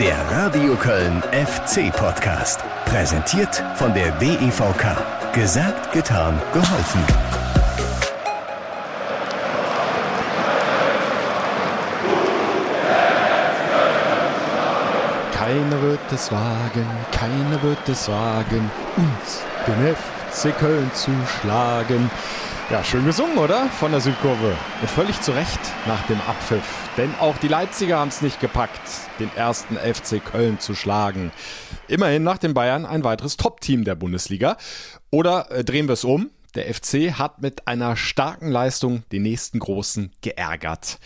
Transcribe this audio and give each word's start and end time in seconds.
Der 0.00 0.16
Radio 0.30 0.76
Köln 0.76 1.24
FC 1.32 1.90
Podcast. 1.92 2.60
Präsentiert 2.84 3.60
von 3.74 3.92
der 3.92 4.12
DEVK. 4.12 4.96
Gesagt, 5.32 5.92
getan, 5.92 6.40
geholfen. 6.52 7.00
Keiner 15.32 15.82
wird 15.82 16.12
es 16.12 16.30
wagen, 16.30 16.86
keiner 17.10 17.60
wird 17.60 17.88
es 17.88 18.08
wagen, 18.08 18.70
uns, 18.96 19.42
den 19.66 19.96
FC 19.96 20.56
Köln 20.56 20.88
zu 20.94 21.10
schlagen. 21.40 22.08
Ja, 22.70 22.84
schön 22.84 23.06
gesungen, 23.06 23.38
oder? 23.38 23.66
Von 23.70 23.92
der 23.92 24.02
Südkurve. 24.02 24.54
Und 24.82 24.90
völlig 24.90 25.18
zu 25.22 25.32
Recht 25.32 25.58
nach 25.86 26.06
dem 26.06 26.20
Abpfiff. 26.20 26.90
Denn 26.98 27.14
auch 27.18 27.38
die 27.38 27.48
Leipziger 27.48 27.98
haben 27.98 28.08
es 28.08 28.20
nicht 28.20 28.40
gepackt, 28.40 28.82
den 29.18 29.34
ersten 29.34 29.76
FC 29.76 30.22
Köln 30.22 30.60
zu 30.60 30.74
schlagen. 30.74 31.32
Immerhin 31.86 32.24
nach 32.24 32.36
den 32.36 32.52
Bayern 32.52 32.84
ein 32.84 33.04
weiteres 33.04 33.38
Top-Team 33.38 33.84
der 33.84 33.94
Bundesliga. 33.94 34.58
Oder 35.10 35.50
äh, 35.50 35.64
drehen 35.64 35.88
wir 35.88 35.94
es 35.94 36.04
um. 36.04 36.30
Der 36.54 36.72
FC 36.74 37.12
hat 37.18 37.40
mit 37.40 37.66
einer 37.66 37.96
starken 37.96 38.50
Leistung 38.50 39.02
den 39.12 39.22
nächsten 39.22 39.60
Großen 39.60 40.12
geärgert 40.20 40.98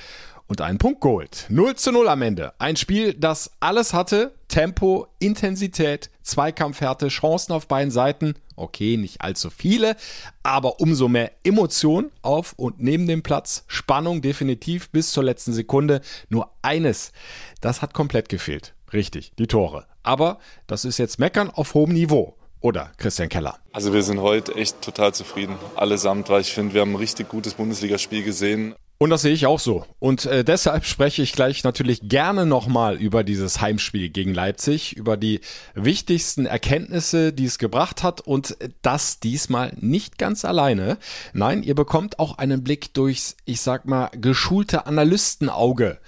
und 0.48 0.60
einen 0.60 0.78
Punkt 0.78 1.00
geholt. 1.00 1.46
0 1.48 1.76
zu 1.76 1.92
0 1.92 2.08
am 2.08 2.22
Ende. 2.22 2.54
Ein 2.58 2.76
Spiel, 2.76 3.14
das 3.14 3.52
alles 3.60 3.94
hatte. 3.94 4.34
Tempo, 4.48 5.06
Intensität, 5.20 6.10
Zweikampfhärte, 6.22 7.08
Chancen 7.08 7.52
auf 7.52 7.68
beiden 7.68 7.90
Seiten. 7.90 8.34
Okay, 8.56 8.96
nicht 8.96 9.20
allzu 9.20 9.50
viele, 9.50 9.96
aber 10.42 10.80
umso 10.80 11.08
mehr 11.08 11.32
Emotion 11.44 12.10
auf 12.22 12.52
und 12.56 12.80
neben 12.80 13.06
dem 13.06 13.22
Platz. 13.22 13.64
Spannung 13.66 14.22
definitiv 14.22 14.90
bis 14.90 15.10
zur 15.10 15.24
letzten 15.24 15.52
Sekunde. 15.52 16.00
Nur 16.28 16.50
eines, 16.62 17.12
das 17.60 17.82
hat 17.82 17.94
komplett 17.94 18.28
gefehlt. 18.28 18.74
Richtig, 18.92 19.32
die 19.38 19.46
Tore. 19.46 19.86
Aber 20.02 20.38
das 20.66 20.84
ist 20.84 20.98
jetzt 20.98 21.18
Meckern 21.18 21.50
auf 21.50 21.74
hohem 21.74 21.92
Niveau. 21.92 22.36
Oder 22.60 22.92
Christian 22.96 23.28
Keller. 23.28 23.58
Also 23.72 23.92
wir 23.92 24.04
sind 24.04 24.20
heute 24.20 24.54
echt 24.54 24.80
total 24.82 25.12
zufrieden, 25.12 25.56
allesamt, 25.74 26.28
weil 26.28 26.42
ich 26.42 26.52
finde, 26.52 26.74
wir 26.74 26.82
haben 26.82 26.92
ein 26.92 26.96
richtig 26.96 27.28
gutes 27.28 27.54
Bundesligaspiel 27.54 28.22
gesehen. 28.22 28.76
Und 29.02 29.10
das 29.10 29.22
sehe 29.22 29.32
ich 29.32 29.46
auch 29.46 29.58
so. 29.58 29.84
Und 29.98 30.26
äh, 30.26 30.44
deshalb 30.44 30.84
spreche 30.84 31.22
ich 31.22 31.32
gleich 31.32 31.64
natürlich 31.64 32.08
gerne 32.08 32.46
nochmal 32.46 32.94
über 32.94 33.24
dieses 33.24 33.60
Heimspiel 33.60 34.10
gegen 34.10 34.32
Leipzig, 34.32 34.96
über 34.96 35.16
die 35.16 35.40
wichtigsten 35.74 36.46
Erkenntnisse, 36.46 37.32
die 37.32 37.46
es 37.46 37.58
gebracht 37.58 38.04
hat 38.04 38.20
und 38.20 38.56
das 38.82 39.18
diesmal 39.18 39.72
nicht 39.80 40.18
ganz 40.18 40.44
alleine. 40.44 40.98
Nein, 41.32 41.64
ihr 41.64 41.74
bekommt 41.74 42.20
auch 42.20 42.38
einen 42.38 42.62
Blick 42.62 42.94
durchs, 42.94 43.36
ich 43.44 43.60
sag 43.60 43.86
mal, 43.86 44.08
geschulte 44.12 44.86
Analystenauge 44.86 45.98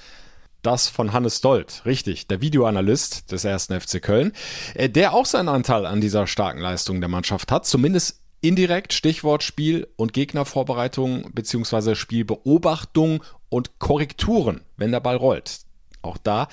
das 0.63 0.89
von 0.89 1.13
Hannes 1.13 1.41
Dold, 1.41 1.83
richtig, 1.85 2.29
der 2.29 2.41
Videoanalyst 2.41 3.31
des 3.33 3.45
ersten 3.45 3.79
FC 3.79 4.01
Köln, 4.01 4.33
äh, 4.75 4.89
der 4.89 5.15
auch 5.15 5.27
seinen 5.27 5.49
Anteil 5.49 5.85
an 5.85 6.01
dieser 6.01 6.29
starken 6.29 6.61
Leistung 6.61 7.01
der 7.01 7.11
Mannschaft 7.11 7.51
hat, 7.51 7.67
zumindest 7.67 8.24
Indirekt 8.45 8.93
Stichwort 8.93 9.43
Spiel- 9.43 9.89
und 9.97 10.13
Gegnervorbereitung 10.13 11.31
beziehungsweise 11.33 11.97
Spielbeobachtung 11.97 13.25
und 13.49 13.79
Korrekturen, 13.79 14.61
wenn 14.77 14.93
der 14.93 15.01
Ball 15.01 15.17
rollt. 15.17 15.61
Auch 16.03 16.19
da 16.19 16.49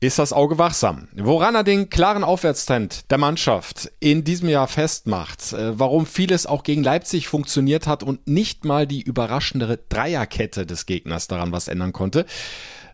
ist 0.00 0.18
das 0.18 0.32
Auge 0.32 0.56
wachsam. 0.56 1.08
Woran 1.14 1.54
er 1.54 1.62
den 1.62 1.90
klaren 1.90 2.24
Aufwärtstrend 2.24 3.10
der 3.10 3.18
Mannschaft 3.18 3.90
in 4.00 4.24
diesem 4.24 4.48
Jahr 4.48 4.66
festmacht, 4.66 5.52
äh, 5.52 5.78
warum 5.78 6.06
vieles 6.06 6.46
auch 6.46 6.62
gegen 6.62 6.82
Leipzig 6.82 7.28
funktioniert 7.28 7.86
hat 7.86 8.02
und 8.02 8.26
nicht 8.26 8.64
mal 8.64 8.86
die 8.86 9.02
überraschendere 9.02 9.78
Dreierkette 9.88 10.64
des 10.64 10.86
Gegners 10.86 11.28
daran 11.28 11.52
was 11.52 11.68
ändern 11.68 11.92
konnte. 11.92 12.24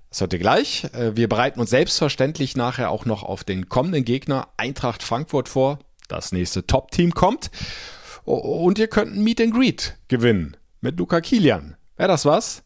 Das 0.08 0.20
hört 0.20 0.32
ihr 0.32 0.40
gleich. 0.40 0.84
Äh, 0.94 1.16
wir 1.16 1.28
bereiten 1.28 1.60
uns 1.60 1.70
selbstverständlich 1.70 2.56
nachher 2.56 2.90
auch 2.90 3.04
noch 3.04 3.22
auf 3.22 3.44
den 3.44 3.68
kommenden 3.68 4.04
Gegner 4.04 4.48
Eintracht 4.56 5.04
Frankfurt 5.04 5.48
vor. 5.48 5.78
Das 6.08 6.32
nächste 6.32 6.66
Top-Team 6.66 7.14
kommt. 7.14 7.50
Und 8.24 8.78
ihr 8.78 8.88
könnt 8.88 9.14
ein 9.14 9.22
Meet 9.22 9.40
and 9.40 9.54
Greet 9.54 9.96
gewinnen 10.08 10.56
mit 10.80 10.98
Luca 10.98 11.20
Kilian. 11.20 11.76
Wäre 11.96 12.08
das 12.08 12.24
was? 12.24 12.62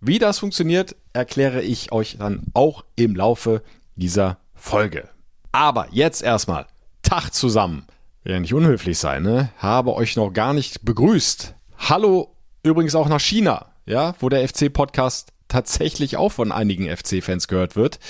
Wie 0.00 0.18
das 0.18 0.38
funktioniert, 0.38 0.96
erkläre 1.12 1.62
ich 1.62 1.92
euch 1.92 2.16
dann 2.18 2.42
auch 2.52 2.84
im 2.96 3.16
Laufe 3.16 3.62
dieser 3.94 4.38
Folge. 4.54 5.08
Aber 5.52 5.88
jetzt 5.92 6.22
erstmal 6.22 6.66
Tag 7.02 7.30
zusammen. 7.30 7.86
Ja, 8.24 8.40
nicht 8.40 8.54
unhöflich 8.54 8.98
sein, 8.98 9.22
ne? 9.22 9.50
Habe 9.58 9.94
euch 9.94 10.16
noch 10.16 10.32
gar 10.32 10.54
nicht 10.54 10.84
begrüßt. 10.84 11.54
Hallo 11.78 12.34
übrigens 12.62 12.94
auch 12.94 13.08
nach 13.08 13.20
China, 13.20 13.66
ja, 13.84 14.14
wo 14.20 14.30
der 14.30 14.48
FC-Podcast 14.48 15.33
tatsächlich 15.54 16.16
auch 16.16 16.32
von 16.32 16.50
einigen 16.50 16.88
FC-Fans 16.88 17.46
gehört 17.46 17.76
wird. 17.76 18.00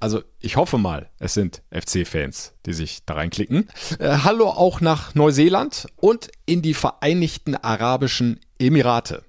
Also 0.00 0.22
ich 0.38 0.56
hoffe 0.56 0.76
mal, 0.76 1.08
es 1.18 1.32
sind 1.32 1.62
FC-Fans, 1.70 2.52
die 2.66 2.74
sich 2.74 3.06
da 3.06 3.14
reinklicken. 3.14 3.70
Äh, 3.98 4.18
hallo 4.22 4.50
auch 4.50 4.82
nach 4.82 5.14
Neuseeland 5.14 5.86
und 5.96 6.30
in 6.44 6.60
die 6.60 6.74
Vereinigten 6.74 7.56
Arabischen 7.56 8.40
Emirate. 8.58 9.22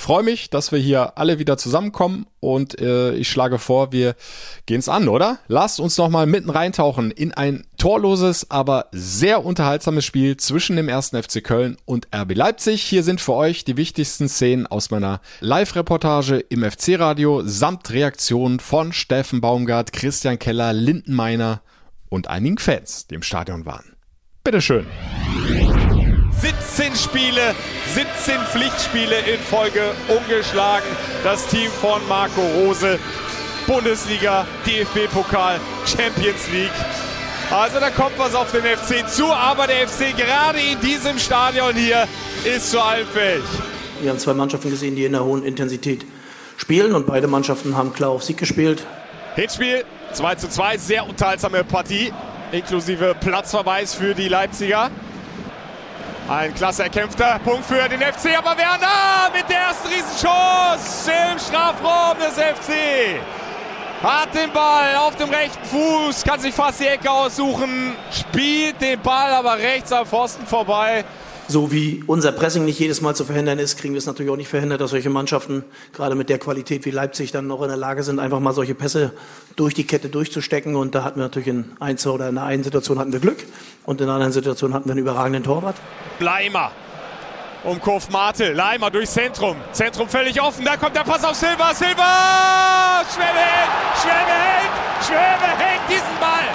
Freue 0.00 0.22
mich, 0.22 0.48
dass 0.48 0.72
wir 0.72 0.78
hier 0.78 1.18
alle 1.18 1.38
wieder 1.38 1.58
zusammenkommen 1.58 2.24
und 2.40 2.80
äh, 2.80 3.12
ich 3.16 3.28
schlage 3.28 3.58
vor, 3.58 3.92
wir 3.92 4.16
gehen 4.64 4.78
es 4.78 4.88
an, 4.88 5.08
oder? 5.08 5.40
Lasst 5.46 5.78
uns 5.78 5.98
noch 5.98 6.08
mal 6.08 6.24
mitten 6.24 6.48
reintauchen 6.48 7.10
in 7.10 7.34
ein 7.34 7.66
torloses, 7.76 8.50
aber 8.50 8.86
sehr 8.92 9.44
unterhaltsames 9.44 10.06
Spiel 10.06 10.38
zwischen 10.38 10.76
dem 10.76 10.88
ersten 10.88 11.22
FC 11.22 11.44
Köln 11.44 11.76
und 11.84 12.08
RB 12.16 12.34
Leipzig. 12.34 12.80
Hier 12.80 13.02
sind 13.02 13.20
für 13.20 13.34
euch 13.34 13.66
die 13.66 13.76
wichtigsten 13.76 14.30
Szenen 14.30 14.66
aus 14.66 14.90
meiner 14.90 15.20
Live-Reportage 15.40 16.38
im 16.48 16.64
FC-Radio 16.64 17.42
samt 17.44 17.90
Reaktionen 17.90 18.58
von 18.58 18.94
Steffen 18.94 19.42
Baumgart, 19.42 19.92
Christian 19.92 20.38
Keller, 20.38 20.72
Linden 20.72 21.12
Meiner 21.12 21.60
und 22.08 22.28
einigen 22.28 22.56
Fans, 22.56 23.06
die 23.06 23.16
im 23.16 23.22
Stadion 23.22 23.66
waren. 23.66 23.96
Bitteschön. 24.44 24.86
17 26.40 26.96
Spiele, 26.96 27.54
17 27.94 28.40
Pflichtspiele 28.50 29.18
in 29.20 29.38
Folge 29.40 29.92
ungeschlagen. 30.08 30.88
Das 31.22 31.46
Team 31.48 31.70
von 31.80 32.00
Marco 32.08 32.40
Rose. 32.40 32.98
Bundesliga, 33.66 34.46
DFB-Pokal, 34.66 35.60
Champions 35.84 36.48
League. 36.50 36.70
Also 37.50 37.78
da 37.78 37.90
kommt 37.90 38.18
was 38.18 38.34
auf 38.34 38.50
den 38.52 38.62
FC 38.62 39.06
zu, 39.08 39.26
aber 39.26 39.66
der 39.66 39.86
FC 39.86 40.16
gerade 40.16 40.60
in 40.60 40.80
diesem 40.80 41.18
Stadion 41.18 41.74
hier 41.74 42.08
ist 42.44 42.70
zu 42.70 42.80
allem 42.80 43.06
fähig. 43.08 43.42
Wir 44.00 44.10
haben 44.10 44.18
zwei 44.18 44.34
Mannschaften 44.34 44.70
gesehen, 44.70 44.96
die 44.96 45.04
in 45.04 45.12
der 45.12 45.24
hohen 45.24 45.44
Intensität 45.44 46.06
spielen 46.56 46.94
und 46.94 47.06
beide 47.06 47.26
Mannschaften 47.26 47.76
haben 47.76 47.92
klar 47.92 48.10
auf 48.10 48.24
Sieg 48.24 48.38
gespielt. 48.38 48.86
Hinspiel 49.34 49.84
2 50.12 50.34
zu 50.36 50.48
2, 50.48 50.78
sehr 50.78 51.06
unterhaltsame 51.06 51.64
Partie, 51.64 52.12
inklusive 52.50 53.14
Platzverweis 53.20 53.94
für 53.94 54.14
die 54.14 54.28
Leipziger. 54.28 54.90
Ein 56.28 56.54
klasse 56.54 56.84
erkämpfter 56.84 57.40
Punkt 57.44 57.64
für 57.64 57.88
den 57.88 58.00
FC, 58.00 58.38
aber 58.38 58.56
Werner 58.56 59.30
mit 59.34 59.48
der 59.48 59.58
ersten 59.58 59.88
Riesenchance 59.88 61.10
im 61.32 61.38
Strafraum 61.38 62.16
des 62.18 62.34
FC. 62.34 63.20
Hat 64.02 64.34
den 64.34 64.50
Ball 64.52 64.96
auf 64.96 65.16
dem 65.16 65.28
rechten 65.28 65.64
Fuß, 65.64 66.22
kann 66.24 66.40
sich 66.40 66.54
fast 66.54 66.80
die 66.80 66.86
Ecke 66.86 67.10
aussuchen, 67.10 67.94
spielt 68.10 68.80
den 68.80 69.00
Ball 69.00 69.32
aber 69.32 69.58
rechts 69.58 69.92
am 69.92 70.06
Pfosten 70.06 70.46
vorbei 70.46 71.04
so 71.50 71.72
wie 71.72 72.02
unser 72.06 72.32
Pressing 72.32 72.64
nicht 72.64 72.78
jedes 72.78 73.00
Mal 73.00 73.14
zu 73.14 73.24
verhindern 73.24 73.58
ist, 73.58 73.76
kriegen 73.76 73.94
wir 73.94 73.98
es 73.98 74.06
natürlich 74.06 74.30
auch 74.30 74.36
nicht 74.36 74.48
verhindert, 74.48 74.80
dass 74.80 74.90
solche 74.90 75.10
Mannschaften, 75.10 75.64
gerade 75.92 76.14
mit 76.14 76.28
der 76.28 76.38
Qualität 76.38 76.84
wie 76.84 76.90
Leipzig, 76.90 77.32
dann 77.32 77.46
noch 77.46 77.62
in 77.62 77.68
der 77.68 77.76
Lage 77.76 78.02
sind, 78.02 78.20
einfach 78.20 78.40
mal 78.40 78.54
solche 78.54 78.74
Pässe 78.74 79.12
durch 79.56 79.74
die 79.74 79.84
Kette 79.84 80.08
durchzustecken. 80.08 80.76
Und 80.76 80.94
da 80.94 81.02
hatten 81.02 81.18
wir 81.18 81.24
natürlich 81.24 81.48
in 81.48 81.72
ein, 81.80 81.98
oder 81.98 82.28
in 82.28 82.36
der 82.36 82.44
einen 82.44 82.62
Situation 82.62 82.98
hatten 82.98 83.12
wir 83.12 83.20
Glück 83.20 83.38
und 83.84 84.00
in 84.00 84.06
der 84.06 84.14
anderen 84.14 84.32
Situation 84.32 84.72
hatten 84.74 84.86
wir 84.86 84.92
einen 84.92 85.00
überragenden 85.00 85.42
Torwart. 85.42 85.76
Bleimer 86.18 86.70
umkurvt 87.64 88.10
Martel. 88.10 88.54
Leimer 88.54 88.90
durchs 88.90 89.12
Zentrum. 89.12 89.56
Zentrum 89.72 90.08
völlig 90.08 90.40
offen. 90.40 90.64
Da 90.64 90.76
kommt 90.76 90.96
der 90.96 91.04
Pass 91.04 91.24
auf 91.24 91.34
Silva. 91.34 91.74
Silva! 91.74 93.04
Schwäbe 93.12 93.38
hält! 93.38 93.70
Schwäbe 94.00 94.32
hält! 94.32 95.06
Schwäbe 95.06 95.58
hält 95.58 95.80
diesen 95.88 96.18
Ball! 96.20 96.48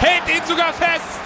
Hält 0.00 0.36
ihn 0.36 0.44
sogar 0.46 0.72
fest! 0.72 1.17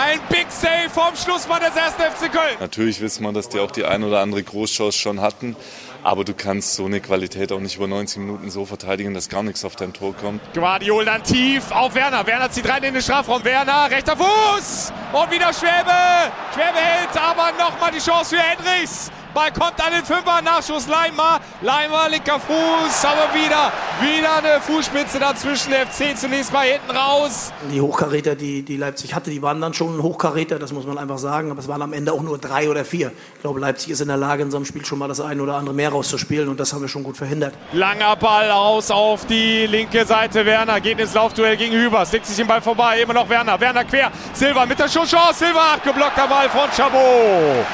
Ein 0.00 0.20
Big 0.28 0.46
Save 0.48 0.88
vom 0.90 1.16
Schlussmann 1.16 1.58
des 1.58 1.72
1. 1.76 1.94
FC 1.94 2.30
Köln. 2.30 2.56
Natürlich 2.60 3.00
wissen 3.00 3.24
wir, 3.24 3.32
dass 3.32 3.48
die 3.48 3.58
auch 3.58 3.72
die 3.72 3.84
ein 3.84 4.04
oder 4.04 4.20
andere 4.20 4.44
Großchance 4.44 4.96
schon 4.96 5.20
hatten. 5.20 5.56
Aber 6.04 6.24
du 6.24 6.34
kannst 6.34 6.76
so 6.76 6.84
eine 6.84 7.00
Qualität 7.00 7.50
auch 7.50 7.58
nicht 7.58 7.78
über 7.78 7.88
90 7.88 8.18
Minuten 8.18 8.48
so 8.48 8.64
verteidigen, 8.64 9.12
dass 9.12 9.28
gar 9.28 9.42
nichts 9.42 9.64
auf 9.64 9.74
dein 9.74 9.92
Tor 9.92 10.14
kommt. 10.14 10.40
Guardiol 10.54 11.04
dann 11.04 11.24
tief 11.24 11.72
auf 11.72 11.96
Werner. 11.96 12.24
Werner 12.24 12.48
zieht 12.48 12.68
rein 12.68 12.84
in 12.84 12.94
den 12.94 13.02
Strafraum. 13.02 13.42
Werner, 13.42 13.90
rechter 13.90 14.16
Fuß. 14.16 14.92
Und 15.12 15.32
wieder 15.32 15.52
Schwäbe. 15.52 16.30
Schwäbe 16.54 16.78
hält, 16.78 17.16
aber 17.20 17.50
nochmal 17.58 17.90
die 17.90 17.98
Chance 17.98 18.36
für 18.36 18.40
Hendricks. 18.40 19.10
Ball 19.38 19.52
kommt 19.52 19.80
an 19.80 19.92
den 19.92 20.04
Fünfer, 20.04 20.42
Nachschuss 20.42 20.88
Leimer. 20.88 21.38
Leimer, 21.60 22.08
linker 22.08 22.40
Fuß, 22.40 23.04
aber 23.04 23.32
wieder, 23.32 23.70
wieder 24.00 24.36
eine 24.38 24.60
Fußspitze 24.60 25.20
dazwischen. 25.20 25.70
Der 25.70 25.86
FC 25.86 26.18
zunächst 26.18 26.52
mal 26.52 26.66
hinten 26.66 26.90
raus. 26.90 27.52
Die 27.70 27.80
Hochkaräter, 27.80 28.34
die, 28.34 28.62
die 28.62 28.76
Leipzig 28.76 29.14
hatte, 29.14 29.30
die 29.30 29.40
waren 29.40 29.60
dann 29.60 29.74
schon 29.74 30.02
Hochkaräter, 30.02 30.58
das 30.58 30.72
muss 30.72 30.86
man 30.86 30.98
einfach 30.98 31.18
sagen. 31.18 31.52
Aber 31.52 31.60
es 31.60 31.68
waren 31.68 31.82
am 31.82 31.92
Ende 31.92 32.12
auch 32.12 32.22
nur 32.22 32.36
drei 32.38 32.68
oder 32.68 32.84
vier. 32.84 33.12
Ich 33.36 33.42
glaube, 33.42 33.60
Leipzig 33.60 33.90
ist 33.90 34.00
in 34.00 34.08
der 34.08 34.16
Lage, 34.16 34.42
in 34.42 34.50
so 34.50 34.56
einem 34.56 34.66
Spiel 34.66 34.84
schon 34.84 34.98
mal 34.98 35.06
das 35.06 35.20
eine 35.20 35.40
oder 35.40 35.54
andere 35.54 35.72
mehr 35.72 35.90
rauszuspielen 35.90 36.48
und 36.48 36.58
das 36.58 36.72
haben 36.72 36.80
wir 36.80 36.88
schon 36.88 37.04
gut 37.04 37.16
verhindert. 37.16 37.54
Langer 37.72 38.16
Ball 38.16 38.50
aus 38.50 38.90
auf 38.90 39.24
die 39.26 39.66
linke 39.66 40.04
Seite. 40.04 40.44
Werner 40.46 40.80
geht 40.80 40.98
ins 40.98 41.14
Laufduell 41.14 41.56
gegen 41.56 41.76
Hübers, 41.76 42.10
legt 42.10 42.26
sich 42.26 42.36
den 42.36 42.48
Ball 42.48 42.60
vorbei. 42.60 43.02
Immer 43.02 43.14
noch 43.14 43.28
Werner. 43.28 43.60
Werner 43.60 43.84
quer. 43.84 44.10
Silva 44.32 44.66
mit 44.66 44.80
der 44.80 44.88
Schusschance. 44.88 45.44
Silva 45.44 45.74
abgeblockter 45.74 46.26
Ball 46.26 46.48
von 46.48 46.68
Chabot. 46.76 47.64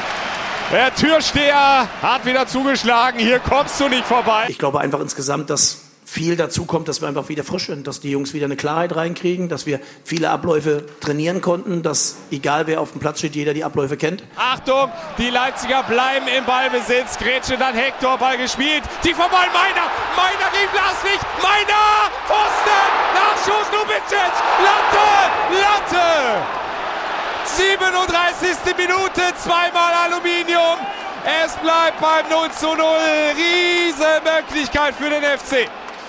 Der 0.73 0.95
Türsteher 0.95 1.89
hat 2.03 2.25
wieder 2.25 2.47
zugeschlagen. 2.47 3.21
Hier 3.21 3.39
kommst 3.39 3.79
du 3.81 3.89
nicht 3.89 4.05
vorbei. 4.05 4.47
Ich 4.49 4.59
glaube 4.59 4.81
einfach 4.81 5.01
insgesamt, 5.01 5.51
dass 5.51 5.83
viel 6.05 6.37
dazu 6.37 6.65
kommt, 6.65 6.89
dass 6.89 7.01
wir 7.01 7.09
einfach 7.09 7.29
wieder 7.29 7.45
frisch 7.45 7.67
sind, 7.67 7.87
dass 7.87 8.01
die 8.01 8.11
Jungs 8.11 8.35
wieder 8.35 8.47
eine 8.47 8.57
Klarheit 8.57 8.95
reinkriegen, 8.95 9.49
dass 9.49 9.67
wir 9.67 9.81
viele 10.05 10.31
Abläufe 10.31 10.85
trainieren 11.01 11.41
konnten, 11.41 11.83
dass 11.83 12.17
egal 12.31 12.67
wer 12.67 12.81
auf 12.81 12.93
dem 12.93 13.01
Platz 13.01 13.19
steht, 13.19 13.35
jeder 13.35 13.53
die 13.53 13.65
Abläufe 13.65 13.97
kennt. 13.97 14.23
Achtung, 14.37 14.91
die 15.19 15.31
Leipziger 15.31 15.83
bleiben 15.83 16.27
im 16.29 16.45
Ballbesitz. 16.45 17.19
Grätsche 17.19 17.57
dann 17.57 17.75
Hector, 17.75 18.17
Ball 18.19 18.39
gespielt. 18.39 18.83
Die 19.05 19.13
vorbei, 19.13 19.47
Meiner, 19.53 19.91
Meiner 20.17 20.51
gegen 20.53 20.71
Blaswig, 20.73 21.21
Meiner, 21.43 22.11
Pfosten, 22.27 22.91
Nachschuss, 23.15 23.69
Lubicic, 23.73 24.33
Latte, 24.63 25.61
Latte. 25.61 26.64
37. 27.47 28.77
Minute, 28.77 29.23
zweimal 29.43 29.93
Aluminium. 30.05 30.79
Es 31.45 31.55
bleibt 31.57 32.01
beim 32.01 32.29
0 32.29 32.51
zu 32.53 32.75
0. 32.75 32.87
Riesenmöglichkeit 33.37 34.95
für 34.95 35.11
den 35.11 35.23
FC 35.23 35.69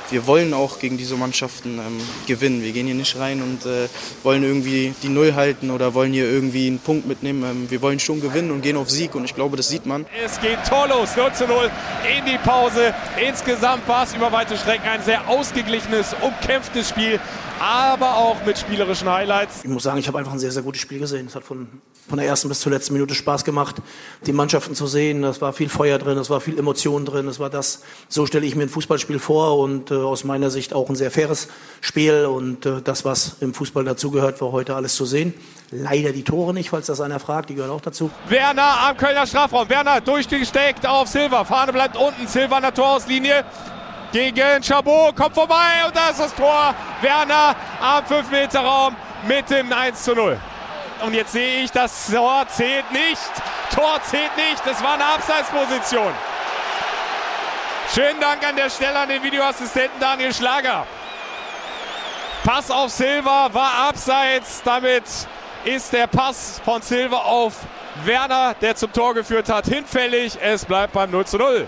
wir 0.10 0.28
wollen 0.28 0.54
auch 0.54 0.80
gegen 0.80 0.98
diese 0.98 1.16
Mannschaften 1.16 1.80
ähm, 1.80 2.00
gewinnen. 2.28 2.62
Wir 2.62 2.72
gehen 2.72 2.86
hier 2.86 2.96
nicht 2.96 3.18
rein 3.18 3.42
und 3.42 3.66
äh, 3.66 3.88
wollen 4.24 4.44
irgendwie 4.44 4.94
die 5.02 5.10
Null 5.10 5.36
halten 5.36 5.72
oder 5.72 5.94
wollen 5.94 6.14
hier 6.14 6.26
irgendwie 6.26 6.68
einen 6.68 6.80
Punkt 6.80 7.08
mitnehmen. 7.08 7.44
Ähm, 7.44 7.72
wir 7.72 7.82
wollen 7.82 8.00
schon 8.00 8.22
gewinnen 8.22 8.52
und 8.52 8.62
gehen 8.62 8.78
auf 8.78 8.90
Sieg 8.90 9.16
und 9.16 9.26
ich 9.26 9.36
glaube, 9.36 9.58
das 9.58 9.70
sieht 9.70 9.86
man. 9.86 10.06
Es 10.24 10.40
geht 10.42 10.60
toll 10.68 10.90
los, 10.90 11.16
0 11.16 11.34
zu 11.34 11.48
0 11.48 11.70
in 12.18 12.26
die 12.26 12.38
Pause. 12.38 12.94
Insgesamt 13.28 13.88
war 13.88 14.04
es 14.04 14.14
über 14.14 14.32
weite 14.32 14.58
Strecken 14.58 14.88
ein 14.88 15.04
sehr 15.04 15.28
ausgeglichenes, 15.28 16.16
umkämpftes 16.22 16.90
Spiel, 16.90 17.20
aber 17.60 18.18
auch 18.18 18.44
mit 18.46 18.58
spielerischen 18.58 19.10
Highlights. 19.10 19.64
Ich 19.64 19.70
muss 19.70 19.84
sagen, 19.84 19.98
ich 19.98 20.08
habe 20.08 20.18
einfach 20.18 20.34
ein 20.34 20.40
sehr, 20.40 20.52
sehr 20.52 20.64
gutes 20.64 20.82
Spiel 20.82 21.00
gesehen. 21.00 21.28
Es 21.28 21.36
hat 21.36 21.44
von, 21.44 21.68
von 22.08 22.18
der 22.18 22.28
ersten 22.28 22.50
bis 22.50 22.60
zur 22.60 22.72
letzten 22.72 22.94
Minute 22.94 23.16
Spaß 23.16 23.44
gemacht, 23.44 23.78
die 24.26 24.34
Mannschaften 24.34 24.76
zu 24.76 24.88
sehen. 24.88 25.24
Es 25.24 25.42
war 25.42 25.54
viel 25.54 25.70
Feuer 25.70 25.98
drin, 25.98 26.18
es 26.18 26.30
war 26.30 26.42
viel 26.42 26.58
Emotion 26.58 27.06
drin. 27.06 27.28
Es 27.28 27.40
war 27.40 27.50
das, 27.50 27.84
so 28.10 28.26
stelle 28.26 28.46
ich 28.46 28.56
mir 28.56 28.64
ein 28.64 28.70
Fußballspiel 28.70 29.20
vor 29.20 29.60
und 29.60 29.92
äh, 29.92 29.96
aus 29.96 30.24
meiner 30.24 30.50
Sicht 30.50 30.74
auch 30.74 30.90
ein 30.90 30.96
sehr 30.96 31.12
faires 31.12 31.48
Spiel 31.82 32.26
und 32.26 32.66
äh, 32.66 32.82
das, 32.82 33.06
was 33.06 33.38
im 33.40 33.54
Fußball 33.54 33.84
dazugehört, 33.84 34.42
war 34.42 34.52
heute 34.52 34.76
alles 34.76 34.96
zu 34.96 35.06
sehen. 35.06 35.34
Leider 35.72 36.12
die 36.12 36.24
Tore 36.24 36.54
nicht, 36.54 36.70
falls 36.70 36.88
das 36.88 37.02
einer 37.02 37.20
fragt, 37.20 37.50
die 37.50 37.56
gehören 37.56 37.72
auch 37.72 37.82
dazu. 37.82 38.12
Werner 38.30 38.88
am 38.88 38.98
Kölner 38.98 39.26
Strafraum. 39.26 39.68
Werner 39.70 40.02
durchgesteckt 40.02 40.86
auf 40.86 41.08
Silva. 41.08 41.44
Fahne 41.44 41.74
bleibt 41.74 41.98
unten. 41.98 42.28
Silva 42.28 42.58
an 42.58 42.64
der 42.64 42.74
Torauslinie 42.74 43.44
gegen 44.16 44.64
Chabot. 44.64 45.14
Kommt 45.14 45.36
vorbei 45.36 45.84
und 45.86 45.94
da 45.94 46.10
ist 46.10 46.22
das 46.22 46.34
Tor. 46.34 46.74
Werner 47.02 47.54
am 47.82 48.02
5-Meter-Raum 48.06 48.96
mit 49.28 49.50
dem 49.50 49.74
1 49.74 50.04
zu 50.04 50.16
0. 50.16 50.40
Und 51.06 51.14
jetzt 51.14 51.34
sehe 51.34 51.66
ich, 51.66 51.72
das 51.72 52.10
Tor 52.10 52.46
zählt 52.48 52.90
nicht. 52.94 53.20
Tor 53.74 54.00
zählt 54.04 54.32
nicht. 54.38 54.66
Das 54.66 54.82
war 54.82 54.94
eine 54.94 55.04
Abseitsposition. 55.04 56.14
Schönen 57.94 58.22
Dank 58.22 58.48
an 58.48 58.56
der 58.56 58.70
Stelle 58.70 59.00
an 59.00 59.10
den 59.10 59.22
Videoassistenten 59.22 60.00
Daniel 60.00 60.34
Schlager. 60.34 60.88
Pass 62.46 62.72
auf 62.72 62.92
Silva 62.92 63.50
war 63.52 63.90
abseits. 63.90 64.62
Damit 64.64 65.04
ist 65.66 65.92
der 65.92 66.08
Pass 66.08 66.62
von 66.64 66.82
Silva 66.82 67.18
auf 67.18 67.56
Werner, 68.06 68.56
der 68.62 68.78
zum 68.78 68.94
Tor 68.94 69.14
geführt 69.14 69.50
hat, 69.50 69.66
hinfällig. 69.66 70.38
Es 70.42 70.64
bleibt 70.64 70.94
beim 70.94 71.12
0 71.12 71.26
zu 71.26 71.38
0. 71.38 71.68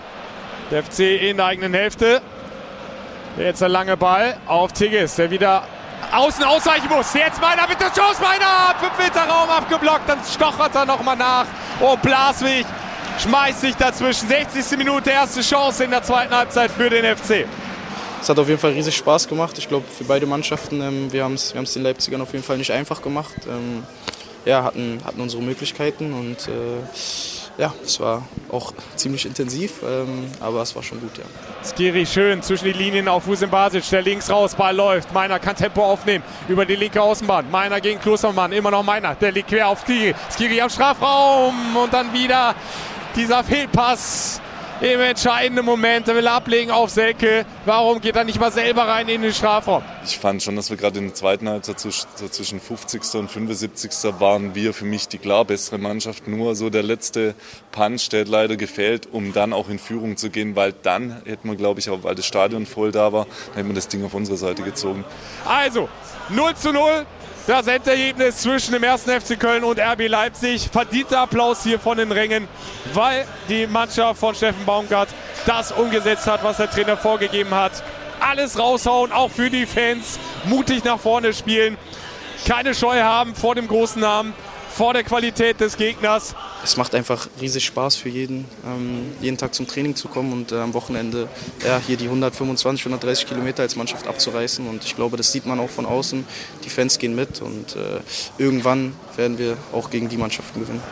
Der 0.70 0.82
FC 0.82 1.00
in 1.00 1.36
der 1.36 1.46
eigenen 1.46 1.74
Hälfte. 1.74 2.22
Jetzt 3.38 3.60
der 3.60 3.68
lange 3.68 3.96
Ball 3.96 4.36
auf 4.46 4.72
Tigges, 4.72 5.14
der 5.14 5.30
wieder 5.30 5.62
außen 6.12 6.42
ausweichen 6.42 6.88
muss. 6.88 7.14
Jetzt 7.14 7.40
meiner 7.40 7.68
der 7.68 7.92
Chance, 7.92 8.20
meiner 8.20 8.74
5 8.80 8.98
Meter 8.98 9.28
Raum 9.28 9.48
abgeblockt. 9.48 10.08
Dann 10.08 10.18
stochert 10.24 10.74
er 10.74 10.84
nochmal 10.84 11.16
nach. 11.16 11.46
Und 11.80 12.02
Blaswig 12.02 12.66
schmeißt 13.20 13.60
sich 13.60 13.76
dazwischen. 13.76 14.28
60. 14.28 14.76
Minute, 14.76 15.10
erste 15.10 15.40
Chance 15.42 15.84
in 15.84 15.90
der 15.90 16.02
zweiten 16.02 16.34
Halbzeit 16.34 16.70
für 16.70 16.90
den 16.90 17.16
FC. 17.16 17.46
Es 18.20 18.28
hat 18.28 18.38
auf 18.40 18.48
jeden 18.48 18.58
Fall 18.58 18.72
riesig 18.72 18.96
Spaß 18.96 19.28
gemacht. 19.28 19.56
Ich 19.58 19.68
glaube, 19.68 19.86
für 19.86 20.04
beide 20.04 20.26
Mannschaften, 20.26 20.80
ähm, 20.80 21.12
wir 21.12 21.22
haben 21.22 21.34
es 21.34 21.54
wir 21.54 21.62
den 21.62 21.82
Leipzigern 21.84 22.20
auf 22.20 22.32
jeden 22.32 22.44
Fall 22.44 22.58
nicht 22.58 22.72
einfach 22.72 23.02
gemacht. 23.02 23.34
Ähm, 23.48 23.84
ja, 24.44 24.64
hatten, 24.64 25.00
hatten 25.04 25.20
unsere 25.20 25.42
Möglichkeiten 25.42 26.12
und 26.12 26.48
äh, 26.48 27.37
ja, 27.58 27.74
es 27.84 27.98
war 27.98 28.22
auch 28.50 28.72
ziemlich 28.94 29.26
intensiv, 29.26 29.82
ähm, 29.82 30.30
aber 30.40 30.62
es 30.62 30.74
war 30.76 30.82
schon 30.82 31.00
gut, 31.00 31.18
ja. 31.18 31.24
Skiri 31.64 32.06
schön 32.06 32.40
zwischen 32.40 32.66
die 32.66 32.72
Linien 32.72 33.08
auf 33.08 33.24
Fuß 33.24 33.40
Basic, 33.50 33.88
der 33.90 34.02
links 34.02 34.30
raus, 34.30 34.54
Ball 34.54 34.74
läuft. 34.74 35.12
Meiner 35.12 35.40
kann 35.40 35.56
Tempo 35.56 35.84
aufnehmen 35.84 36.22
über 36.48 36.64
die 36.64 36.76
linke 36.76 37.02
Außenbahn. 37.02 37.50
Meiner 37.50 37.80
gegen 37.80 38.00
Klostermann, 38.00 38.52
immer 38.52 38.70
noch 38.70 38.84
Meiner, 38.84 39.16
der 39.16 39.32
liegt 39.32 39.48
quer 39.48 39.68
auf 39.68 39.84
Skiri. 39.84 40.14
Skiri 40.30 40.60
am 40.60 40.70
Strafraum 40.70 41.76
und 41.76 41.92
dann 41.92 42.12
wieder 42.12 42.54
dieser 43.16 43.42
Fehlpass 43.42 44.40
im 44.80 45.00
entscheidenden 45.00 45.64
Moment. 45.64 46.08
Er 46.08 46.14
will 46.14 46.28
ablegen 46.28 46.70
auf 46.70 46.90
Selke. 46.90 47.44
Warum 47.64 48.00
geht 48.00 48.16
er 48.16 48.24
nicht 48.24 48.38
mal 48.38 48.52
selber 48.52 48.82
rein 48.82 49.08
in 49.08 49.22
den 49.22 49.32
Strafraum? 49.32 49.82
Ich 50.04 50.18
fand 50.18 50.42
schon, 50.42 50.56
dass 50.56 50.70
wir 50.70 50.76
gerade 50.76 50.98
in 50.98 51.06
der 51.06 51.14
zweiten 51.14 51.48
Halbzeit 51.48 51.80
zwischen 51.80 52.60
50. 52.60 53.14
und 53.14 53.30
75. 53.30 53.90
waren 54.20 54.54
wir 54.54 54.72
für 54.72 54.84
mich 54.84 55.08
die 55.08 55.18
klar 55.18 55.44
bessere 55.44 55.78
Mannschaft. 55.78 56.28
Nur 56.28 56.54
so 56.54 56.70
der 56.70 56.82
letzte 56.82 57.34
Punch, 57.72 58.08
der 58.10 58.20
hat 58.20 58.28
leider 58.28 58.56
gefehlt, 58.56 59.08
um 59.10 59.32
dann 59.32 59.52
auch 59.52 59.68
in 59.68 59.78
Führung 59.78 60.16
zu 60.16 60.30
gehen, 60.30 60.54
weil 60.56 60.72
dann 60.72 61.22
hätten 61.24 61.48
wir, 61.48 61.56
glaube 61.56 61.80
ich, 61.80 61.90
auch 61.90 62.02
weil 62.02 62.14
das 62.14 62.26
Stadion 62.26 62.66
voll 62.66 62.92
da 62.92 63.12
war, 63.12 63.26
dann 63.48 63.56
hätten 63.56 63.68
wir 63.68 63.74
das 63.74 63.88
Ding 63.88 64.04
auf 64.04 64.14
unsere 64.14 64.36
Seite 64.36 64.62
gezogen. 64.62 65.04
Also 65.44 65.88
0 66.30 66.54
zu 66.54 66.72
0 66.72 67.06
das 67.48 67.66
Endergebnis 67.66 68.42
zwischen 68.42 68.72
dem 68.72 68.84
1. 68.84 69.04
FC 69.04 69.40
Köln 69.40 69.64
und 69.64 69.80
RB 69.80 70.06
Leipzig. 70.06 70.68
Verdienter 70.70 71.20
Applaus 71.20 71.62
hier 71.62 71.80
von 71.80 71.96
den 71.96 72.12
Rängen, 72.12 72.46
weil 72.92 73.26
die 73.48 73.66
Mannschaft 73.66 74.20
von 74.20 74.34
Steffen 74.34 74.66
Baumgart 74.66 75.08
das 75.46 75.72
umgesetzt 75.72 76.26
hat, 76.26 76.44
was 76.44 76.58
der 76.58 76.70
Trainer 76.70 76.98
vorgegeben 76.98 77.54
hat. 77.54 77.82
Alles 78.20 78.58
raushauen, 78.58 79.12
auch 79.12 79.30
für 79.30 79.48
die 79.48 79.64
Fans. 79.64 80.18
Mutig 80.44 80.84
nach 80.84 81.00
vorne 81.00 81.32
spielen. 81.32 81.78
Keine 82.46 82.74
Scheu 82.74 83.00
haben 83.00 83.34
vor 83.34 83.54
dem 83.54 83.66
großen 83.66 84.02
Namen 84.02 84.34
vor 84.68 84.92
der 84.92 85.02
Qualität 85.02 85.60
des 85.60 85.76
Gegners. 85.76 86.34
Es 86.62 86.76
macht 86.76 86.94
einfach 86.94 87.28
riesig 87.40 87.64
Spaß 87.64 87.96
für 87.96 88.08
jeden, 88.08 88.46
ähm, 88.64 89.12
jeden 89.20 89.36
Tag 89.36 89.54
zum 89.54 89.66
Training 89.66 89.96
zu 89.96 90.08
kommen 90.08 90.32
und 90.32 90.52
äh, 90.52 90.56
am 90.56 90.74
Wochenende 90.74 91.28
ja, 91.64 91.80
hier 91.84 91.96
die 91.96 92.04
125, 92.04 92.86
130 92.86 93.26
Kilometer 93.26 93.62
als 93.62 93.76
Mannschaft 93.76 94.06
abzureißen. 94.06 94.66
Und 94.66 94.84
ich 94.84 94.96
glaube, 94.96 95.16
das 95.16 95.32
sieht 95.32 95.46
man 95.46 95.60
auch 95.60 95.70
von 95.70 95.86
außen. 95.86 96.24
Die 96.64 96.70
Fans 96.70 96.98
gehen 96.98 97.14
mit 97.14 97.40
und 97.40 97.76
äh, 97.76 98.00
irgendwann 98.38 98.94
werden 99.16 99.38
wir 99.38 99.56
auch 99.72 99.90
gegen 99.90 100.08
die 100.08 100.16
Mannschaften 100.16 100.60
gewinnen. 100.60 100.82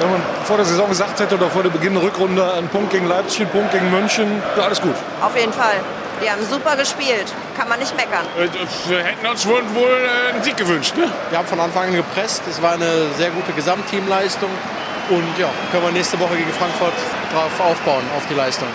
Wenn 0.00 0.10
man 0.10 0.20
vor 0.44 0.56
der 0.56 0.66
Saison 0.66 0.88
gesagt 0.88 1.20
hätte 1.20 1.36
oder 1.36 1.50
vor 1.50 1.62
dem 1.62 1.72
Beginn 1.72 1.94
der 1.94 2.02
Rückrunde 2.02 2.52
einen 2.52 2.68
Punkt 2.68 2.90
gegen 2.90 3.06
Leipzig, 3.06 3.42
einen 3.42 3.50
Punkt 3.50 3.72
gegen 3.72 3.90
München, 3.90 4.42
alles 4.56 4.80
gut. 4.80 4.94
Auf 5.20 5.36
jeden 5.38 5.52
Fall. 5.52 5.76
Die 6.24 6.30
haben 6.30 6.42
super 6.46 6.74
gespielt, 6.74 7.26
kann 7.54 7.68
man 7.68 7.78
nicht 7.78 7.94
meckern. 7.94 8.24
Äh, 8.38 8.48
wir 8.88 9.02
hätten 9.04 9.26
uns 9.26 9.46
wohl, 9.46 9.62
wohl 9.74 9.90
äh, 9.90 10.32
einen 10.32 10.42
Sieg 10.42 10.56
gewünscht. 10.56 10.96
Ne? 10.96 11.06
Wir 11.28 11.36
haben 11.36 11.46
von 11.46 11.60
Anfang 11.60 11.88
an 11.88 11.94
gepresst, 11.94 12.40
es 12.48 12.62
war 12.62 12.72
eine 12.72 13.12
sehr 13.18 13.30
gute 13.30 13.52
Gesamtteamleistung 13.52 14.48
und 15.10 15.38
ja, 15.38 15.50
können 15.70 15.84
wir 15.84 15.92
nächste 15.92 16.18
Woche 16.18 16.34
gegen 16.36 16.50
Frankfurt 16.52 16.94
darauf 17.30 17.60
aufbauen, 17.60 18.04
auf 18.16 18.26
die 18.30 18.34
Leistung. 18.34 18.68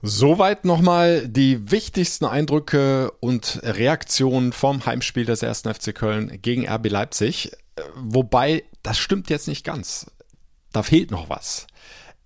Soweit 0.00 0.64
nochmal 0.64 1.28
die 1.28 1.70
wichtigsten 1.70 2.24
Eindrücke 2.24 3.10
und 3.20 3.60
Reaktionen 3.62 4.54
vom 4.54 4.86
Heimspiel 4.86 5.26
des 5.26 5.44
1. 5.44 5.64
FC 5.64 5.94
Köln 5.94 6.38
gegen 6.40 6.66
RB 6.66 6.88
Leipzig. 6.88 7.52
Wobei, 7.94 8.64
das 8.82 8.96
stimmt 8.96 9.28
jetzt 9.28 9.48
nicht 9.48 9.66
ganz. 9.66 10.06
Da 10.72 10.82
fehlt 10.82 11.10
noch 11.10 11.28
was 11.28 11.66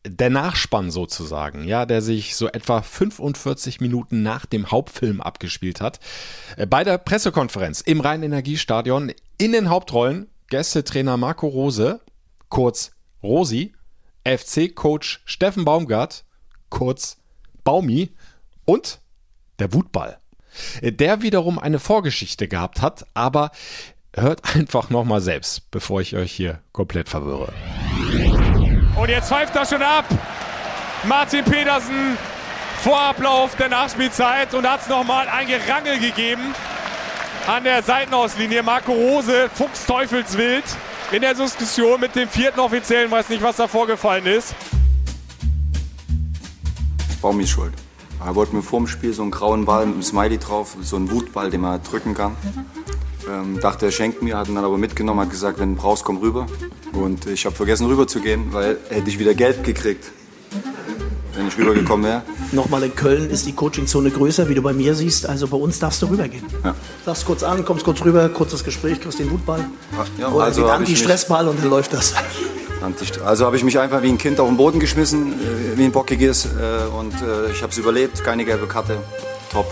der 0.06 0.30
Nachspann 0.30 0.90
sozusagen, 0.90 1.64
ja, 1.64 1.86
der 1.86 2.02
sich 2.02 2.36
so 2.36 2.48
etwa 2.48 2.82
45 2.82 3.80
Minuten 3.80 4.22
nach 4.22 4.46
dem 4.46 4.70
Hauptfilm 4.70 5.20
abgespielt 5.20 5.80
hat. 5.80 6.00
Äh, 6.56 6.66
bei 6.66 6.84
der 6.84 6.98
Pressekonferenz 6.98 7.80
im 7.80 8.00
Rhein-Energiestadion 8.00 9.12
in 9.38 9.52
den 9.52 9.68
Hauptrollen 9.68 10.28
Gästetrainer 10.48 11.16
Marco 11.16 11.46
Rose, 11.46 12.00
kurz 12.48 12.92
Rosi, 13.22 13.74
FC-Coach 14.24 15.22
Steffen 15.24 15.64
Baumgart, 15.64 16.24
kurz 16.70 17.18
Baumi 17.64 18.10
und 18.64 19.00
der 19.58 19.72
Wutball. 19.72 20.18
Äh, 20.80 20.92
der 20.92 21.22
wiederum 21.22 21.58
eine 21.58 21.78
Vorgeschichte 21.78 22.48
gehabt 22.48 22.82
hat, 22.82 23.06
aber 23.14 23.50
hört 24.14 24.54
einfach 24.54 24.90
nochmal 24.90 25.20
selbst, 25.20 25.70
bevor 25.70 26.00
ich 26.00 26.16
euch 26.16 26.32
hier 26.32 26.60
komplett 26.72 27.08
verwirre. 27.08 27.52
Und 28.98 29.08
jetzt 29.08 29.28
pfeift 29.28 29.54
er 29.54 29.64
schon 29.64 29.80
ab. 29.80 30.04
Martin 31.04 31.44
Petersen 31.44 32.18
vor 32.82 33.00
Ablauf 33.00 33.54
der 33.54 33.68
Nachspielzeit 33.68 34.52
und 34.54 34.68
hat 34.68 34.82
es 34.82 34.88
nochmal 34.88 35.28
ein 35.28 35.46
Gerangel 35.46 36.00
gegeben 36.00 36.54
an 37.46 37.62
der 37.62 37.82
Seitenauslinie. 37.82 38.62
Marco 38.64 38.92
Rose, 38.92 39.48
Fuchs 39.54 39.86
Teufelswild 39.86 40.64
in 41.12 41.20
der 41.20 41.34
Diskussion 41.34 42.00
mit 42.00 42.16
dem 42.16 42.28
vierten 42.28 42.58
Offiziellen, 42.58 43.08
weiß 43.10 43.28
nicht, 43.28 43.42
was 43.42 43.56
da 43.56 43.68
vorgefallen 43.68 44.26
ist. 44.26 44.54
Baumi 47.22 47.44
ist 47.44 47.50
schuld. 47.50 47.72
Er 48.24 48.34
wollte 48.34 48.54
mir 48.54 48.62
vor 48.62 48.80
dem 48.80 48.88
Spiel 48.88 49.12
so 49.12 49.22
einen 49.22 49.30
grauen 49.30 49.64
Ball 49.64 49.86
mit 49.86 49.94
einem 49.94 50.02
Smiley 50.02 50.38
drauf, 50.38 50.76
so 50.82 50.96
einen 50.96 51.10
Wutball, 51.12 51.50
den 51.50 51.60
man 51.60 51.80
drücken 51.84 52.14
kann. 52.14 52.36
Ähm, 53.28 53.60
dachte, 53.60 53.86
er 53.86 53.92
schenkt 53.92 54.22
mir, 54.22 54.36
hat 54.36 54.48
ihn 54.48 54.54
dann 54.54 54.64
aber 54.64 54.78
mitgenommen, 54.78 55.20
hat 55.20 55.30
gesagt, 55.30 55.58
wenn 55.58 55.74
du 55.74 55.80
brauchst, 55.80 56.04
komm 56.04 56.18
rüber. 56.18 56.46
Und 56.92 57.26
ich 57.26 57.44
habe 57.44 57.54
vergessen 57.54 57.86
rüber 57.86 58.06
zu 58.06 58.20
gehen, 58.20 58.48
weil 58.52 58.78
hätte 58.88 59.08
ich 59.08 59.18
wieder 59.18 59.34
Geld 59.34 59.62
gekriegt, 59.64 60.10
wenn 61.34 61.48
ich 61.48 61.58
rübergekommen 61.58 62.06
wäre. 62.06 62.22
Nochmal 62.52 62.82
in 62.84 62.94
Köln 62.94 63.30
ist 63.30 63.46
die 63.46 63.52
Coachingzone 63.52 64.10
größer, 64.10 64.48
wie 64.48 64.54
du 64.54 64.62
bei 64.62 64.72
mir 64.72 64.94
siehst. 64.94 65.26
Also 65.26 65.48
bei 65.48 65.56
uns 65.58 65.78
darfst 65.78 66.00
du 66.00 66.06
rübergehen. 66.06 66.44
Ja. 66.64 66.74
Sagst 67.04 67.26
kurz 67.26 67.42
an, 67.42 67.64
kommst 67.64 67.84
kurz 67.84 68.02
rüber, 68.04 68.28
kurzes 68.30 68.64
Gespräch, 68.64 69.00
kriegst 69.00 69.18
den 69.18 69.30
Wutball. 69.30 69.64
Ja, 70.18 70.28
Oder 70.28 70.44
also 70.46 70.62
den 70.62 70.70
Anti-Stressball 70.70 71.48
und 71.48 71.62
dann 71.62 71.70
läuft 71.70 71.92
das. 71.92 72.14
Also 73.24 73.44
habe 73.44 73.56
ich 73.56 73.64
mich 73.64 73.78
einfach 73.78 74.02
wie 74.02 74.08
ein 74.08 74.18
Kind 74.18 74.38
auf 74.40 74.48
den 74.48 74.56
Boden 74.56 74.78
geschmissen, 74.78 75.32
äh, 75.32 75.76
wie 75.76 75.84
ein 75.84 75.92
bockiges. 75.92 76.46
Äh, 76.46 76.96
und 76.96 77.12
äh, 77.14 77.50
ich 77.50 77.60
habe 77.62 77.72
es 77.72 77.78
überlebt, 77.78 78.22
keine 78.22 78.44
gelbe 78.44 78.66
Karte. 78.66 78.98
Top. 79.50 79.66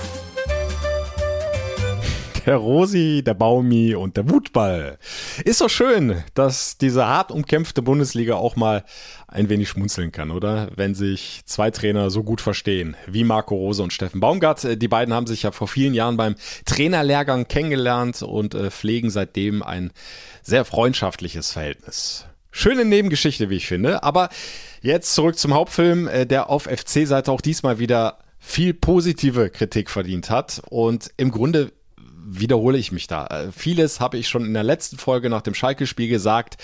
Der 2.46 2.56
Rosi, 2.56 3.24
der 3.26 3.34
Baumi 3.34 3.96
und 3.96 4.16
der 4.16 4.30
Wutball. 4.30 4.98
Ist 5.44 5.60
doch 5.60 5.68
schön, 5.68 6.22
dass 6.34 6.78
diese 6.78 7.04
hart 7.04 7.32
umkämpfte 7.32 7.82
Bundesliga 7.82 8.36
auch 8.36 8.54
mal 8.54 8.84
ein 9.26 9.48
wenig 9.48 9.68
schmunzeln 9.68 10.12
kann, 10.12 10.30
oder? 10.30 10.70
Wenn 10.76 10.94
sich 10.94 11.40
zwei 11.44 11.72
Trainer 11.72 12.08
so 12.08 12.22
gut 12.22 12.40
verstehen, 12.40 12.96
wie 13.08 13.24
Marco 13.24 13.56
Rose 13.56 13.82
und 13.82 13.92
Steffen 13.92 14.20
Baumgart. 14.20 14.64
Äh, 14.64 14.76
Die 14.76 14.86
beiden 14.86 15.12
haben 15.12 15.26
sich 15.26 15.42
ja 15.42 15.50
vor 15.50 15.66
vielen 15.66 15.92
Jahren 15.92 16.16
beim 16.16 16.36
Trainerlehrgang 16.66 17.48
kennengelernt 17.48 18.22
und 18.22 18.54
äh, 18.54 18.70
pflegen 18.70 19.10
seitdem 19.10 19.64
ein 19.64 19.90
sehr 20.42 20.64
freundschaftliches 20.64 21.50
Verhältnis. 21.50 22.26
Schöne 22.52 22.84
Nebengeschichte, 22.84 23.50
wie 23.50 23.56
ich 23.56 23.66
finde. 23.66 24.04
Aber 24.04 24.28
jetzt 24.82 25.14
zurück 25.16 25.36
zum 25.36 25.52
Hauptfilm, 25.52 26.06
äh, 26.06 26.26
der 26.26 26.48
auf 26.48 26.62
FC-Seite 26.64 27.32
auch 27.32 27.40
diesmal 27.40 27.80
wieder 27.80 28.18
viel 28.38 28.72
positive 28.72 29.50
Kritik 29.50 29.90
verdient 29.90 30.30
hat. 30.30 30.62
Und 30.70 31.10
im 31.16 31.32
Grunde 31.32 31.72
wiederhole 32.26 32.78
ich 32.78 32.92
mich 32.92 33.06
da. 33.06 33.26
Äh, 33.26 33.52
Vieles 33.52 34.00
habe 34.00 34.18
ich 34.18 34.28
schon 34.28 34.44
in 34.44 34.54
der 34.54 34.64
letzten 34.64 34.98
Folge 34.98 35.30
nach 35.30 35.42
dem 35.42 35.54
Schalke-Spiel 35.54 36.08
gesagt. 36.08 36.62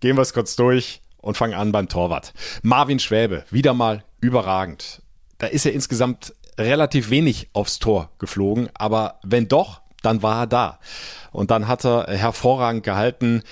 Gehen 0.00 0.16
wir 0.16 0.22
es 0.22 0.32
kurz 0.32 0.54
durch 0.56 1.00
und 1.18 1.36
fangen 1.36 1.54
an 1.54 1.72
beim 1.72 1.88
Torwart. 1.88 2.32
Marvin 2.62 2.98
Schwäbe, 2.98 3.44
wieder 3.50 3.74
mal 3.74 4.04
überragend. 4.20 5.02
Da 5.38 5.46
ist 5.46 5.66
er 5.66 5.72
insgesamt 5.72 6.34
relativ 6.58 7.10
wenig 7.10 7.48
aufs 7.52 7.78
Tor 7.78 8.10
geflogen, 8.18 8.68
aber 8.74 9.20
wenn 9.22 9.48
doch, 9.48 9.80
dann 10.02 10.22
war 10.22 10.42
er 10.42 10.46
da. 10.46 10.78
Und 11.32 11.50
dann 11.50 11.68
hat 11.68 11.84
er 11.84 12.06
hervorragend 12.08 12.84
gehalten. 12.84 13.42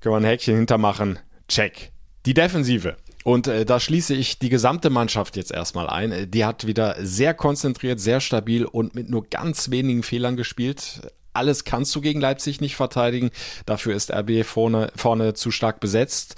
Können 0.00 0.14
wir 0.14 0.18
ein 0.20 0.24
Häkchen 0.24 0.56
hintermachen. 0.56 1.18
Check. 1.48 1.92
Die 2.26 2.34
Defensive. 2.34 2.96
Und 3.24 3.46
äh, 3.46 3.64
da 3.64 3.78
schließe 3.78 4.14
ich 4.14 4.38
die 4.38 4.48
gesamte 4.48 4.90
Mannschaft 4.90 5.36
jetzt 5.36 5.52
erstmal 5.52 5.88
ein. 5.88 6.12
Äh, 6.12 6.26
Die 6.26 6.44
hat 6.44 6.66
wieder 6.66 6.96
sehr 7.00 7.34
konzentriert, 7.34 8.00
sehr 8.00 8.20
stabil 8.20 8.64
und 8.64 8.94
mit 8.94 9.10
nur 9.10 9.26
ganz 9.26 9.70
wenigen 9.70 10.02
Fehlern 10.02 10.36
gespielt. 10.36 11.00
Alles 11.32 11.64
kannst 11.64 11.94
du 11.94 12.00
gegen 12.00 12.20
Leipzig 12.20 12.60
nicht 12.60 12.74
verteidigen. 12.74 13.30
Dafür 13.64 13.94
ist 13.94 14.10
RB 14.10 14.44
vorne, 14.44 14.90
vorne 14.96 15.34
zu 15.34 15.50
stark 15.52 15.78
besetzt. 15.78 16.34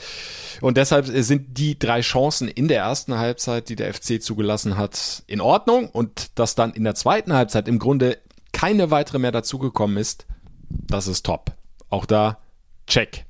Und 0.61 0.77
deshalb 0.77 1.07
sind 1.07 1.57
die 1.57 1.79
drei 1.79 2.03
Chancen 2.03 2.47
in 2.49 2.69
der 2.69 2.83
ersten 2.83 3.17
Halbzeit, 3.17 3.71
die 3.71 3.77
der 3.77 3.95
FC 3.95 4.23
zugelassen 4.23 4.77
hat, 4.77 5.23
in 5.27 5.41
Ordnung. 5.41 5.89
Und 5.89 6.39
dass 6.39 6.55
dann 6.57 6.75
in 6.75 6.85
der 6.85 6.95
zweiten 6.95 7.33
Halbzeit 7.33 7.69
im 7.69 7.79
Grunde 7.79 8.19
keine 8.53 8.91
weitere 8.91 9.19
mehr 9.19 9.33
dazugekommen 9.33 9.97
ist, 9.97 10.27
das 10.69 11.07
ist 11.07 11.25
top. 11.25 11.53
Auch 11.89 12.05
da, 12.05 12.39
check. 12.87 13.25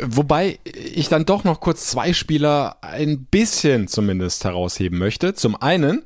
Wobei 0.00 0.58
ich 0.64 1.08
dann 1.08 1.26
doch 1.26 1.44
noch 1.44 1.60
kurz 1.60 1.86
zwei 1.86 2.12
Spieler 2.12 2.76
ein 2.80 3.24
bisschen 3.24 3.88
zumindest 3.88 4.44
herausheben 4.44 4.98
möchte. 4.98 5.34
Zum 5.34 5.54
einen 5.54 6.02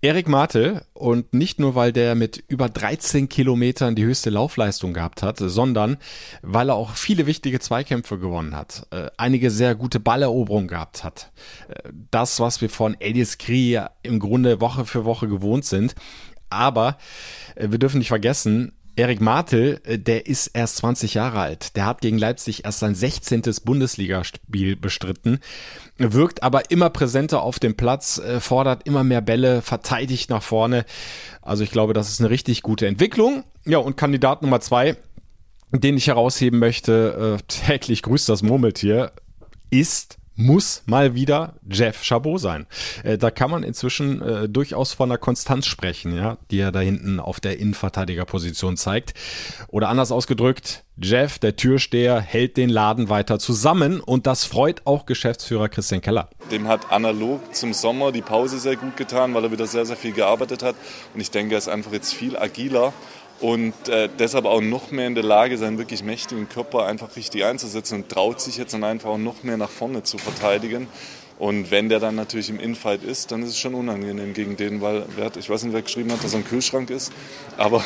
Erik 0.00 0.28
Martel 0.28 0.82
und 0.94 1.34
nicht 1.34 1.58
nur, 1.58 1.74
weil 1.74 1.92
der 1.92 2.14
mit 2.14 2.42
über 2.46 2.68
13 2.68 3.28
Kilometern 3.28 3.96
die 3.96 4.04
höchste 4.04 4.30
Laufleistung 4.30 4.94
gehabt 4.94 5.24
hat, 5.24 5.38
sondern 5.38 5.96
weil 6.40 6.70
er 6.70 6.76
auch 6.76 6.94
viele 6.94 7.26
wichtige 7.26 7.58
Zweikämpfe 7.58 8.18
gewonnen 8.18 8.54
hat, 8.54 8.86
äh, 8.90 9.10
einige 9.16 9.50
sehr 9.50 9.74
gute 9.74 9.98
Balleroberungen 9.98 10.68
gehabt 10.68 11.02
hat. 11.02 11.32
Äh, 11.68 11.90
das, 12.12 12.38
was 12.38 12.60
wir 12.60 12.70
von 12.70 12.96
Elias 13.00 13.38
Kri 13.38 13.72
ja 13.72 13.90
im 14.02 14.20
Grunde 14.20 14.60
Woche 14.60 14.84
für 14.84 15.04
Woche 15.04 15.26
gewohnt 15.26 15.64
sind. 15.64 15.96
Aber 16.48 16.96
äh, 17.56 17.70
wir 17.70 17.78
dürfen 17.78 17.98
nicht 17.98 18.08
vergessen, 18.08 18.72
Erik 18.98 19.20
Martel, 19.20 19.80
äh, 19.84 19.96
der 19.96 20.26
ist 20.26 20.48
erst 20.48 20.78
20 20.78 21.14
Jahre 21.14 21.38
alt. 21.38 21.76
Der 21.76 21.86
hat 21.86 22.00
gegen 22.00 22.18
Leipzig 22.18 22.64
erst 22.64 22.80
sein 22.80 22.96
16. 22.96 23.42
Bundesligaspiel 23.64 24.74
bestritten, 24.74 25.38
wirkt 25.98 26.42
aber 26.42 26.72
immer 26.72 26.90
präsenter 26.90 27.42
auf 27.42 27.60
dem 27.60 27.76
Platz, 27.76 28.18
äh, 28.18 28.40
fordert 28.40 28.86
immer 28.88 29.04
mehr 29.04 29.20
Bälle, 29.20 29.62
verteidigt 29.62 30.30
nach 30.30 30.42
vorne. 30.42 30.84
Also 31.42 31.62
ich 31.62 31.70
glaube, 31.70 31.92
das 31.92 32.08
ist 32.08 32.20
eine 32.20 32.30
richtig 32.30 32.62
gute 32.62 32.88
Entwicklung. 32.88 33.44
Ja, 33.64 33.78
und 33.78 33.96
Kandidat 33.96 34.42
Nummer 34.42 34.60
zwei, 34.60 34.96
den 35.70 35.96
ich 35.96 36.08
herausheben 36.08 36.58
möchte, 36.58 37.38
äh, 37.38 37.42
täglich 37.46 38.02
grüßt 38.02 38.28
das 38.28 38.42
Murmeltier, 38.42 39.12
ist 39.70 40.17
muss 40.38 40.84
mal 40.86 41.14
wieder 41.14 41.54
Jeff 41.68 42.02
Chabot 42.02 42.40
sein. 42.40 42.66
Äh, 43.02 43.18
da 43.18 43.30
kann 43.30 43.50
man 43.50 43.64
inzwischen 43.64 44.22
äh, 44.22 44.48
durchaus 44.48 44.92
von 44.92 45.10
einer 45.10 45.18
Konstanz 45.18 45.66
sprechen, 45.66 46.16
ja, 46.16 46.38
die 46.50 46.60
er 46.60 46.70
da 46.72 46.80
hinten 46.80 47.18
auf 47.18 47.40
der 47.40 47.58
Innenverteidigerposition 47.58 48.76
zeigt. 48.76 49.14
Oder 49.66 49.88
anders 49.88 50.12
ausgedrückt, 50.12 50.84
Jeff, 51.00 51.38
der 51.38 51.56
Türsteher, 51.56 52.20
hält 52.20 52.56
den 52.56 52.70
Laden 52.70 53.08
weiter 53.08 53.38
zusammen 53.38 54.00
und 54.00 54.26
das 54.26 54.44
freut 54.44 54.82
auch 54.84 55.06
Geschäftsführer 55.06 55.68
Christian 55.68 56.00
Keller. 56.00 56.28
Dem 56.50 56.66
hat 56.68 56.90
analog 56.92 57.54
zum 57.54 57.72
Sommer 57.72 58.12
die 58.12 58.22
Pause 58.22 58.58
sehr 58.58 58.76
gut 58.76 58.96
getan, 58.96 59.34
weil 59.34 59.44
er 59.44 59.52
wieder 59.52 59.66
sehr, 59.66 59.86
sehr 59.86 59.96
viel 59.96 60.12
gearbeitet 60.12 60.62
hat. 60.62 60.76
Und 61.14 61.20
ich 61.20 61.30
denke, 61.30 61.54
er 61.54 61.58
ist 61.58 61.68
einfach 61.68 61.92
jetzt 61.92 62.14
viel 62.14 62.36
agiler 62.36 62.92
und 63.40 63.88
äh, 63.88 64.08
deshalb 64.18 64.44
auch 64.44 64.60
noch 64.60 64.90
mehr 64.90 65.06
in 65.06 65.14
der 65.14 65.24
Lage, 65.24 65.58
seinen 65.58 65.78
wirklich 65.78 66.02
mächtigen 66.02 66.48
Körper 66.48 66.86
einfach 66.86 67.16
richtig 67.16 67.44
einzusetzen 67.44 67.96
und 67.96 68.08
traut 68.08 68.40
sich 68.40 68.56
jetzt 68.56 68.74
dann 68.74 68.84
einfach 68.84 69.10
auch 69.10 69.18
noch 69.18 69.42
mehr 69.42 69.56
nach 69.56 69.70
vorne 69.70 70.02
zu 70.02 70.18
verteidigen. 70.18 70.88
Und 71.38 71.70
wenn 71.70 71.88
der 71.88 72.00
dann 72.00 72.16
natürlich 72.16 72.50
im 72.50 72.58
Infight 72.58 73.04
ist, 73.04 73.30
dann 73.30 73.42
ist 73.42 73.50
es 73.50 73.58
schon 73.58 73.74
unangenehm 73.74 74.34
gegen 74.34 74.56
den, 74.56 74.80
weil 74.80 75.04
wer 75.14 75.26
hat, 75.26 75.36
ich 75.36 75.48
weiß 75.48 75.62
nicht, 75.62 75.72
wer 75.72 75.82
geschrieben 75.82 76.10
hat, 76.10 76.24
dass 76.24 76.32
er 76.32 76.40
ein 76.40 76.44
Kühlschrank 76.44 76.90
ist, 76.90 77.12
aber 77.56 77.84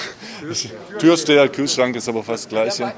Türsteher, 0.99 1.49
Kühlschrank 1.49 1.95
ist 1.95 2.09
aber 2.09 2.23
fast 2.23 2.45
das 2.45 2.49
Gleiche. 2.49 2.95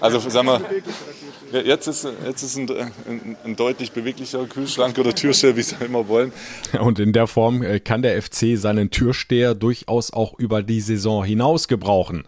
Also 0.00 0.18
sagen 0.18 0.48
wir, 0.48 1.62
jetzt 1.62 1.86
ist, 1.86 2.08
jetzt 2.26 2.42
ist 2.42 2.56
ein, 2.56 2.68
ein, 2.70 3.36
ein 3.44 3.56
deutlich 3.56 3.92
beweglicherer 3.92 4.46
Kühlschrank 4.46 4.98
oder 4.98 5.14
Türsteher, 5.14 5.56
wie 5.56 5.62
sie 5.62 5.76
immer 5.84 6.08
wollen. 6.08 6.32
Und 6.80 6.98
in 6.98 7.12
der 7.12 7.28
Form 7.28 7.62
äh, 7.62 7.78
kann 7.78 8.02
der 8.02 8.20
FC 8.20 8.56
seinen 8.56 8.90
Türsteher 8.90 9.54
durchaus 9.54 10.12
auch 10.12 10.36
über 10.38 10.64
die 10.64 10.80
Saison 10.80 11.22
hinaus 11.22 11.68
gebrauchen. 11.68 12.24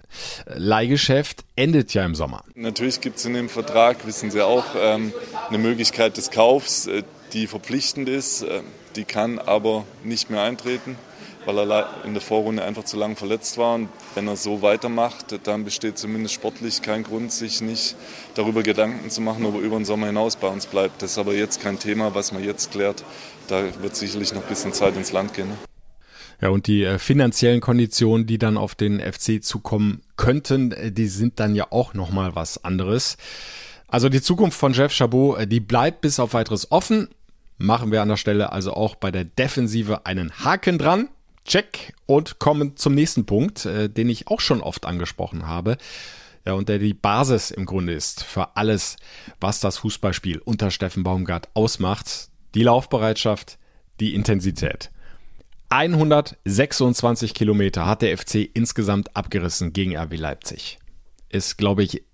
Leihgeschäft 0.46 1.44
endet 1.56 1.94
ja 1.94 2.04
im 2.04 2.14
Sommer. 2.14 2.44
Natürlich 2.54 3.00
gibt 3.00 3.16
es 3.16 3.25
in 3.25 3.35
dem 3.35 3.49
Vertrag, 3.49 4.06
wissen 4.06 4.30
Sie 4.30 4.42
auch, 4.42 4.64
ähm, 4.78 5.12
eine 5.49 5.58
Möglichkeit 5.58 6.16
des 6.16 6.30
Kaufs, 6.30 6.87
äh, 6.87 7.02
die 7.33 7.47
verpflichtend 7.47 8.09
ist. 8.09 8.42
Äh, 8.42 8.62
die 8.97 9.04
kann 9.04 9.38
aber 9.38 9.85
nicht 10.04 10.30
mehr 10.30 10.42
eintreten, 10.42 10.97
weil 11.45 11.71
er 11.71 11.88
in 12.04 12.14
der 12.14 12.23
Vorrunde 12.23 12.64
einfach 12.64 12.85
zu 12.85 12.97
lang 12.97 13.16
verletzt 13.16 13.59
war. 13.59 13.75
Und 13.75 13.88
wenn 14.14 14.26
er 14.26 14.37
so 14.37 14.62
weitermacht, 14.62 15.38
dann 15.47 15.64
besteht 15.64 15.99
zumindest 15.99 16.35
sportlich 16.35 16.83
kein 16.83 17.02
Grund, 17.02 17.30
sich 17.30 17.61
nicht 17.61 17.95
darüber 18.35 18.62
Gedanken 18.62 19.11
zu 19.11 19.21
machen, 19.21 19.45
ob 19.45 19.54
er 19.54 19.61
über 19.61 19.76
den 19.76 19.85
Sommer 19.85 20.06
hinaus 20.06 20.37
bei 20.37 20.49
uns 20.49 20.66
bleibt. 20.66 21.02
Das 21.02 21.12
ist 21.12 21.18
aber 21.18 21.35
jetzt 21.35 21.61
kein 21.61 21.78
Thema, 21.78 22.14
was 22.14 22.33
man 22.33 22.42
jetzt 22.42 22.73
klärt. 22.73 23.04
Da 23.49 23.62
wird 23.83 23.97
sicherlich 23.97 24.33
noch 24.33 24.42
ein 24.42 24.49
bisschen 24.49 24.73
Zeit 24.73 24.97
ins 24.97 25.12
Land 25.12 25.35
gehen. 25.35 25.49
Ne? 25.49 25.59
Ja, 26.40 26.50
und 26.50 26.66
die 26.66 26.85
äh, 26.85 26.99
finanziellen 26.99 27.61
Konditionen, 27.61 28.26
die 28.26 28.38
dann 28.38 28.59
auf 28.59 28.75
den 28.75 29.00
FC 29.00 29.42
zukommen 29.42 30.02
könnten, 30.16 30.73
äh, 30.73 30.92
die 30.92 31.06
sind 31.06 31.40
dann 31.40 31.54
ja 31.54 31.68
auch 31.71 31.95
nochmal 31.95 32.35
was 32.35 32.62
anderes. 32.62 33.16
Also 33.88 34.09
die 34.09 34.23
Zukunft 34.23 34.59
von 34.59 34.73
Jeff 34.73 34.93
Chabot, 34.93 35.38
äh, 35.38 35.47
die 35.47 35.61
bleibt 35.61 36.00
bis 36.00 36.19
auf 36.19 36.35
weiteres 36.35 36.71
offen. 36.71 37.09
Machen 37.59 37.90
wir 37.90 38.02
an 38.02 38.09
der 38.09 38.16
Stelle 38.16 38.52
also 38.52 38.75
auch 38.75 38.97
bei 38.97 39.11
der 39.11 39.25
Defensive 39.25 40.05
einen 40.05 40.33
Haken 40.45 40.78
dran. 40.78 41.09
Check 41.45 41.95
und 42.07 42.38
kommen 42.38 42.76
zum 42.76 42.95
nächsten 42.95 43.25
Punkt, 43.25 43.64
äh, 43.66 43.88
den 43.88 44.09
ich 44.09 44.28
auch 44.28 44.40
schon 44.40 44.61
oft 44.61 44.85
angesprochen 44.85 45.47
habe. 45.47 45.78
Ja, 46.45 46.52
und 46.55 46.69
der 46.69 46.78
die 46.78 46.95
Basis 46.95 47.50
im 47.50 47.66
Grunde 47.66 47.93
ist 47.93 48.23
für 48.23 48.57
alles, 48.57 48.97
was 49.40 49.61
das 49.61 49.78
Fußballspiel 49.78 50.38
unter 50.38 50.71
Steffen 50.71 51.02
Baumgart 51.02 51.49
ausmacht. 51.55 52.28
Die 52.55 52.62
Laufbereitschaft, 52.62 53.59
die 54.00 54.14
Intensität. 54.14 54.90
126 55.71 57.35
Kilometer 57.35 57.87
hat 57.87 58.02
der 58.02 58.16
FC 58.16 58.49
insgesamt 58.55 59.16
abgerissen 59.16 59.73
gegen 59.73 59.97
RB 59.97 60.16
Leipzig. 60.16 60.78
Ist, 61.28 61.59
glaube 61.59 61.83
ich, 61.83 62.05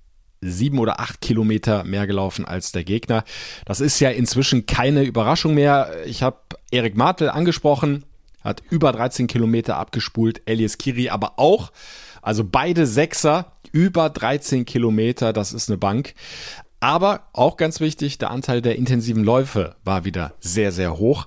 sieben 0.42 0.78
oder 0.78 1.00
acht 1.00 1.20
Kilometer 1.20 1.84
mehr 1.84 2.06
gelaufen 2.06 2.44
als 2.44 2.72
der 2.72 2.84
Gegner. 2.84 3.24
Das 3.64 3.80
ist 3.80 4.00
ja 4.00 4.10
inzwischen 4.10 4.66
keine 4.66 5.04
Überraschung 5.04 5.54
mehr. 5.54 5.90
Ich 6.04 6.22
habe 6.22 6.38
Erik 6.70 6.96
Martel 6.96 7.30
angesprochen, 7.30 8.04
hat 8.42 8.62
über 8.68 8.92
13 8.92 9.28
Kilometer 9.28 9.76
abgespult, 9.76 10.42
Elias 10.46 10.78
Kiri 10.78 11.08
aber 11.08 11.38
auch. 11.38 11.72
Also 12.20 12.44
beide 12.44 12.86
Sechser, 12.86 13.52
über 13.72 14.10
13 14.10 14.64
Kilometer, 14.64 15.32
das 15.32 15.52
ist 15.52 15.70
eine 15.70 15.78
Bank. 15.78 16.14
Aber 16.80 17.28
auch 17.32 17.56
ganz 17.56 17.78
wichtig, 17.78 18.18
der 18.18 18.30
Anteil 18.30 18.60
der 18.60 18.76
intensiven 18.76 19.22
Läufe 19.22 19.76
war 19.84 20.04
wieder 20.04 20.34
sehr, 20.40 20.72
sehr 20.72 20.98
hoch. 20.98 21.26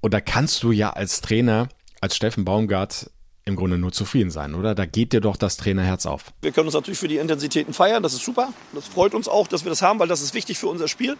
Und 0.00 0.14
da 0.14 0.20
kannst 0.20 0.62
du 0.62 0.72
ja 0.72 0.90
als 0.90 1.20
Trainer, 1.20 1.68
als 2.00 2.16
Steffen 2.16 2.46
Baumgart, 2.46 3.10
im 3.50 3.56
Grunde 3.56 3.76
nur 3.76 3.92
zufrieden 3.92 4.30
sein, 4.30 4.54
oder? 4.54 4.74
Da 4.74 4.86
geht 4.86 5.12
dir 5.12 5.20
doch 5.20 5.36
das 5.36 5.56
Trainerherz 5.56 6.06
auf. 6.06 6.24
Wir 6.40 6.52
können 6.52 6.66
uns 6.66 6.74
natürlich 6.74 6.98
für 6.98 7.08
die 7.08 7.18
Intensitäten 7.18 7.74
feiern, 7.74 8.02
das 8.02 8.14
ist 8.14 8.24
super. 8.24 8.52
Das 8.72 8.86
freut 8.86 9.12
uns 9.12 9.28
auch, 9.28 9.46
dass 9.46 9.64
wir 9.64 9.70
das 9.70 9.82
haben, 9.82 9.98
weil 9.98 10.08
das 10.08 10.22
ist 10.22 10.32
wichtig 10.32 10.58
für 10.58 10.68
unser 10.68 10.88
Spiel. 10.88 11.16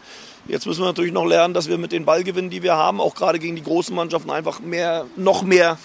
Jetzt 0.48 0.66
müssen 0.66 0.80
wir 0.80 0.86
natürlich 0.86 1.12
noch 1.12 1.26
lernen, 1.26 1.52
dass 1.52 1.68
wir 1.68 1.76
mit 1.76 1.92
den 1.92 2.04
Ballgewinnen, 2.04 2.50
die 2.50 2.62
wir 2.62 2.74
haben, 2.74 3.00
auch 3.00 3.14
gerade 3.14 3.38
gegen 3.38 3.56
die 3.56 3.62
großen 3.62 3.94
Mannschaften 3.94 4.30
einfach 4.30 4.60
mehr, 4.60 5.06
noch 5.16 5.42
mehr 5.42 5.78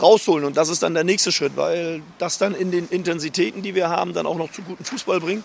rausholen. 0.00 0.44
Und 0.44 0.56
das 0.56 0.68
ist 0.68 0.82
dann 0.82 0.94
der 0.94 1.04
nächste 1.04 1.32
Schritt, 1.32 1.56
weil 1.56 2.02
das 2.18 2.38
dann 2.38 2.54
in 2.54 2.70
den 2.70 2.88
Intensitäten, 2.88 3.62
die 3.62 3.74
wir 3.74 3.88
haben, 3.88 4.12
dann 4.12 4.26
auch 4.26 4.36
noch 4.36 4.52
zu 4.52 4.62
gutem 4.62 4.84
Fußball 4.84 5.20
bringt. 5.20 5.44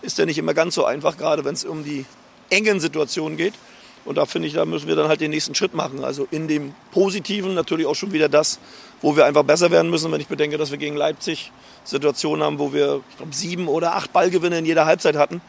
Ist 0.00 0.18
ja 0.18 0.26
nicht 0.26 0.38
immer 0.38 0.54
ganz 0.54 0.74
so 0.74 0.84
einfach, 0.84 1.16
gerade 1.16 1.44
wenn 1.44 1.54
es 1.54 1.64
um 1.64 1.84
die 1.84 2.04
engen 2.50 2.80
Situationen 2.80 3.36
geht. 3.36 3.54
Und 4.04 4.16
da 4.16 4.26
finde 4.26 4.48
ich, 4.48 4.54
da 4.54 4.64
müssen 4.64 4.88
wir 4.88 4.96
dann 4.96 5.08
halt 5.08 5.20
den 5.20 5.30
nächsten 5.30 5.54
Schritt 5.54 5.74
machen. 5.74 6.04
Also 6.04 6.26
in 6.30 6.48
dem 6.48 6.74
Positiven 6.90 7.54
natürlich 7.54 7.86
auch 7.86 7.94
schon 7.94 8.12
wieder 8.12 8.28
das, 8.28 8.58
wo 9.00 9.16
wir 9.16 9.24
einfach 9.26 9.44
besser 9.44 9.70
werden 9.70 9.90
müssen. 9.90 10.10
Wenn 10.10 10.20
ich 10.20 10.28
bedenke, 10.28 10.58
dass 10.58 10.70
wir 10.70 10.78
gegen 10.78 10.96
Leipzig 10.96 11.52
Situationen 11.84 12.44
haben, 12.44 12.58
wo 12.58 12.72
wir 12.72 13.00
ich 13.10 13.16
glaub, 13.16 13.34
sieben 13.34 13.68
oder 13.68 13.94
acht 13.94 14.12
Ballgewinne 14.12 14.58
in 14.58 14.66
jeder 14.66 14.86
Halbzeit 14.86 15.16
hatten. 15.16 15.40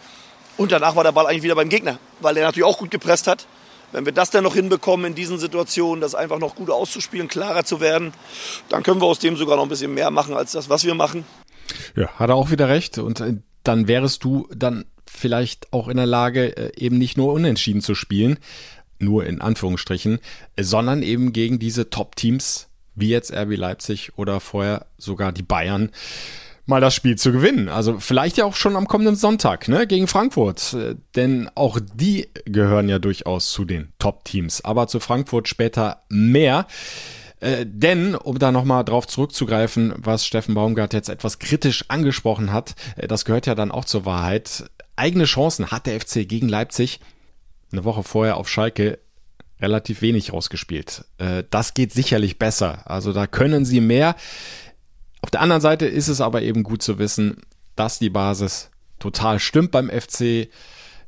Und 0.58 0.72
danach 0.72 0.96
war 0.96 1.04
der 1.04 1.12
Ball 1.12 1.26
eigentlich 1.26 1.44
wieder 1.44 1.56
beim 1.56 1.70
Gegner, 1.70 1.98
weil 2.20 2.38
er 2.38 2.46
natürlich 2.46 2.68
auch 2.68 2.78
gut 2.78 2.92
gepresst 2.92 3.28
hat. 3.28 3.48
Wenn 3.92 4.06
wir 4.06 4.12
das 4.12 4.32
dann 4.32 4.44
noch 4.44 4.56
hinbekommen 4.56 5.06
in 5.06 5.16
diesen 5.16 5.38
Situationen, 5.38 6.02
das 6.02 6.16
einfach 6.16 6.40
noch 6.40 6.56
gut 6.56 6.72
auszuspielen, 6.72 7.28
klarer 7.28 7.64
zu 7.64 7.80
werden, 7.80 8.14
dann 8.70 8.82
können 8.82 9.00
wir 9.00 9.06
aus 9.06 9.20
dem 9.20 9.38
sogar 9.38 9.56
noch 9.56 9.64
ein 9.64 9.70
bisschen 9.70 9.94
mehr 9.94 10.10
machen 10.10 10.36
als 10.36 10.52
das, 10.52 10.70
was 10.70 10.84
wir 10.84 10.96
machen. 10.96 11.26
Ja, 11.96 12.08
hat 12.18 12.30
er 12.30 12.36
auch 12.36 12.50
wieder 12.50 12.70
recht. 12.70 12.98
Und 12.98 13.20
äh, 13.20 13.36
dann 13.64 13.88
wärest 13.88 14.24
du 14.24 14.48
dann 14.54 14.86
vielleicht 15.14 15.72
auch 15.72 15.88
in 15.88 15.98
der 15.98 16.06
Lage, 16.06 16.58
äh, 16.58 16.72
eben 16.78 16.98
nicht 16.98 17.18
nur 17.18 17.34
unentschieden 17.34 17.82
zu 17.82 17.96
spielen, 17.96 18.40
nur 19.00 19.26
in 19.26 19.42
Anführungsstrichen, 19.42 20.20
sondern 20.60 21.04
eben 21.04 21.34
gegen 21.34 21.60
diese 21.60 21.90
Top-Teams 21.90 22.68
wie 22.96 23.10
jetzt 23.10 23.34
RB 23.34 23.58
Leipzig 23.58 24.12
oder 24.18 24.40
vorher 24.40 24.86
sogar 24.98 25.32
die 25.32 25.44
Bayern 25.44 25.90
mal 26.66 26.82
das 26.82 26.96
Spiel 26.96 27.18
zu 27.18 27.32
gewinnen. 27.32 27.70
Also 27.70 28.00
vielleicht 28.00 28.38
ja 28.38 28.46
auch 28.46 28.56
schon 28.56 28.76
am 28.76 28.88
kommenden 28.88 29.16
Sonntag, 29.16 29.68
ne, 29.68 29.86
gegen 29.88 30.08
Frankfurt. 30.08 30.74
Äh, 30.74 30.96
denn 31.16 31.50
auch 31.56 31.80
die 31.94 32.30
gehören 32.46 32.90
ja 32.90 33.00
durchaus 33.00 33.52
zu 33.52 33.66
den 33.66 33.92
Top-Teams. 34.00 34.64
Aber 34.64 34.88
zu 34.88 35.00
Frankfurt 35.00 35.48
später 35.48 36.04
mehr. 36.10 36.68
Äh, 37.42 37.66
denn, 37.68 38.16
um 38.16 38.40
da 38.40 38.54
nochmal 38.54 38.86
drauf 38.86 39.08
zurückzugreifen, 39.08 39.94
was 39.98 40.26
Steffen 40.26 40.56
Baumgart 40.56 40.94
jetzt 40.94 41.10
etwas 41.10 41.40
kritisch 41.40 41.86
angesprochen 41.90 42.54
hat, 42.54 42.76
äh, 42.96 43.08
das 43.08 43.26
gehört 43.26 43.46
ja 43.46 43.56
dann 43.56 43.72
auch 43.72 43.86
zur 43.86 44.06
Wahrheit. 44.06 44.66
Eigene 44.96 45.26
Chancen 45.26 45.72
hat 45.72 45.88
der 45.88 46.00
FC 46.00 46.28
gegen 46.28 46.50
Leipzig 46.50 47.00
eine 47.72 47.84
Woche 47.84 48.04
vorher 48.04 48.38
auf 48.38 48.50
Schalke 48.50 49.00
relativ 49.60 50.02
wenig 50.02 50.34
rausgespielt. 50.34 51.06
Äh, 51.18 51.44
das 51.50 51.74
geht 51.74 51.92
sicherlich 51.92 52.38
besser. 52.38 52.90
Also 52.90 53.14
da 53.14 53.28
können 53.28 53.66
sie 53.66 53.82
mehr. 53.82 54.16
Auf 55.22 55.32
der 55.32 55.42
anderen 55.42 55.62
Seite 55.62 55.86
ist 55.86 56.10
es 56.10 56.22
aber 56.22 56.42
eben 56.42 56.64
gut 56.64 56.84
zu 56.84 57.00
wissen, 57.00 57.38
dass 57.76 57.98
die 57.98 58.10
Basis 58.10 58.70
total 59.00 59.40
stimmt 59.40 59.72
beim 59.72 59.90
FC, 59.90 60.50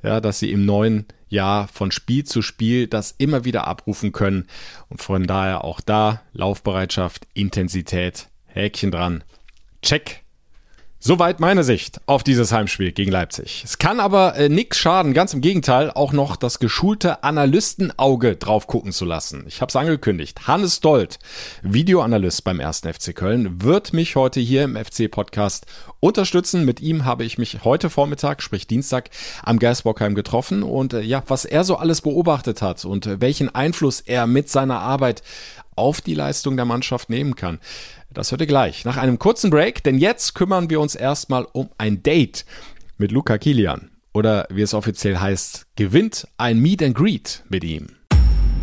ja, 0.03 0.21
dass 0.21 0.39
sie 0.39 0.51
im 0.51 0.65
neuen 0.65 1.05
Jahr 1.27 1.67
von 1.67 1.91
Spiel 1.91 2.23
zu 2.23 2.41
Spiel 2.41 2.87
das 2.87 3.13
immer 3.17 3.45
wieder 3.45 3.67
abrufen 3.67 4.11
können 4.11 4.47
und 4.89 5.01
von 5.01 5.27
daher 5.27 5.63
auch 5.63 5.81
da 5.81 6.21
Laufbereitschaft, 6.33 7.27
Intensität, 7.33 8.29
Häkchen 8.47 8.91
dran. 8.91 9.23
Check. 9.81 10.25
Soweit 10.97 11.39
meine 11.39 11.63
Sicht 11.63 12.01
auf 12.07 12.23
dieses 12.23 12.51
Heimspiel 12.51 12.91
gegen 12.91 13.11
Leipzig. 13.11 13.61
Es 13.63 13.77
kann 13.77 13.99
aber 13.99 14.35
äh, 14.37 14.49
nix 14.49 14.79
schaden, 14.79 15.13
ganz 15.13 15.35
im 15.35 15.41
Gegenteil, 15.41 15.91
auch 15.91 16.13
noch 16.13 16.35
das 16.35 16.57
geschulte 16.57 17.23
Analystenauge 17.23 18.37
drauf 18.37 18.65
gucken 18.65 18.91
zu 18.91 19.05
lassen. 19.05 19.43
Ich 19.47 19.61
habe 19.61 19.69
es 19.69 19.75
angekündigt. 19.75 20.47
Hannes 20.47 20.79
Dold, 20.79 21.19
Videoanalyst 21.61 22.43
beim 22.43 22.59
1. 22.59 22.79
FC 22.79 23.13
Köln, 23.13 23.61
wird 23.61 23.93
mich 23.93 24.15
heute 24.15 24.39
hier 24.39 24.63
im 24.63 24.75
FC-Podcast 24.75 25.67
unterstützen. 25.99 26.65
Mit 26.65 26.79
ihm 26.79 27.05
habe 27.05 27.23
ich 27.23 27.37
mich 27.37 27.63
heute 27.63 27.91
Vormittag, 27.91 28.41
sprich 28.41 28.65
Dienstag, 28.65 29.11
am 29.43 29.59
Geisbockheim 29.59 30.15
getroffen 30.15 30.63
und 30.63 30.93
äh, 30.93 31.01
ja, 31.01 31.22
was 31.27 31.46
er 31.46 31.65
so 31.65 31.75
alles 31.75 32.01
beobachtet 32.01 32.63
hat 32.63 32.83
und 32.83 33.05
äh, 33.05 33.22
welchen 33.22 33.53
Einfluss 33.53 34.01
er 34.01 34.25
mit 34.25 34.50
seiner 34.50 34.79
Arbeit 34.79 35.22
auf 35.75 36.01
die 36.01 36.15
Leistung 36.15 36.55
der 36.55 36.65
Mannschaft 36.65 37.09
nehmen 37.09 37.35
kann. 37.35 37.59
Das 38.15 38.31
hört 38.31 38.39
ihr 38.39 38.47
gleich 38.47 38.85
nach 38.85 38.95
einem 38.95 39.19
kurzen 39.19 39.49
Break, 39.49 39.83
denn 39.83 39.97
jetzt 39.97 40.35
kümmern 40.35 40.69
wir 40.69 40.79
uns 40.79 40.95
erstmal 40.95 41.45
um 41.51 41.69
ein 41.77 42.01
Date 42.01 42.45
mit 42.97 43.11
Luca 43.11 43.37
Kilian. 43.37 43.91
Oder 44.13 44.47
wie 44.49 44.61
es 44.61 44.73
offiziell 44.73 45.17
heißt, 45.17 45.65
gewinnt 45.75 46.25
ein 46.37 46.59
Meet 46.59 46.81
and 46.81 46.95
Greet 46.95 47.43
mit 47.49 47.65
ihm. 47.65 47.87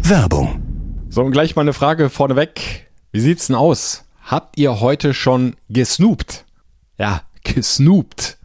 Werbung. 0.05 1.07
So, 1.11 1.21
und 1.23 1.33
gleich 1.33 1.55
mal 1.55 1.61
eine 1.61 1.75
Frage 1.75 2.09
vorneweg. 2.09 2.91
Wie 3.13 3.21
sieht's 3.21 3.49
denn 3.49 3.57
aus? 3.57 4.05
Habt 4.23 4.57
ihr 4.57 4.81
heute 4.81 5.13
schon 5.13 5.55
gesnoopt? 5.69 6.47
Ja, 6.97 7.21
gesnoopt. 7.45 8.39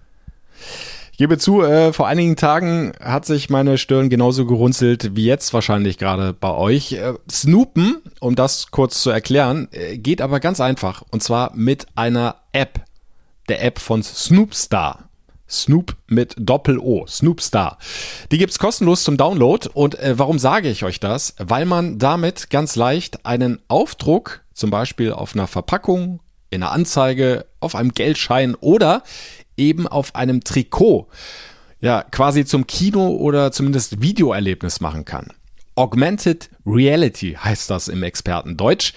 Ich 1.18 1.20
gebe 1.20 1.40
zu, 1.40 1.64
äh, 1.64 1.94
vor 1.94 2.06
einigen 2.06 2.36
Tagen 2.36 2.92
hat 3.02 3.26
sich 3.26 3.50
meine 3.50 3.80
Stirn 3.80 4.08
genauso 4.08 4.46
gerunzelt 4.46 5.16
wie 5.16 5.26
jetzt 5.26 5.52
wahrscheinlich 5.52 5.98
gerade 5.98 6.32
bei 6.32 6.52
euch. 6.52 6.92
Äh, 6.92 7.16
Snoopen, 7.28 8.04
um 8.20 8.36
das 8.36 8.70
kurz 8.70 9.02
zu 9.02 9.10
erklären, 9.10 9.68
äh, 9.72 9.98
geht 9.98 10.22
aber 10.22 10.40
ganz 10.40 10.62
einfach. 10.62 11.02
Und 11.10 11.24
zwar 11.24 11.56
mit 11.56 11.88
einer 11.96 12.36
App. 12.52 12.82
Der 13.50 13.64
App 13.64 13.80
von 13.80 14.04
Snoopstar. 14.04 15.10
Snoop 15.50 15.96
mit 16.06 16.36
Doppel-O, 16.38 17.08
Snoopstar. 17.08 17.80
Die 18.32 18.38
gibt's 18.38 18.60
kostenlos 18.60 19.04
zum 19.04 19.18
Download. 19.18 19.68
Und 19.74 19.98
äh, 19.98 20.20
warum 20.20 20.38
sage 20.38 20.70
ich 20.70 20.84
euch 20.84 21.00
das? 21.00 21.34
Weil 21.40 21.66
man 21.66 21.98
damit 21.98 22.52
ganz 22.52 22.76
leicht 22.76 23.26
einen 23.26 23.60
Aufdruck, 23.70 24.42
zum 24.54 24.70
Beispiel 24.70 25.14
auf 25.14 25.34
einer 25.34 25.48
Verpackung, 25.48 26.20
in 26.52 26.62
einer 26.62 26.72
Anzeige, 26.74 27.48
auf 27.60 27.74
einem 27.74 27.94
Geldschein 27.94 28.54
oder 28.54 29.02
eben 29.58 29.88
auf 29.88 30.16
einem 30.16 30.44
Trikot 30.44 31.08
ja 31.80 32.04
quasi 32.04 32.46
zum 32.46 32.66
Kino 32.68 33.10
oder 33.10 33.52
zumindest 33.52 34.02
Videoerlebnis 34.02 34.80
machen 34.82 35.06
kann. 35.06 35.28
Augmented 35.76 36.50
Reality 36.66 37.34
heißt 37.34 37.70
das 37.70 37.88
im 37.88 38.02
Expertendeutsch. 38.02 38.94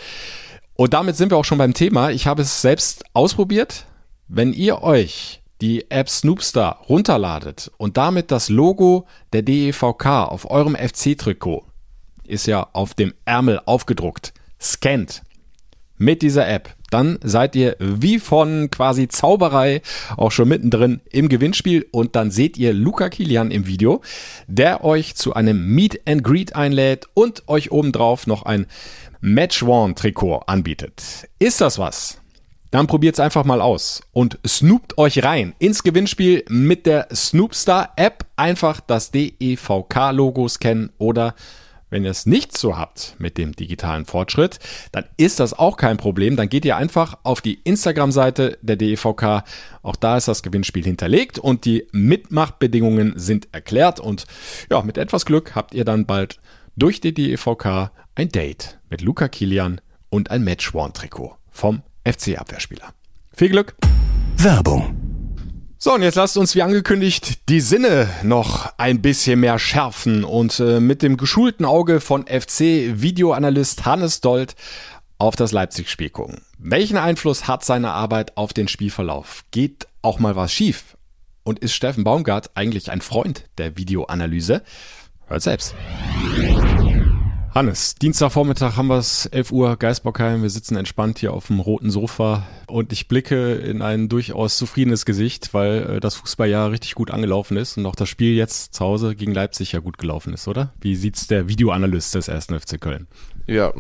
Und 0.75 0.95
damit 0.95 1.17
sind 1.17 1.31
wir 1.31 1.37
auch 1.37 1.45
schon 1.45 1.59
beim 1.59 1.75
Thema. 1.75 2.11
Ich 2.11 2.27
habe 2.27 2.43
es 2.43 2.63
selbst 2.63 3.05
ausprobiert. 3.13 3.85
Wenn 4.29 4.55
ihr 4.55 4.83
euch 4.83 5.43
die 5.61 5.91
App 5.91 6.09
Snoopstar 6.09 6.81
runterladet 6.89 7.71
und 7.77 7.99
damit 7.99 8.31
das 8.31 8.49
Logo 8.49 9.07
der 9.35 9.43
DEVK 9.43 10.07
auf 10.07 10.51
eurem 10.51 10.75
FC-Trikot, 10.75 11.67
ist 12.25 12.47
ja 12.47 12.67
auf 12.73 12.95
dem 12.95 13.13
Ärmel 13.27 13.61
aufgedruckt, 13.67 14.33
scannt 14.59 15.23
mit 15.99 16.23
dieser 16.23 16.49
App, 16.49 16.75
dann 16.91 17.19
seid 17.23 17.57
ihr 17.57 17.77
wie 17.79 18.19
von 18.19 18.71
quasi 18.71 19.09
Zauberei 19.09 19.83
auch 20.17 20.33
schon 20.33 20.49
mittendrin 20.49 21.01
im 21.11 21.29
Gewinnspiel 21.29 21.87
und 21.91 22.17
dann 22.17 22.31
seht 22.31 22.57
ihr 22.59 22.73
Luca 22.73 23.09
Kilian 23.09 23.51
im 23.51 23.67
Video, 23.67 24.03
der 24.47 24.85
euch 24.85 25.15
zu 25.15 25.35
einem 25.35 25.75
Meet 25.75 26.07
and 26.07 26.25
Greet 26.25 26.55
einlädt 26.55 27.07
und 27.15 27.49
euch 27.49 27.71
obendrauf 27.71 28.27
noch 28.27 28.43
ein 28.45 28.67
Match 29.21 29.63
Worn 29.65 29.95
Trikot 29.95 30.43
anbietet. 30.47 31.29
Ist 31.39 31.61
das 31.61 31.79
was? 31.79 32.21
Dann 32.71 32.87
probiert's 32.87 33.19
einfach 33.19 33.45
mal 33.45 33.61
aus 33.61 34.01
und 34.13 34.39
snoopt 34.47 34.97
euch 34.97 35.25
rein 35.25 35.55
ins 35.59 35.83
Gewinnspiel 35.83 36.45
mit 36.49 36.87
der 36.87 37.09
Snoopstar 37.13 37.93
App. 37.97 38.27
Einfach 38.37 38.81
das 38.81 39.11
DEVK 39.11 40.13
Logo 40.13 40.49
scannen 40.49 40.91
oder 40.99 41.35
wenn 41.91 42.05
ihr 42.05 42.11
es 42.11 42.27
nicht 42.27 42.57
so 42.57 42.79
habt 42.79 43.17
mit 43.19 43.37
dem 43.37 43.55
digitalen 43.55 44.07
Fortschritt, 44.07 44.59
dann 44.93 45.05
ist 45.17 45.41
das 45.41 45.53
auch 45.53 45.77
kein 45.77 45.97
Problem. 45.97 46.37
Dann 46.37 46.49
geht 46.49 46.65
ihr 46.65 46.77
einfach 46.77 47.19
auf 47.23 47.41
die 47.41 47.61
Instagram-Seite 47.65 48.59
der 48.63 48.77
DEVK. 48.77 49.45
Auch 49.83 49.97
da 49.97 50.17
ist 50.17 50.29
das 50.29 50.43
Gewinnspiel 50.43 50.85
hinterlegt 50.85 51.39
und 51.39 51.65
die 51.65 51.87
Mitmachbedingungen 51.93 53.15
sind 53.17 53.49
erklärt. 53.53 54.01
Und 54.01 54.27
ja, 54.71 54.81
mit 54.83 54.99
etwas 54.99 55.27
Glück 55.27 55.55
habt 55.55 55.75
ihr 55.75 55.85
dann 55.85 56.07
bald 56.07 56.41
durch 56.77 57.01
die 57.01 57.13
DEVK 57.13 57.91
ein 58.15 58.29
Date 58.29 58.79
mit 58.89 59.03
Luca 59.03 59.29
Kilian 59.29 59.81
und 60.09 60.31
ein 60.31 60.43
Match-One-Trikot 60.43 61.37
vom 61.51 61.83
FC-Abwehrspieler. 62.05 62.95
Viel 63.33 63.51
Glück! 63.51 63.75
Werbung 64.37 65.10
so, 65.83 65.95
und 65.95 66.03
jetzt 66.03 66.17
lasst 66.17 66.37
uns 66.37 66.55
wie 66.55 66.61
angekündigt 66.61 67.49
die 67.49 67.61
Sinne 67.61 68.07
noch 68.23 68.71
ein 68.77 69.01
bisschen 69.01 69.41
mehr 69.41 69.59
schärfen 69.59 70.25
und 70.25 70.61
äh, 70.61 70.79
mit 70.79 71.01
dem 71.01 71.17
geschulten 71.17 71.65
Auge 71.65 72.01
von 72.01 72.27
FC-Videoanalyst 72.27 73.87
Hannes 73.87 74.21
Dold 74.21 74.57
auf 75.17 75.37
das 75.37 75.53
Leipzig-Spiel 75.53 76.11
gucken. 76.11 76.43
Welchen 76.59 76.99
Einfluss 76.99 77.49
hat 77.49 77.65
seine 77.65 77.93
Arbeit 77.93 78.37
auf 78.37 78.53
den 78.53 78.69
Spielverlauf? 78.69 79.45
Geht 79.53 79.87
auch 80.03 80.19
mal 80.19 80.37
was 80.37 80.53
schief? 80.53 80.99
Und 81.45 81.61
ist 81.61 81.73
Steffen 81.73 82.05
Baumgart 82.05 82.51
eigentlich 82.55 82.91
ein 82.91 83.01
Freund 83.01 83.45
der 83.57 83.79
Videoanalyse? 83.79 84.63
Hört 85.29 85.43
selbst. 85.43 85.75
Hannes, 87.53 87.97
Dienstagvormittag 87.97 88.77
haben 88.77 88.87
wir 88.87 88.99
es, 88.99 89.27
11 89.27 89.51
Uhr, 89.51 89.77
Geisbockheim. 89.77 90.43
Wir 90.43 90.51
sitzen 90.51 90.77
entspannt 90.77 91.19
hier 91.19 91.33
auf 91.33 91.49
dem 91.49 91.59
roten 91.59 91.91
Sofa 91.91 92.47
und 92.69 92.93
ich 92.93 93.09
blicke 93.09 93.55
in 93.55 93.83
ein 93.83 94.09
durchaus 94.09 94.57
zufriedenes 94.57 95.05
Gesicht, 95.05 95.53
weil 95.53 95.97
äh, 95.97 96.01
das 96.01 96.15
Fußballjahr 96.15 96.71
richtig 96.71 96.95
gut 96.95 97.11
angelaufen 97.11 97.57
ist 97.57 97.77
und 97.77 97.87
auch 97.87 97.97
das 97.97 98.09
Spiel 98.09 98.37
jetzt 98.37 98.75
zu 98.75 98.85
Hause 98.85 99.17
gegen 99.17 99.35
Leipzig 99.35 99.73
ja 99.73 99.81
gut 99.81 99.99
gelaufen 99.99 100.33
ist, 100.33 100.47
oder? 100.47 100.73
Wie 100.81 100.95
sieht's 100.95 101.27
der 101.27 101.49
Videoanalyst 101.49 102.15
des 102.15 102.29
1. 102.29 102.47
FC 102.47 102.81
Köln? 102.81 103.09
Ja, 103.49 103.73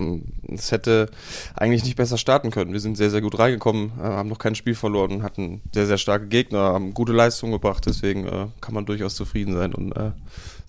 es 0.48 0.72
hätte 0.72 1.09
eigentlich 1.54 1.85
nicht 1.85 1.94
besser 1.94 2.18
starten 2.18 2.50
können. 2.50 2.72
Wir 2.72 2.80
sind 2.80 2.96
sehr, 2.96 3.11
sehr 3.11 3.20
gut 3.20 3.38
reingekommen, 3.38 3.92
äh, 4.00 4.02
haben 4.02 4.28
noch 4.28 4.38
kein 4.38 4.56
Spiel 4.56 4.74
verloren, 4.74 5.22
hatten 5.22 5.61
sehr, 5.72 5.87
sehr 5.87 5.98
starke 5.98 6.26
Gegner, 6.26 6.59
haben 6.59 6.92
gute 6.92 7.12
Leistungen 7.12 7.52
gebracht, 7.52 7.87
deswegen 7.87 8.26
äh, 8.26 8.48
kann 8.61 8.74
man 8.74 8.85
durchaus 8.85 9.14
zufrieden 9.14 9.54
sein 9.54 9.72
und 9.72 9.92
äh, 9.92 10.11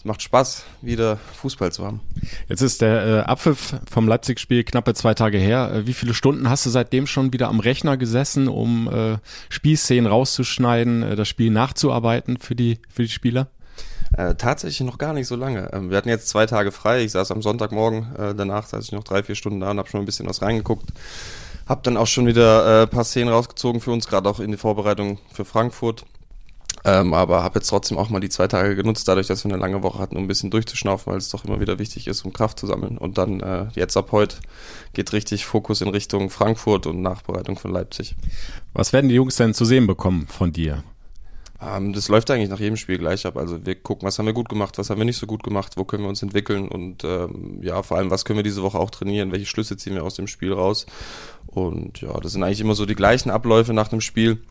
es 0.01 0.05
macht 0.05 0.23
Spaß, 0.23 0.63
wieder 0.81 1.17
Fußball 1.17 1.71
zu 1.71 1.85
haben. 1.85 1.99
Jetzt 2.49 2.61
ist 2.61 2.81
der 2.81 3.05
äh, 3.05 3.19
Abpfiff 3.19 3.75
vom 3.87 4.07
Leipzig-Spiel 4.07 4.63
knappe 4.63 4.95
zwei 4.95 5.13
Tage 5.13 5.37
her. 5.37 5.71
Äh, 5.71 5.85
wie 5.85 5.93
viele 5.93 6.15
Stunden 6.15 6.49
hast 6.49 6.65
du 6.65 6.71
seitdem 6.71 7.05
schon 7.05 7.33
wieder 7.33 7.49
am 7.49 7.59
Rechner 7.59 7.97
gesessen, 7.97 8.47
um 8.47 8.91
äh, 8.91 9.19
Spielszenen 9.49 10.07
rauszuschneiden, 10.07 11.03
äh, 11.03 11.15
das 11.15 11.27
Spiel 11.27 11.51
nachzuarbeiten 11.51 12.37
für 12.37 12.55
die, 12.55 12.79
für 12.89 13.03
die 13.03 13.09
Spieler? 13.09 13.49
Äh, 14.17 14.33
tatsächlich 14.33 14.81
noch 14.81 14.97
gar 14.97 15.13
nicht 15.13 15.27
so 15.27 15.35
lange. 15.35 15.69
Ähm, 15.71 15.91
wir 15.91 15.97
hatten 15.97 16.09
jetzt 16.09 16.29
zwei 16.29 16.47
Tage 16.47 16.71
frei. 16.71 17.03
Ich 17.03 17.11
saß 17.11 17.29
am 17.29 17.43
Sonntagmorgen, 17.43 18.15
äh, 18.15 18.33
danach 18.33 18.65
saß 18.65 18.83
ich 18.83 18.93
noch 18.93 19.03
drei, 19.03 19.21
vier 19.21 19.35
Stunden 19.35 19.59
da 19.59 19.69
und 19.69 19.77
habe 19.77 19.87
schon 19.87 19.99
ein 19.99 20.07
bisschen 20.07 20.27
was 20.27 20.41
reingeguckt. 20.41 20.89
Hab 21.67 21.83
dann 21.83 21.95
auch 21.95 22.07
schon 22.07 22.25
wieder 22.25 22.81
äh, 22.81 22.87
paar 22.87 23.03
Szenen 23.03 23.29
rausgezogen 23.29 23.81
für 23.81 23.91
uns, 23.91 24.07
gerade 24.07 24.27
auch 24.27 24.39
in 24.39 24.49
die 24.49 24.57
Vorbereitung 24.57 25.19
für 25.31 25.45
Frankfurt. 25.45 26.05
Ähm, 26.83 27.13
aber 27.13 27.43
habe 27.43 27.59
jetzt 27.59 27.67
trotzdem 27.67 27.97
auch 27.97 28.09
mal 28.09 28.19
die 28.19 28.29
zwei 28.29 28.47
Tage 28.47 28.75
genutzt, 28.75 29.07
dadurch, 29.07 29.27
dass 29.27 29.43
wir 29.43 29.51
eine 29.51 29.61
lange 29.61 29.83
Woche 29.83 29.99
hatten, 29.99 30.17
um 30.17 30.23
ein 30.23 30.27
bisschen 30.27 30.49
durchzuschnaufen, 30.49 31.11
weil 31.11 31.19
es 31.19 31.29
doch 31.29 31.45
immer 31.45 31.59
wieder 31.59 31.79
wichtig 31.79 32.07
ist, 32.07 32.25
um 32.25 32.33
Kraft 32.33 32.59
zu 32.59 32.67
sammeln. 32.67 32.97
Und 32.97 33.17
dann 33.17 33.39
äh, 33.39 33.67
jetzt 33.75 33.95
ab 33.97 34.11
heute 34.11 34.37
geht 34.93 35.13
richtig 35.13 35.45
Fokus 35.45 35.81
in 35.81 35.89
Richtung 35.89 36.29
Frankfurt 36.29 36.87
und 36.87 37.01
Nachbereitung 37.01 37.57
von 37.57 37.71
Leipzig. 37.71 38.15
Was 38.73 38.93
werden 38.93 39.09
die 39.09 39.15
Jungs 39.15 39.35
denn 39.35 39.53
zu 39.53 39.65
sehen 39.65 39.85
bekommen 39.85 40.27
von 40.27 40.51
dir? 40.51 40.83
Ähm, 41.61 41.93
das 41.93 42.07
läuft 42.07 42.31
eigentlich 42.31 42.49
nach 42.49 42.59
jedem 42.59 42.77
Spiel 42.77 42.97
gleich 42.97 43.25
ab. 43.25 43.37
Also 43.37 43.65
wir 43.65 43.75
gucken, 43.75 44.07
was 44.07 44.17
haben 44.17 44.25
wir 44.25 44.33
gut 44.33 44.49
gemacht, 44.49 44.77
was 44.77 44.89
haben 44.89 44.97
wir 44.97 45.05
nicht 45.05 45.17
so 45.17 45.27
gut 45.27 45.43
gemacht, 45.43 45.73
wo 45.77 45.83
können 45.83 46.03
wir 46.03 46.09
uns 46.09 46.23
entwickeln 46.23 46.67
und 46.67 47.03
ähm, 47.03 47.59
ja, 47.61 47.83
vor 47.83 47.97
allem, 47.97 48.09
was 48.09 48.25
können 48.25 48.37
wir 48.37 48.43
diese 48.43 48.63
Woche 48.63 48.79
auch 48.79 48.89
trainieren, 48.89 49.31
welche 49.31 49.45
Schlüsse 49.45 49.77
ziehen 49.77 49.93
wir 49.93 50.03
aus 50.03 50.15
dem 50.15 50.27
Spiel 50.27 50.53
raus. 50.53 50.87
Und 51.45 52.01
ja, 52.01 52.19
das 52.19 52.31
sind 52.31 52.43
eigentlich 52.43 52.61
immer 52.61 52.75
so 52.75 52.85
die 52.85 52.95
gleichen 52.95 53.29
Abläufe 53.29 53.73
nach 53.73 53.91
einem 53.91 54.01
Spiel. 54.01 54.41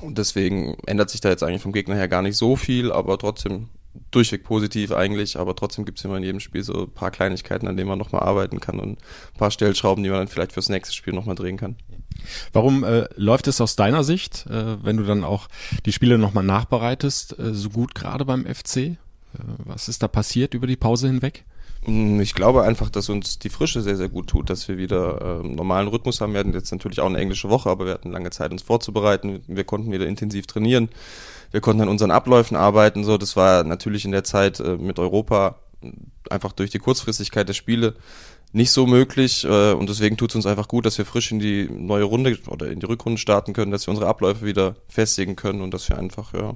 Und 0.00 0.18
deswegen 0.18 0.76
ändert 0.86 1.10
sich 1.10 1.20
da 1.20 1.28
jetzt 1.28 1.42
eigentlich 1.42 1.62
vom 1.62 1.72
Gegner 1.72 1.94
her 1.94 2.08
gar 2.08 2.22
nicht 2.22 2.36
so 2.36 2.56
viel, 2.56 2.90
aber 2.90 3.18
trotzdem 3.18 3.68
durchweg 4.10 4.44
positiv 4.44 4.92
eigentlich, 4.92 5.38
aber 5.38 5.54
trotzdem 5.54 5.84
gibt 5.84 5.98
es 5.98 6.04
immer 6.04 6.16
in 6.16 6.22
jedem 6.22 6.40
Spiel 6.40 6.62
so 6.62 6.84
ein 6.84 6.90
paar 6.90 7.10
Kleinigkeiten, 7.10 7.68
an 7.68 7.76
denen 7.76 7.88
man 7.88 7.98
nochmal 7.98 8.22
arbeiten 8.22 8.60
kann 8.60 8.80
und 8.80 8.98
ein 8.98 9.38
paar 9.38 9.50
Stellschrauben, 9.50 10.02
die 10.02 10.10
man 10.10 10.20
dann 10.20 10.28
vielleicht 10.28 10.52
fürs 10.52 10.68
nächste 10.68 10.94
Spiel 10.94 11.12
nochmal 11.12 11.34
drehen 11.34 11.56
kann. 11.56 11.76
Warum 12.52 12.84
äh, 12.84 13.08
läuft 13.16 13.48
es 13.48 13.60
aus 13.60 13.76
deiner 13.76 14.04
Sicht, 14.04 14.46
äh, 14.46 14.82
wenn 14.82 14.96
du 14.96 15.04
dann 15.04 15.24
auch 15.24 15.48
die 15.84 15.92
Spiele 15.92 16.18
nochmal 16.18 16.44
nachbereitest, 16.44 17.38
äh, 17.38 17.54
so 17.54 17.70
gut 17.70 17.94
gerade 17.94 18.24
beim 18.24 18.46
FC? 18.46 18.76
Äh, 18.76 18.96
was 19.58 19.88
ist 19.88 20.02
da 20.02 20.08
passiert 20.08 20.54
über 20.54 20.66
die 20.66 20.76
Pause 20.76 21.08
hinweg? 21.08 21.44
Mm, 21.86 22.20
ich 22.20 22.34
glaube 22.34 22.62
einfach, 22.62 22.90
dass 22.90 23.08
uns 23.08 23.38
die 23.38 23.48
Frische 23.48 23.82
sehr, 23.82 23.96
sehr 23.96 24.08
gut 24.08 24.28
tut, 24.28 24.50
dass 24.50 24.68
wir 24.68 24.78
wieder 24.78 25.40
äh, 25.42 25.46
normalen 25.46 25.88
Rhythmus 25.88 26.20
haben. 26.20 26.32
Wir 26.32 26.40
hatten 26.40 26.52
jetzt 26.52 26.70
natürlich 26.70 27.00
auch 27.00 27.06
eine 27.06 27.18
englische 27.18 27.50
Woche, 27.50 27.70
aber 27.70 27.86
wir 27.86 27.94
hatten 27.94 28.12
lange 28.12 28.30
Zeit, 28.30 28.52
uns 28.52 28.62
vorzubereiten. 28.62 29.42
Wir 29.46 29.64
konnten 29.64 29.90
wieder 29.90 30.06
intensiv 30.06 30.46
trainieren. 30.46 30.88
Wir 31.50 31.60
konnten 31.60 31.82
an 31.82 31.88
unseren 31.88 32.10
Abläufen 32.10 32.56
arbeiten. 32.56 33.04
So, 33.04 33.18
das 33.18 33.36
war 33.36 33.64
natürlich 33.64 34.04
in 34.04 34.12
der 34.12 34.24
Zeit 34.24 34.60
äh, 34.60 34.76
mit 34.76 34.98
Europa 34.98 35.56
einfach 36.30 36.52
durch 36.52 36.70
die 36.70 36.78
Kurzfristigkeit 36.78 37.48
der 37.48 37.54
Spiele 37.54 37.94
nicht 38.52 38.70
so 38.70 38.86
möglich 38.86 39.44
äh, 39.44 39.72
und 39.72 39.88
deswegen 39.88 40.16
tut 40.16 40.30
es 40.30 40.36
uns 40.36 40.46
einfach 40.46 40.68
gut, 40.68 40.86
dass 40.86 40.98
wir 40.98 41.06
frisch 41.06 41.32
in 41.32 41.38
die 41.38 41.68
neue 41.68 42.04
Runde 42.04 42.38
oder 42.48 42.70
in 42.70 42.80
die 42.80 42.86
Rückrunde 42.86 43.18
starten 43.18 43.54
können, 43.54 43.72
dass 43.72 43.86
wir 43.86 43.90
unsere 43.90 44.08
Abläufe 44.08 44.44
wieder 44.44 44.76
festigen 44.88 45.36
können 45.36 45.62
und 45.62 45.72
dass 45.72 45.88
wir 45.88 45.98
einfach 45.98 46.34
ja 46.34 46.54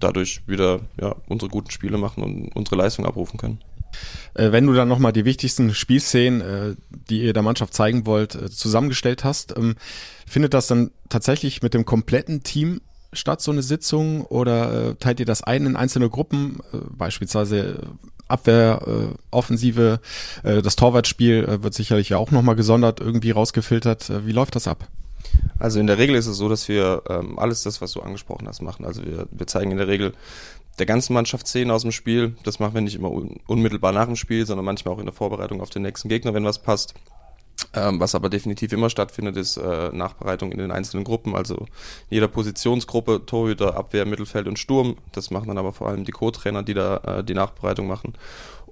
dadurch 0.00 0.42
wieder 0.46 0.80
ja 1.00 1.14
unsere 1.28 1.50
guten 1.50 1.70
Spiele 1.70 1.98
machen 1.98 2.22
und 2.22 2.56
unsere 2.56 2.76
Leistung 2.76 3.06
abrufen 3.06 3.38
können. 3.38 3.60
Äh, 4.34 4.52
wenn 4.52 4.66
du 4.66 4.74
dann 4.74 4.88
nochmal 4.88 5.12
die 5.12 5.24
wichtigsten 5.24 5.74
Spielszenen, 5.74 6.40
äh, 6.40 6.74
die 7.10 7.22
ihr 7.22 7.32
der 7.32 7.42
Mannschaft 7.42 7.74
zeigen 7.74 8.06
wollt, 8.06 8.34
äh, 8.34 8.50
zusammengestellt 8.50 9.24
hast, 9.24 9.56
ähm, 9.56 9.76
findet 10.26 10.54
das 10.54 10.66
dann 10.66 10.90
tatsächlich 11.08 11.62
mit 11.62 11.74
dem 11.74 11.84
kompletten 11.84 12.42
Team 12.42 12.80
statt, 13.12 13.40
so 13.40 13.50
eine 13.50 13.62
Sitzung? 13.62 14.22
Oder 14.22 14.98
teilt 14.98 15.20
ihr 15.20 15.26
das 15.26 15.42
ein 15.42 15.64
in 15.64 15.76
einzelne 15.76 16.10
Gruppen, 16.10 16.58
beispielsweise 16.90 17.78
Abwehr, 18.28 19.14
Offensive, 19.30 20.00
das 20.42 20.76
Torwartspiel 20.76 21.62
wird 21.62 21.72
sicherlich 21.72 22.10
ja 22.10 22.18
auch 22.18 22.32
nochmal 22.32 22.56
gesondert 22.56 23.00
irgendwie 23.00 23.30
rausgefiltert. 23.30 24.26
Wie 24.26 24.32
läuft 24.32 24.56
das 24.56 24.66
ab? 24.66 24.88
Also 25.58 25.80
in 25.80 25.86
der 25.86 25.98
Regel 25.98 26.16
ist 26.16 26.26
es 26.26 26.36
so, 26.36 26.48
dass 26.48 26.68
wir 26.68 27.02
ähm, 27.08 27.38
alles 27.38 27.62
das, 27.62 27.80
was 27.80 27.92
du 27.92 28.00
angesprochen 28.00 28.46
hast, 28.48 28.60
machen. 28.60 28.84
Also 28.84 29.04
wir, 29.04 29.26
wir 29.30 29.46
zeigen 29.46 29.70
in 29.70 29.78
der 29.78 29.88
Regel 29.88 30.12
der 30.78 30.86
ganzen 30.86 31.14
Mannschaft 31.14 31.46
Szenen 31.46 31.70
aus 31.70 31.82
dem 31.82 31.92
Spiel. 31.92 32.36
Das 32.42 32.58
machen 32.58 32.74
wir 32.74 32.80
nicht 32.80 32.96
immer 32.96 33.10
un 33.10 33.40
unmittelbar 33.46 33.92
nach 33.92 34.06
dem 34.06 34.16
Spiel, 34.16 34.46
sondern 34.46 34.64
manchmal 34.64 34.94
auch 34.94 34.98
in 34.98 35.06
der 35.06 35.14
Vorbereitung 35.14 35.60
auf 35.60 35.70
den 35.70 35.82
nächsten 35.82 36.08
Gegner, 36.08 36.34
wenn 36.34 36.44
was 36.44 36.60
passt. 36.60 36.94
Ähm, 37.72 38.00
was 38.00 38.14
aber 38.14 38.28
definitiv 38.28 38.72
immer 38.72 38.90
stattfindet, 38.90 39.36
ist 39.36 39.56
äh, 39.56 39.90
Nachbereitung 39.90 40.52
in 40.52 40.58
den 40.58 40.70
einzelnen 40.70 41.04
Gruppen, 41.04 41.34
also 41.34 41.56
in 41.56 41.66
jeder 42.10 42.28
Positionsgruppe, 42.28 43.24
Torhüter, 43.24 43.76
Abwehr, 43.76 44.04
Mittelfeld 44.04 44.46
und 44.46 44.58
Sturm. 44.58 44.96
Das 45.12 45.30
machen 45.30 45.48
dann 45.48 45.58
aber 45.58 45.72
vor 45.72 45.88
allem 45.88 46.04
die 46.04 46.12
Co-Trainer, 46.12 46.62
die 46.62 46.74
da 46.74 46.96
äh, 46.98 47.24
die 47.24 47.34
Nachbereitung 47.34 47.86
machen. 47.86 48.14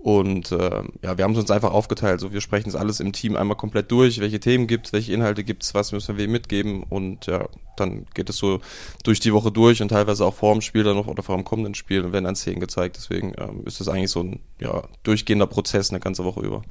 Und 0.05 0.53
äh, 0.53 0.83
ja, 1.03 1.17
wir 1.17 1.25
haben 1.25 1.33
es 1.33 1.39
uns 1.39 1.51
einfach 1.51 1.73
aufgeteilt. 1.73 2.21
So, 2.21 2.31
wir 2.31 2.43
sprechen 2.43 2.69
es 2.69 2.77
alles 2.77 3.01
im 3.01 3.15
Team 3.15 3.37
einmal 3.37 3.57
komplett 3.57 3.91
durch, 3.91 4.21
welche 4.21 4.39
Themen 4.39 4.67
gibt 4.67 4.89
es, 4.89 4.93
welche 4.93 5.15
Inhalte 5.15 5.45
gibt 5.45 5.63
es, 5.63 5.73
was 5.73 5.93
müssen 5.93 6.19
wir 6.19 6.25
wem 6.25 6.33
mitgeben. 6.33 6.83
Und 6.83 7.25
ja, 7.25 7.49
dann 7.79 8.05
geht 8.13 8.29
es 8.29 8.37
so 8.37 8.61
durch 9.03 9.19
die 9.19 9.33
Woche 9.33 9.51
durch 9.51 9.81
und 9.81 9.89
teilweise 9.89 10.27
auch 10.27 10.35
vor 10.35 10.53
dem 10.53 10.61
Spiel 10.61 10.85
dann 10.85 10.97
noch 10.97 11.07
oder 11.07 11.23
vor 11.23 11.37
dem 11.37 11.45
kommenden 11.45 11.75
Spiel 11.75 12.05
und 12.05 12.13
werden 12.13 12.27
dann 12.27 12.37
Szenen 12.37 12.61
gezeigt. 12.61 12.97
Deswegen 12.99 13.33
ähm, 13.39 13.63
ist 13.65 13.81
das 13.81 13.89
eigentlich 13.89 14.11
so 14.11 14.21
ein 14.21 14.41
ja, 14.61 14.83
durchgehender 15.05 15.47
Prozess 15.47 15.89
eine 15.89 16.01
ganze 16.01 16.23
Woche 16.25 16.41
über. 16.41 16.63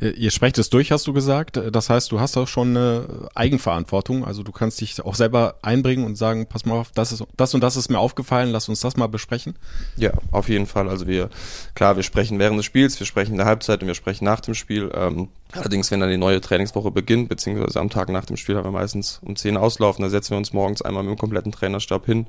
Äh, 0.00 0.10
ihr 0.10 0.32
sprecht 0.32 0.58
es 0.58 0.68
durch, 0.68 0.90
hast 0.90 1.06
du 1.06 1.12
gesagt. 1.12 1.60
Das 1.70 1.88
heißt, 1.88 2.10
du 2.10 2.18
hast 2.18 2.36
auch 2.36 2.48
schon 2.48 2.76
eine 2.76 3.28
Eigenverantwortung. 3.36 4.24
Also 4.24 4.42
du 4.42 4.50
kannst 4.50 4.80
dich 4.80 5.00
auch 5.04 5.14
selber 5.14 5.54
einbringen 5.62 6.04
und 6.04 6.16
sagen, 6.16 6.46
pass 6.46 6.66
mal 6.66 6.74
auf, 6.74 6.90
das, 6.92 7.12
ist, 7.12 7.24
das 7.36 7.54
und 7.54 7.60
das 7.62 7.76
ist 7.76 7.90
mir 7.90 7.98
aufgefallen, 7.98 8.50
lass 8.50 8.68
uns 8.68 8.80
das 8.80 8.96
mal 8.96 9.06
besprechen. 9.06 9.54
Ja, 9.96 10.12
auf 10.32 10.48
jeden 10.48 10.66
Fall. 10.66 10.88
Also 10.88 11.06
wir, 11.06 11.30
klar, 11.74 11.96
wir 11.96 12.02
sprechen 12.02 12.38
während 12.38 12.58
des 12.58 12.71
Spiels, 12.72 12.98
wir 12.98 13.06
sprechen 13.06 13.32
in 13.32 13.36
der 13.36 13.44
Halbzeit 13.44 13.82
und 13.82 13.86
wir 13.86 13.94
sprechen 13.94 14.24
nach 14.24 14.40
dem 14.40 14.54
Spiel. 14.54 14.90
Ähm, 14.94 15.28
allerdings, 15.52 15.90
wenn 15.90 16.00
dann 16.00 16.08
die 16.08 16.16
neue 16.16 16.40
Trainingswoche 16.40 16.90
beginnt, 16.90 17.28
beziehungsweise 17.28 17.78
am 17.78 17.90
Tag 17.90 18.08
nach 18.08 18.24
dem 18.24 18.38
Spiel 18.38 18.56
haben 18.56 18.64
wir 18.64 18.70
meistens 18.70 19.20
um 19.22 19.36
10 19.36 19.58
auslaufen, 19.58 20.02
da 20.02 20.08
setzen 20.08 20.30
wir 20.30 20.38
uns 20.38 20.54
morgens 20.54 20.80
einmal 20.80 21.02
mit 21.02 21.10
dem 21.10 21.18
kompletten 21.18 21.52
Trainerstab 21.52 22.06
hin, 22.06 22.24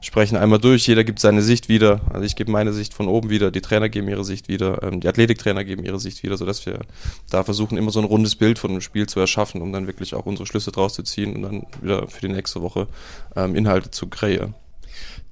sprechen 0.00 0.38
einmal 0.38 0.58
durch, 0.58 0.86
jeder 0.86 1.04
gibt 1.04 1.20
seine 1.20 1.42
Sicht 1.42 1.68
wieder. 1.68 2.00
Also 2.10 2.24
ich 2.24 2.34
gebe 2.34 2.50
meine 2.50 2.72
Sicht 2.72 2.94
von 2.94 3.08
oben 3.08 3.28
wieder, 3.28 3.50
die 3.50 3.60
Trainer 3.60 3.90
geben 3.90 4.08
ihre 4.08 4.24
Sicht 4.24 4.48
wieder, 4.48 4.82
ähm, 4.82 5.00
die 5.00 5.08
Athletiktrainer 5.08 5.64
geben 5.64 5.84
ihre 5.84 6.00
Sicht 6.00 6.22
wieder, 6.22 6.38
sodass 6.38 6.64
wir 6.64 6.78
da 7.28 7.44
versuchen, 7.44 7.76
immer 7.76 7.90
so 7.90 7.98
ein 8.00 8.06
rundes 8.06 8.36
Bild 8.36 8.58
von 8.58 8.70
dem 8.70 8.80
Spiel 8.80 9.06
zu 9.06 9.20
erschaffen, 9.20 9.60
um 9.60 9.70
dann 9.70 9.86
wirklich 9.86 10.14
auch 10.14 10.24
unsere 10.24 10.46
Schlüsse 10.46 10.72
draus 10.72 10.94
zu 10.94 11.02
ziehen 11.02 11.36
und 11.36 11.42
dann 11.42 11.66
wieder 11.82 12.08
für 12.08 12.22
die 12.22 12.32
nächste 12.32 12.62
Woche 12.62 12.86
ähm, 13.36 13.54
Inhalte 13.54 13.90
zu 13.90 14.06
kreieren. 14.06 14.54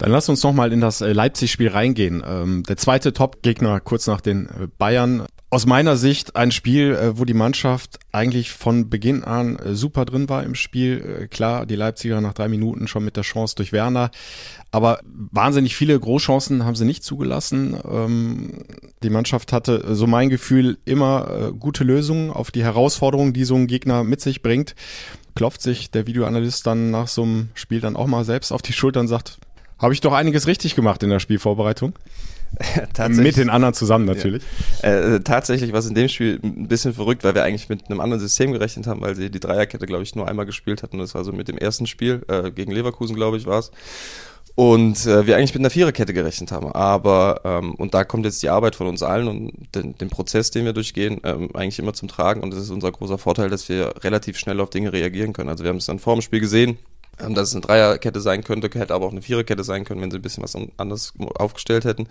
Dann 0.03 0.11
lass 0.11 0.29
uns 0.29 0.42
nochmal 0.42 0.72
in 0.72 0.81
das 0.81 1.01
äh, 1.01 1.12
Leipzig-Spiel 1.12 1.68
reingehen. 1.68 2.25
Ähm, 2.27 2.64
der 2.64 2.77
zweite 2.77 3.12
Top-Gegner 3.12 3.79
kurz 3.79 4.09
nach 4.09 4.20
den 4.20 4.46
äh, 4.46 4.66
Bayern. 4.77 5.27
Aus 5.48 5.64
meiner 5.64 5.96
Sicht 5.96 6.35
ein 6.35 6.51
Spiel, 6.51 6.94
äh, 6.94 7.18
wo 7.18 7.25
die 7.25 7.35
Mannschaft 7.35 8.01
eigentlich 8.11 8.51
von 8.51 8.90
Beginn 8.90 9.22
an 9.22 9.59
super 9.75 10.05
drin 10.05 10.29
war 10.29 10.42
im 10.42 10.55
Spiel. 10.57 11.29
Klar, 11.31 11.66
die 11.66 11.77
Leipziger 11.77 12.20
nach 12.20 12.33
drei 12.33 12.48
Minuten 12.48 12.88
schon 12.88 13.05
mit 13.05 13.16
der 13.16 13.22
Chance 13.22 13.55
durch 13.55 13.70
Werner. 13.70 14.11
Aber 14.72 15.01
wahnsinnig 15.05 15.77
viele 15.77 16.01
Großchancen 16.01 16.64
haben 16.64 16.75
sie 16.75 16.85
nicht 16.85 17.05
zugelassen. 17.05 17.77
Ähm, 17.88 18.64
die 19.05 19.11
Mannschaft 19.11 19.53
hatte, 19.53 19.94
so 19.94 20.09
mein 20.09 20.31
Gefühl, 20.31 20.79
immer 20.85 21.53
gute 21.53 21.85
Lösungen 21.85 22.31
auf 22.31 22.51
die 22.51 22.64
Herausforderungen, 22.64 23.33
die 23.33 23.44
so 23.44 23.55
ein 23.55 23.66
Gegner 23.68 24.03
mit 24.03 24.20
sich 24.20 24.42
bringt. 24.42 24.75
Klopft 25.35 25.62
sich 25.62 25.90
der 25.90 26.07
Videoanalyst 26.07 26.66
dann 26.66 26.90
nach 26.90 27.09
so 27.09 27.22
einem 27.22 27.51
Spiel 27.55 27.81
dann 27.81 27.94
auch 27.94 28.07
mal 28.07 28.25
selbst 28.25 28.53
auf 28.53 28.62
die 28.62 28.72
Schulter 28.72 29.01
und 29.01 29.09
sagt, 29.09 29.38
habe 29.83 29.92
ich 29.92 30.01
doch 30.01 30.12
einiges 30.12 30.47
richtig 30.47 30.75
gemacht 30.75 31.03
in 31.03 31.11
der 31.11 31.21
Spielvorbereitung. 31.21 31.92
mit 33.09 33.37
den 33.37 33.51
anderen 33.51 33.75
zusammen 33.75 34.05
natürlich. 34.05 34.42
Ja. 34.83 35.14
Äh, 35.14 35.21
tatsächlich 35.21 35.73
war 35.73 35.79
es 35.79 35.87
in 35.87 35.95
dem 35.95 36.09
Spiel 36.09 36.38
ein 36.42 36.68
bisschen 36.68 36.92
verrückt, 36.92 37.25
weil 37.25 37.35
wir 37.35 37.45
eigentlich 37.45 37.68
mit 37.68 37.88
einem 37.88 38.01
anderen 38.01 38.21
System 38.21 38.53
gerechnet 38.53 38.87
haben, 38.87 39.01
weil 39.01 39.14
sie 39.14 39.31
die 39.31 39.40
Dreierkette, 39.40 39.87
glaube 39.87 40.03
ich, 40.03 40.14
nur 40.14 40.29
einmal 40.29 40.47
gespielt 40.47 40.83
hatten. 40.83 40.99
Das 40.99 41.14
war 41.14 41.25
so 41.25 41.33
mit 41.33 41.49
dem 41.49 41.59
ersten 41.59 41.87
Spiel 41.87 42.23
äh, 42.29 42.51
gegen 42.51 42.73
Leverkusen, 42.73 43.16
glaube 43.16 43.38
ich, 43.38 43.47
war 43.47 43.59
es. 43.59 43.71
Und 44.55 45.07
äh, 45.07 45.27
wir 45.27 45.37
eigentlich 45.37 45.55
mit 45.55 45.62
einer 45.62 45.71
Viererkette 45.71 46.12
gerechnet 46.12 46.53
haben. 46.53 46.71
Aber, 46.73 47.40
ähm, 47.45 47.75
und 47.75 47.95
da 47.95 48.05
kommt 48.05 48.27
jetzt 48.27 48.42
die 48.42 48.51
Arbeit 48.51 48.77
von 48.77 48.87
uns 48.87 49.03
allen 49.03 49.29
und 49.29 49.53
den, 49.75 49.97
den 49.97 50.11
Prozess, 50.11 50.51
den 50.51 50.66
wir 50.66 50.75
durchgehen, 50.75 51.23
ähm, 51.25 51.49
eigentlich 51.55 51.79
immer 51.79 51.95
zum 51.95 52.09
Tragen. 52.09 52.42
Und 52.42 52.53
das 52.53 52.61
ist 52.61 52.71
unser 52.71 52.92
großer 52.92 53.16
Vorteil, 53.16 53.49
dass 53.49 53.71
wir 53.71 53.95
relativ 54.05 54.38
schnell 54.38 54.61
auf 54.61 54.68
Dinge 54.68 54.92
reagieren 54.92 55.33
können. 55.33 55.49
Also 55.49 55.64
wir 55.64 55.71
haben 55.71 55.79
es 55.79 55.87
dann 55.87 55.99
vor 55.99 56.16
dem 56.16 56.21
Spiel 56.21 56.40
gesehen, 56.40 56.77
dass 57.18 57.48
es 57.48 57.55
eine 57.55 57.62
Dreierkette 57.62 58.20
sein 58.20 58.42
könnte, 58.42 58.70
hätte 58.79 58.94
aber 58.94 59.07
auch 59.07 59.12
eine 59.12 59.22
Viererkette 59.22 59.64
sein 59.64 59.85
können, 59.85 60.01
wenn 60.01 60.11
sie 60.11 60.18
ein 60.18 60.22
bisschen 60.22 60.42
was 60.42 60.57
anders 60.77 61.12
aufgestellt 61.37 61.85
hätten 61.85 62.09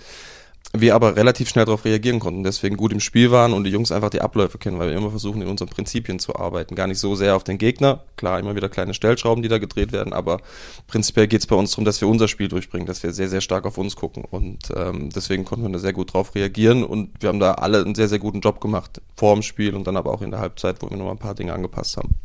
wir 0.73 0.95
aber 0.95 1.15
relativ 1.15 1.49
schnell 1.49 1.65
darauf 1.65 1.83
reagieren 1.83 2.19
konnten, 2.19 2.43
deswegen 2.43 2.77
gut 2.77 2.93
im 2.93 3.01
Spiel 3.01 3.31
waren 3.31 3.51
und 3.51 3.65
die 3.65 3.71
Jungs 3.71 3.91
einfach 3.91 4.09
die 4.09 4.21
Abläufe 4.21 4.57
kennen, 4.57 4.79
weil 4.79 4.89
wir 4.89 4.97
immer 4.97 5.09
versuchen, 5.09 5.41
in 5.41 5.49
unseren 5.49 5.67
Prinzipien 5.67 6.19
zu 6.19 6.35
arbeiten. 6.35 6.75
Gar 6.75 6.87
nicht 6.87 6.99
so 6.99 7.15
sehr 7.15 7.35
auf 7.35 7.43
den 7.43 7.57
Gegner, 7.57 8.03
klar, 8.15 8.39
immer 8.39 8.55
wieder 8.55 8.69
kleine 8.69 8.93
Stellschrauben, 8.93 9.43
die 9.43 9.49
da 9.49 9.57
gedreht 9.57 9.91
werden, 9.91 10.13
aber 10.13 10.39
prinzipiell 10.87 11.27
geht 11.27 11.41
es 11.41 11.47
bei 11.47 11.55
uns 11.55 11.71
darum, 11.71 11.83
dass 11.83 11.99
wir 11.99 12.07
unser 12.07 12.27
Spiel 12.27 12.47
durchbringen, 12.47 12.87
dass 12.87 13.03
wir 13.03 13.11
sehr, 13.11 13.27
sehr 13.27 13.41
stark 13.41 13.65
auf 13.65 13.77
uns 13.77 13.95
gucken 13.95 14.23
und 14.29 14.69
ähm, 14.75 15.09
deswegen 15.13 15.43
konnten 15.43 15.65
wir 15.65 15.71
da 15.71 15.79
sehr 15.79 15.93
gut 15.93 16.13
drauf 16.13 16.35
reagieren 16.35 16.83
und 16.85 17.09
wir 17.19 17.29
haben 17.29 17.39
da 17.39 17.53
alle 17.55 17.81
einen 17.81 17.95
sehr, 17.95 18.07
sehr 18.07 18.19
guten 18.19 18.39
Job 18.39 18.61
gemacht, 18.61 19.01
vor 19.15 19.33
dem 19.33 19.43
Spiel 19.43 19.75
und 19.75 19.85
dann 19.87 19.97
aber 19.97 20.13
auch 20.13 20.21
in 20.21 20.31
der 20.31 20.39
Halbzeit, 20.39 20.77
wo 20.81 20.89
wir 20.89 20.95
nochmal 20.95 21.15
ein 21.15 21.19
paar 21.19 21.35
Dinge 21.35 21.53
angepasst 21.53 21.97
haben. 21.97 22.15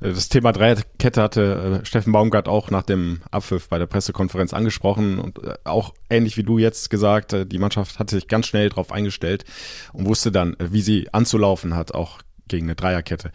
Das 0.00 0.28
Thema 0.28 0.52
Dreierkette 0.52 1.22
hatte 1.22 1.80
äh, 1.82 1.84
Steffen 1.84 2.12
Baumgart 2.12 2.48
auch 2.48 2.70
nach 2.70 2.82
dem 2.82 3.20
Abpfiff 3.30 3.68
bei 3.68 3.78
der 3.78 3.86
Pressekonferenz 3.86 4.54
angesprochen 4.54 5.18
und 5.18 5.42
äh, 5.44 5.54
auch 5.64 5.92
ähnlich 6.08 6.36
wie 6.36 6.42
du 6.42 6.58
jetzt 6.58 6.88
gesagt, 6.88 7.34
äh, 7.34 7.46
die 7.46 7.58
Mannschaft 7.58 7.79
Mannschaft 7.80 7.98
hat 7.98 8.10
sich 8.10 8.28
ganz 8.28 8.46
schnell 8.46 8.68
darauf 8.68 8.92
eingestellt 8.92 9.44
und 9.92 10.06
wusste 10.06 10.30
dann, 10.30 10.56
wie 10.58 10.82
sie 10.82 11.08
anzulaufen 11.12 11.74
hat, 11.74 11.94
auch 11.94 12.20
gegen 12.48 12.66
eine 12.66 12.74
Dreierkette. 12.74 13.32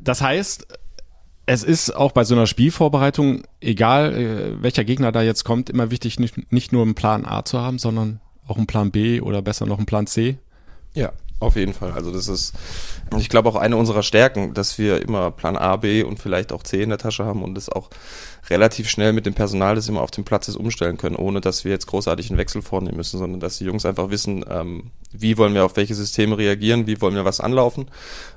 Das 0.00 0.20
heißt, 0.20 0.66
es 1.46 1.62
ist 1.62 1.94
auch 1.94 2.12
bei 2.12 2.24
so 2.24 2.34
einer 2.34 2.46
Spielvorbereitung, 2.46 3.44
egal 3.60 4.14
äh, 4.14 4.62
welcher 4.62 4.84
Gegner 4.84 5.12
da 5.12 5.22
jetzt 5.22 5.44
kommt, 5.44 5.70
immer 5.70 5.90
wichtig, 5.90 6.18
nicht, 6.18 6.52
nicht 6.52 6.72
nur 6.72 6.82
einen 6.82 6.94
Plan 6.94 7.24
A 7.24 7.44
zu 7.44 7.60
haben, 7.60 7.78
sondern 7.78 8.20
auch 8.46 8.56
einen 8.56 8.66
Plan 8.66 8.90
B 8.90 9.20
oder 9.20 9.42
besser 9.42 9.66
noch 9.66 9.78
einen 9.78 9.86
Plan 9.86 10.06
C. 10.06 10.38
Ja, 10.94 11.12
auf 11.38 11.56
jeden 11.56 11.74
Fall. 11.74 11.92
Also 11.92 12.10
das 12.10 12.28
ist, 12.28 12.54
ich 13.18 13.28
glaube 13.28 13.48
auch 13.48 13.56
eine 13.56 13.76
unserer 13.76 14.02
Stärken, 14.02 14.54
dass 14.54 14.78
wir 14.78 15.02
immer 15.02 15.30
Plan 15.30 15.56
A, 15.56 15.76
B 15.76 16.02
und 16.02 16.18
vielleicht 16.18 16.52
auch 16.52 16.62
C 16.62 16.82
in 16.82 16.88
der 16.88 16.98
Tasche 16.98 17.24
haben 17.24 17.42
und 17.42 17.54
das 17.54 17.68
auch 17.68 17.90
relativ 18.50 18.88
schnell 18.88 19.12
mit 19.12 19.26
dem 19.26 19.34
Personal, 19.34 19.74
das 19.74 19.88
immer 19.88 20.02
auf 20.02 20.10
dem 20.10 20.24
Platz 20.24 20.48
ist, 20.48 20.56
umstellen 20.56 20.96
können, 20.96 21.16
ohne 21.16 21.40
dass 21.40 21.64
wir 21.64 21.72
jetzt 21.72 21.86
großartig 21.86 22.30
einen 22.30 22.38
Wechsel 22.38 22.62
vornehmen 22.62 22.96
müssen, 22.96 23.18
sondern 23.18 23.40
dass 23.40 23.58
die 23.58 23.64
Jungs 23.64 23.84
einfach 23.84 24.10
wissen, 24.10 24.44
ähm, 24.48 24.90
wie 25.12 25.38
wollen 25.38 25.54
wir 25.54 25.64
auf 25.64 25.76
welche 25.76 25.94
Systeme 25.94 26.36
reagieren, 26.36 26.86
wie 26.86 27.00
wollen 27.00 27.14
wir 27.14 27.24
was 27.24 27.40
anlaufen 27.40 27.86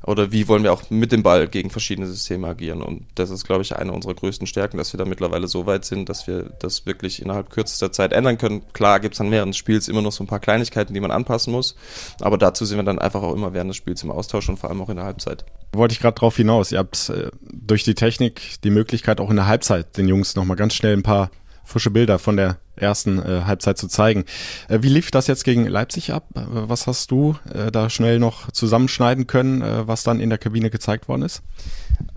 oder 0.04 0.32
wie 0.32 0.48
wollen 0.48 0.64
wir 0.64 0.74
auch 0.74 0.90
mit 0.90 1.12
dem 1.12 1.24
Ball 1.24 1.48
gegen 1.48 1.70
verschiedene 1.70 2.08
Systeme 2.08 2.48
agieren. 2.48 2.82
Und 2.82 3.06
das 3.16 3.30
ist, 3.30 3.46
glaube 3.46 3.64
ich, 3.64 3.76
eine 3.76 3.92
unserer 3.92 4.14
größten 4.14 4.48
Stärken, 4.48 4.78
dass 4.78 4.94
wir 4.94 4.98
da 4.98 5.06
mittlerweile 5.06 5.48
so 5.48 5.66
weit 5.66 5.86
sind, 5.86 6.10
dass 6.10 6.28
wir 6.28 6.44
das 6.60 6.86
wirklich 6.86 7.22
innerhalb 7.22 7.50
kürzester 7.50 7.92
Zeit 7.92 8.14
ändern 8.14 8.38
können. 8.38 8.62
Klar 8.74 9.00
gibt 9.00 9.16
es 9.16 9.18
dann 9.20 9.32
während 9.32 9.54
des 9.54 9.58
Spiels 9.58 9.88
immer 9.88 10.02
noch 10.02 10.12
so 10.12 10.24
ein 10.24 10.28
paar 10.28 10.40
Kleinigkeiten, 10.40 10.94
die 10.94 11.00
man 11.00 11.12
anpassen 11.12 11.52
muss, 11.52 11.76
aber 12.22 12.38
dazu 12.38 12.66
sind 12.66 12.78
wir 12.78 12.84
dann 12.90 13.00
einfach 13.00 13.22
auch 13.22 13.34
immer 13.34 13.54
während 13.54 13.70
des 13.70 13.78
Spiels 13.78 14.04
im 14.04 14.12
Austausch 14.12 14.50
und 14.50 14.58
vor 14.58 14.70
allem 14.70 14.82
auch 14.82 14.90
in 14.90 14.98
der 14.98 15.06
Halbzeit. 15.06 15.46
Wollte 15.72 15.94
ich 15.94 16.00
gerade 16.00 16.16
drauf 16.16 16.36
hinaus. 16.36 16.72
Ihr 16.72 16.80
habt 16.80 17.10
äh, 17.10 17.30
durch 17.42 17.84
die 17.84 17.96
Technik 17.96 18.62
die 18.64 18.72
Möglichkeit, 18.72 19.20
auch 19.20 19.30
in 19.30 19.36
der 19.36 19.48
Halbzeit 19.48 19.98
den 19.98 20.08
Jungs 20.08 20.36
nochmal 20.36 20.58
ganz 20.58 20.74
schnell 20.74 20.94
ein 20.94 21.04
paar 21.04 21.30
frische 21.64 21.92
Bilder 21.92 22.18
von 22.18 22.36
der 22.36 22.58
ersten 22.76 23.20
äh, 23.20 23.44
Halbzeit 23.46 23.78
zu 23.78 23.88
zeigen. 23.88 24.26
Äh, 24.68 24.80
wie 24.82 24.90
lief 24.90 25.12
das 25.12 25.28
jetzt 25.28 25.44
gegen 25.44 25.68
Leipzig 25.68 26.12
ab? 26.14 26.26
Äh, 26.36 26.42
was 26.46 26.88
hast 26.88 27.12
du 27.12 27.36
äh, 27.54 27.72
da 27.72 27.90
schnell 27.90 28.20
noch 28.20 28.52
zusammenschneiden 28.52 29.28
können, 29.28 29.62
äh, 29.62 29.88
was 29.88 30.04
dann 30.04 30.20
in 30.20 30.30
der 30.30 30.40
Kabine 30.40 30.70
gezeigt 30.70 31.08
worden 31.08 31.22
ist? 31.22 31.44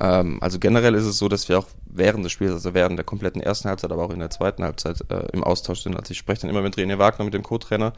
Ähm, 0.00 0.38
also 0.40 0.58
generell 0.58 0.94
ist 0.94 1.04
es 1.04 1.18
so, 1.18 1.28
dass 1.28 1.48
wir 1.48 1.58
auch 1.58 1.66
während 1.84 2.24
des 2.24 2.32
Spiels, 2.32 2.52
also 2.52 2.74
während 2.74 2.98
der 2.98 3.04
kompletten 3.04 3.42
ersten 3.42 3.68
Halbzeit, 3.68 3.92
aber 3.92 4.04
auch 4.04 4.10
in 4.10 4.20
der 4.20 4.30
zweiten 4.30 4.64
Halbzeit 4.64 5.04
äh, 5.10 5.26
im 5.32 5.44
Austausch 5.44 5.82
sind. 5.82 5.96
Also 5.96 6.12
ich 6.12 6.18
spreche 6.18 6.42
dann 6.42 6.50
immer 6.50 6.62
mit 6.62 6.76
René 6.76 6.98
Wagner, 6.98 7.24
mit 7.24 7.34
dem 7.34 7.42
Co-Trainer, 7.42 7.92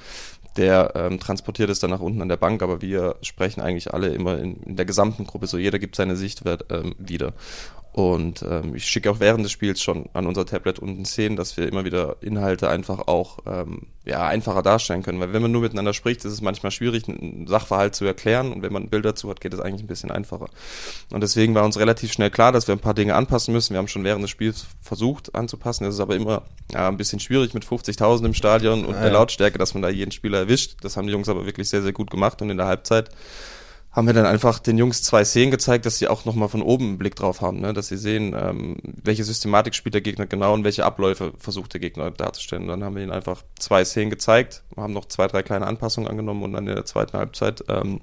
der 0.57 0.93
ähm, 0.95 1.19
transportiert 1.19 1.71
es 1.71 1.81
dann 1.81 1.91
nach 1.91 2.01
unten 2.01 2.23
an 2.23 2.29
der 2.29 2.37
Bank, 2.37 2.63
aber 2.63 2.81
wir 2.81 3.17
sprechen 3.23 3.61
eigentlich 3.61 3.93
alle 3.93 4.09
immer 4.09 4.39
in, 4.39 4.57
in 4.63 4.77
der 4.77 4.85
gesamten 4.85 5.27
Gruppe, 5.27 5.47
so 5.47 5.59
jeder 5.59 5.79
gibt 5.79 5.97
seine 5.97 6.17
Sicht 6.17 6.43
ähm, 6.71 6.95
wieder. 6.99 7.33
Und 7.95 8.43
ähm, 8.43 8.75
ich 8.75 8.87
schicke 8.87 9.09
auch 9.09 9.21
während 9.21 9.45
des 9.45 9.53
Spiels 9.53 9.81
schon 9.81 10.07
an 10.15 10.27
unser 10.27 10.45
Tablet 10.45 10.81
unten 10.81 11.05
Szenen, 11.05 11.37
dass 11.37 11.57
wir 11.57 11.69
immer 11.69 11.85
wieder 11.85 12.17
Inhalte 12.23 12.69
einfach 12.69 13.07
auch 13.07 13.39
ähm, 13.47 13.83
ja, 14.05 14.27
einfacher 14.27 14.63
darstellen 14.63 15.05
können. 15.05 15.21
Weil 15.21 15.33
wenn 15.33 15.43
man 15.43 15.53
nur 15.53 15.63
miteinander 15.63 15.95
spricht, 15.95 16.25
ist 16.25 16.33
es 16.33 16.41
manchmal 16.41 16.73
schwierig, 16.73 17.09
einen 17.09 17.47
Sachverhalt 17.47 17.95
zu 17.95 18.05
erklären. 18.05 18.53
Und 18.53 18.63
wenn 18.63 18.73
man 18.73 18.89
Bilder 18.89 19.11
dazu 19.11 19.31
hat, 19.31 19.41
geht 19.41 19.55
es 19.55 19.61
eigentlich 19.61 19.85
ein 19.85 19.87
bisschen 19.87 20.11
einfacher. 20.11 20.49
Und 21.13 21.21
deswegen 21.21 21.55
war 21.55 21.65
uns 21.65 21.79
relativ 21.79 22.13
schnell 22.13 22.31
klar, 22.31 22.51
dass 22.51 22.67
wir 22.67 22.75
ein 22.75 22.81
paar 22.81 22.95
Dinge 22.95 23.15
anpassen 23.15 23.55
müssen. 23.55 23.75
Wir 23.75 23.79
haben 23.79 23.87
schon 23.87 24.03
während 24.03 24.25
des 24.25 24.31
Spiels 24.31 24.67
versucht 24.83 25.33
anzupassen. 25.37 25.85
Es 25.85 25.95
ist 25.95 26.01
aber 26.01 26.17
immer 26.17 26.43
ja, 26.73 26.89
ein 26.89 26.97
bisschen 26.97 27.21
schwierig 27.21 27.55
mit 27.55 27.65
50.000 27.65 28.25
im 28.27 28.35
Stadion 28.35 28.85
und 28.87 28.95
ja, 28.95 29.03
der 29.03 29.13
Lautstärke, 29.13 29.57
dass 29.57 29.73
man 29.73 29.85
da 29.85 29.89
jeden 29.89 30.11
Spieler 30.11 30.39
erwischt. 30.39 30.79
Das 30.81 30.97
haben 30.97 31.07
die 31.07 31.13
Jungs 31.13 31.29
aber 31.29 31.47
wirklich 31.47 31.69
sehr, 31.69 31.83
sehr 31.83 31.93
gut 31.93 32.11
gemacht. 32.11 32.43
Und 32.43 32.51
in 32.51 32.57
der 32.57 32.67
Halbzeit 32.67 33.11
haben 33.95 34.07
wir 34.09 34.15
dann 34.15 34.27
einfach 34.27 34.59
den 34.59 34.77
Jungs 34.77 35.03
zwei 35.03 35.25
Szenen 35.25 35.53
gezeigt, 35.53 35.87
dass 35.87 35.99
sie 35.99 36.09
auch 36.09 36.25
nochmal 36.25 36.49
von 36.49 36.63
oben 36.63 36.89
einen 36.89 36.99
Blick 36.99 37.15
drauf 37.15 37.41
haben, 37.41 37.61
ne? 37.61 37.73
dass 37.73 37.89
sie 37.89 37.97
sehen, 37.97 38.35
ähm, 38.37 38.77
welche 38.83 39.23
Systematik 39.23 39.75
spielt 39.75 39.95
der 39.95 40.01
Gegner 40.01 40.27
genau 40.27 40.53
und 40.53 40.65
welche 40.65 40.85
Abläufe 40.85 41.33
versucht 41.39 41.75
der 41.75 41.81
Gegner 41.81 42.11
darzustellen. 42.11 42.67
Dann 42.67 42.83
haben 42.83 42.97
wir 42.97 43.03
ihnen 43.03 43.13
einfach 43.13 43.43
zwei 43.57 43.85
Szenen 43.85 44.11
gezeigt, 44.11 44.65
haben 44.77 44.93
noch 44.93 45.05
zwei, 45.07 45.29
drei 45.29 45.45
kleine 45.45 45.67
Anpassungen 45.67 46.11
angenommen 46.11 46.43
und 46.43 46.53
dann 46.55 46.67
in 46.67 46.75
der 46.75 46.85
zweiten 46.85 47.17
Halbzeit 47.17 47.65
ähm, 47.69 48.01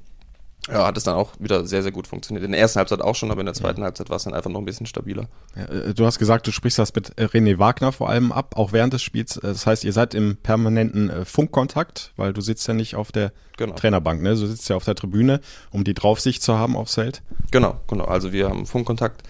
ja, 0.70 0.86
hat 0.86 0.96
es 0.96 1.04
dann 1.04 1.16
auch 1.16 1.34
wieder 1.40 1.66
sehr, 1.66 1.82
sehr 1.82 1.92
gut 1.92 2.08
funktioniert. 2.08 2.46
In 2.46 2.52
der 2.52 2.62
ersten 2.62 2.78
Halbzeit 2.78 3.02
auch 3.02 3.16
schon, 3.16 3.32
aber 3.32 3.40
in 3.40 3.48
der 3.48 3.56
zweiten 3.56 3.80
ja. 3.80 3.86
Halbzeit 3.86 4.10
war 4.10 4.18
es 4.18 4.24
dann 4.24 4.34
einfach 4.34 4.52
noch 4.52 4.60
ein 4.60 4.66
bisschen 4.66 4.86
stabiler. 4.86 5.28
Ja, 5.56 5.64
äh, 5.66 5.94
du 5.94 6.06
hast 6.06 6.20
gesagt, 6.20 6.46
du 6.46 6.52
sprichst 6.52 6.78
das 6.78 6.94
mit 6.94 7.16
René 7.18 7.58
Wagner 7.58 7.92
vor 7.92 8.10
allem 8.10 8.32
ab, 8.32 8.56
auch 8.56 8.72
während 8.72 8.94
des 8.94 9.02
Spiels. 9.02 9.38
Äh, 9.38 9.42
das 9.42 9.66
heißt, 9.66 9.84
ihr 9.84 9.94
seid 9.94 10.14
im 10.14 10.38
permanenten 10.38 11.10
äh, 11.10 11.26
Funkkontakt, 11.26 12.14
weil 12.16 12.32
du 12.32 12.42
sitzt 12.42 12.68
ja 12.68 12.76
nicht 12.76 12.96
auf 12.96 13.12
der 13.12 13.34
genau. 13.66 13.76
Trainerbank, 13.76 14.22
ne? 14.22 14.32
Du 14.32 14.46
sitzt 14.46 14.70
ja 14.70 14.76
auf 14.76 14.86
der 14.86 14.96
Tribüne, 14.96 15.42
um 15.72 15.84
die 15.84 15.94
Draufsicht 15.94 16.42
zu 16.42 16.58
haben 16.58 16.76
aufs 16.76 16.96
Feld. 16.96 17.22
Genau, 17.52 17.80
genau. 17.88 18.06
Also 18.06 18.32
wir 18.32 18.50
haben 18.50 18.66
Funkkontakt. 18.66 19.24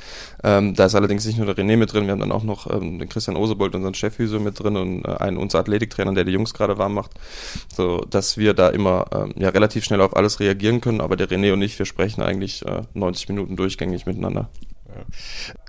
Ähm, 0.44 0.76
da 0.76 0.86
ist 0.86 0.96
allerdings 0.96 1.26
nicht 1.26 1.38
nur 1.38 1.52
der 1.52 1.56
René 1.56 1.78
mit 1.78 1.94
drin, 1.94 2.06
wir 2.06 2.12
haben 2.12 2.20
dann 2.20 2.32
auch 2.32 2.44
noch 2.44 2.70
ähm, 2.72 3.00
den 3.00 3.10
Christian 3.10 3.38
Osebold, 3.38 3.76
unseren 3.76 3.94
Chefphysio 3.94 4.39
mit 4.39 4.60
drin 4.60 4.78
und 4.78 5.06
äh, 5.06 5.15
einen 5.17 5.38
unser 5.38 5.60
Athletiktrainer, 5.60 6.13
der 6.13 6.24
die 6.24 6.32
Jungs 6.32 6.54
gerade 6.54 6.78
warm 6.78 6.94
macht, 6.94 7.12
so 7.76 8.06
dass 8.10 8.38
wir 8.38 8.54
da 8.54 8.70
immer 8.70 9.06
ähm, 9.13 9.34
ja 9.38 9.50
relativ 9.50 9.84
schnell 9.84 10.02
auf 10.02 10.15
alles 10.15 10.39
reagieren 10.39 10.82
können. 10.82 11.02
Aber 11.02 11.15
der 11.15 11.30
René 11.30 11.54
und 11.54 11.62
ich, 11.62 11.78
wir 11.78 11.86
sprechen 11.86 12.22
eigentlich 12.22 12.65
äh, 12.65 12.84
90 12.94 13.30
Minuten 13.30 13.56
durchgängig 13.56 14.06
miteinander. 14.06 14.50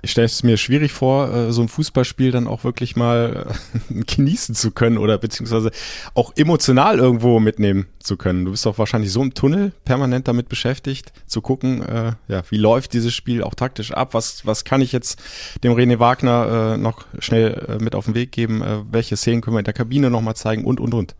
Ich 0.01 0.11
stelle 0.11 0.25
es 0.25 0.43
mir 0.43 0.57
schwierig 0.57 0.91
vor, 0.91 1.33
äh, 1.33 1.51
so 1.53 1.61
ein 1.61 1.69
Fußballspiel 1.69 2.31
dann 2.31 2.47
auch 2.47 2.63
wirklich 2.63 2.95
mal 2.95 3.47
äh, 3.89 4.03
genießen 4.15 4.53
zu 4.53 4.71
können 4.71 4.97
oder 4.97 5.17
beziehungsweise 5.17 5.71
auch 6.13 6.33
emotional 6.35 6.99
irgendwo 6.99 7.39
mitnehmen 7.39 7.87
zu 7.99 8.17
können. 8.17 8.43
Du 8.43 8.51
bist 8.51 8.65
doch 8.65 8.77
wahrscheinlich 8.77 9.11
so 9.11 9.21
im 9.21 9.33
Tunnel 9.33 9.71
permanent 9.85 10.27
damit 10.27 10.49
beschäftigt, 10.49 11.13
zu 11.25 11.41
gucken, 11.41 11.81
äh, 11.83 12.11
ja, 12.27 12.43
wie 12.49 12.57
läuft 12.57 12.93
dieses 12.93 13.13
Spiel 13.13 13.43
auch 13.43 13.55
taktisch 13.55 13.93
ab? 13.93 14.13
Was, 14.13 14.45
was 14.45 14.65
kann 14.65 14.81
ich 14.81 14.91
jetzt 14.91 15.21
dem 15.63 15.73
René 15.73 15.99
Wagner 15.99 16.77
noch 16.77 17.05
schnell 17.19 17.77
mit 17.79 17.95
auf 17.95 18.05
den 18.05 18.15
Weg 18.15 18.31
geben? 18.31 18.63
Welche 18.91 19.15
Szenen 19.15 19.41
können 19.41 19.55
wir 19.55 19.59
in 19.59 19.65
der 19.65 19.73
Kabine 19.73 20.09
nochmal 20.09 20.35
zeigen 20.35 20.65
und, 20.65 20.79
und, 20.79 20.93
und? 20.93 21.15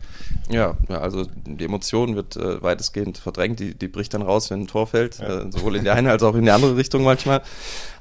Ja, 0.50 0.78
also 0.90 1.26
die 1.46 1.64
Emotion 1.64 2.16
wird 2.16 2.36
weitestgehend 2.36 3.18
verdrängt. 3.18 3.60
Die, 3.60 3.76
die 3.76 3.88
bricht 3.88 4.14
dann 4.14 4.22
raus, 4.22 4.50
wenn 4.52 4.62
ein 4.62 4.68
Tor 4.68 4.88
fällt, 4.88 5.20
ja. 5.20 5.50
sowohl 5.52 5.76
in 5.76 5.84
die 5.84 5.90
eine 5.90 6.12
als 6.12 6.24
auch 6.24 6.36
in 6.36 6.44
die 6.44 6.52
andere 6.52 6.76
Richtung 6.76 7.04
manchmal. 7.04 7.42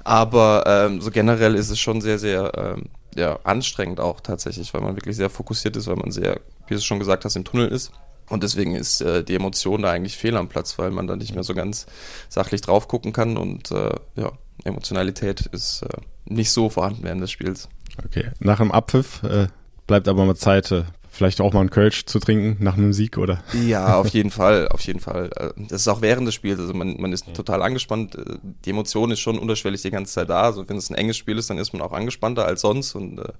Aber 0.04 0.64
ähm, 0.66 1.00
so 1.00 1.10
generell 1.10 1.54
ist 1.54 1.70
es 1.70 1.78
schon 1.78 2.00
sehr, 2.00 2.18
sehr 2.18 2.52
ähm, 2.56 2.84
ja, 3.14 3.38
anstrengend 3.44 4.00
auch 4.00 4.20
tatsächlich, 4.20 4.72
weil 4.74 4.80
man 4.80 4.96
wirklich 4.96 5.16
sehr 5.16 5.30
fokussiert 5.30 5.76
ist, 5.76 5.86
weil 5.86 5.96
man 5.96 6.10
sehr, 6.10 6.40
wie 6.66 6.74
du 6.74 6.80
schon 6.80 6.98
gesagt 6.98 7.24
hast, 7.24 7.36
im 7.36 7.44
Tunnel 7.44 7.68
ist. 7.68 7.92
Und 8.28 8.42
deswegen 8.42 8.74
ist 8.74 9.00
äh, 9.02 9.22
die 9.22 9.34
Emotion 9.34 9.82
da 9.82 9.90
eigentlich 9.90 10.16
fehl 10.16 10.36
am 10.36 10.48
Platz, 10.48 10.78
weil 10.78 10.90
man 10.90 11.06
da 11.06 11.16
nicht 11.16 11.34
mehr 11.34 11.44
so 11.44 11.54
ganz 11.54 11.86
sachlich 12.28 12.62
drauf 12.62 12.88
gucken 12.88 13.12
kann 13.12 13.36
und 13.36 13.70
äh, 13.70 13.94
ja, 14.16 14.32
Emotionalität 14.64 15.46
ist 15.46 15.82
äh, 15.82 15.88
nicht 16.24 16.50
so 16.50 16.70
vorhanden 16.70 17.02
während 17.02 17.20
des 17.20 17.30
Spiels. 17.30 17.68
Okay, 18.04 18.30
nach 18.38 18.58
dem 18.58 18.72
Abpfiff 18.72 19.22
äh, 19.22 19.48
bleibt 19.86 20.08
aber 20.08 20.24
mal 20.24 20.36
Zeit, 20.36 20.70
äh, 20.70 20.84
vielleicht 21.12 21.40
auch 21.42 21.52
mal 21.52 21.60
einen 21.60 21.70
Kölsch 21.70 22.06
zu 22.06 22.18
trinken 22.18 22.56
nach 22.64 22.76
einem 22.76 22.94
Sieg, 22.94 23.18
oder? 23.18 23.44
Ja, 23.52 23.98
auf 23.98 24.08
jeden 24.14 24.30
Fall, 24.30 24.68
auf 24.68 24.80
jeden 24.80 24.98
Fall. 24.98 25.30
Äh, 25.36 25.50
das 25.68 25.82
ist 25.82 25.88
auch 25.88 26.00
während 26.00 26.26
des 26.26 26.34
Spiels, 26.34 26.58
also 26.58 26.72
man, 26.72 27.00
man 27.00 27.12
ist 27.12 27.32
total 27.34 27.62
angespannt. 27.62 28.14
Äh, 28.14 28.38
die 28.64 28.70
Emotion 28.70 29.10
ist 29.10 29.20
schon 29.20 29.38
unterschwellig 29.38 29.82
die 29.82 29.90
ganze 29.90 30.14
Zeit 30.14 30.30
da. 30.30 30.42
Also 30.42 30.68
wenn 30.68 30.78
es 30.78 30.90
ein 30.90 30.94
enges 30.94 31.18
Spiel 31.18 31.36
ist, 31.36 31.50
dann 31.50 31.58
ist 31.58 31.72
man 31.74 31.82
auch 31.82 31.92
angespannter 31.92 32.46
als 32.46 32.62
sonst 32.62 32.94
und 32.94 33.18
äh, 33.18 33.32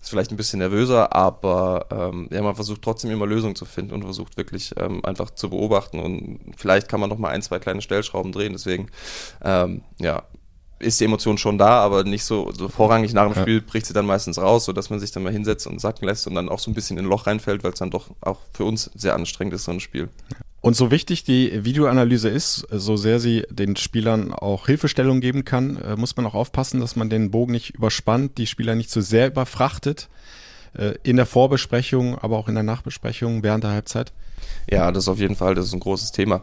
ist 0.00 0.08
vielleicht 0.08 0.30
ein 0.30 0.38
bisschen 0.38 0.60
nervöser, 0.60 1.14
aber 1.14 1.86
ähm, 1.90 2.28
ja, 2.32 2.40
man 2.40 2.54
versucht 2.54 2.80
trotzdem 2.80 3.10
immer 3.10 3.26
Lösungen 3.26 3.54
zu 3.54 3.66
finden 3.66 3.92
und 3.92 4.02
versucht 4.02 4.38
wirklich 4.38 4.72
ähm, 4.78 5.04
einfach 5.04 5.30
zu 5.30 5.50
beobachten 5.50 6.00
und 6.00 6.40
vielleicht 6.56 6.88
kann 6.88 7.00
man 7.00 7.10
noch 7.10 7.18
mal 7.18 7.28
ein, 7.28 7.42
zwei 7.42 7.58
kleine 7.58 7.82
Stellschrauben 7.82 8.32
drehen. 8.32 8.52
Deswegen, 8.52 8.88
ähm, 9.44 9.82
ja, 9.98 10.22
ist 10.80 11.00
die 11.00 11.04
Emotion 11.04 11.38
schon 11.38 11.58
da, 11.58 11.80
aber 11.80 12.04
nicht 12.04 12.24
so, 12.24 12.50
so 12.52 12.68
vorrangig 12.68 13.12
nach 13.12 13.26
dem 13.26 13.34
ja. 13.34 13.42
Spiel 13.42 13.60
bricht 13.60 13.86
sie 13.86 13.92
dann 13.92 14.06
meistens 14.06 14.38
raus, 14.38 14.64
so 14.64 14.72
dass 14.72 14.90
man 14.90 14.98
sich 14.98 15.12
dann 15.12 15.22
mal 15.22 15.32
hinsetzt 15.32 15.66
und 15.66 15.80
sacken 15.80 16.06
lässt 16.06 16.26
und 16.26 16.34
dann 16.34 16.48
auch 16.48 16.58
so 16.58 16.70
ein 16.70 16.74
bisschen 16.74 16.98
in 16.98 17.04
ein 17.04 17.08
Loch 17.08 17.26
reinfällt, 17.26 17.62
weil 17.62 17.72
es 17.72 17.78
dann 17.78 17.90
doch 17.90 18.10
auch 18.20 18.38
für 18.52 18.64
uns 18.64 18.90
sehr 18.94 19.14
anstrengend 19.14 19.54
ist, 19.54 19.64
so 19.64 19.70
ein 19.70 19.80
Spiel. 19.80 20.08
Und 20.62 20.76
so 20.76 20.90
wichtig 20.90 21.24
die 21.24 21.64
Videoanalyse 21.64 22.28
ist, 22.28 22.66
so 22.70 22.96
sehr 22.96 23.20
sie 23.20 23.46
den 23.50 23.76
Spielern 23.76 24.34
auch 24.34 24.66
Hilfestellung 24.66 25.20
geben 25.20 25.44
kann, 25.44 25.76
äh, 25.76 25.96
muss 25.96 26.16
man 26.16 26.26
auch 26.26 26.34
aufpassen, 26.34 26.80
dass 26.80 26.96
man 26.96 27.08
den 27.08 27.30
Bogen 27.30 27.52
nicht 27.52 27.70
überspannt, 27.70 28.36
die 28.36 28.46
Spieler 28.46 28.74
nicht 28.74 28.90
zu 28.90 29.00
so 29.00 29.08
sehr 29.08 29.28
überfrachtet. 29.28 30.08
Äh, 30.74 30.94
in 31.02 31.16
der 31.16 31.26
Vorbesprechung, 31.26 32.18
aber 32.18 32.38
auch 32.38 32.48
in 32.48 32.54
der 32.54 32.62
Nachbesprechung 32.62 33.42
während 33.42 33.64
der 33.64 33.72
Halbzeit. 33.72 34.12
Ja, 34.70 34.92
das 34.92 35.04
ist 35.04 35.08
auf 35.08 35.18
jeden 35.18 35.34
Fall, 35.34 35.54
das 35.54 35.66
ist 35.66 35.72
ein 35.72 35.80
großes 35.80 36.12
Thema. 36.12 36.42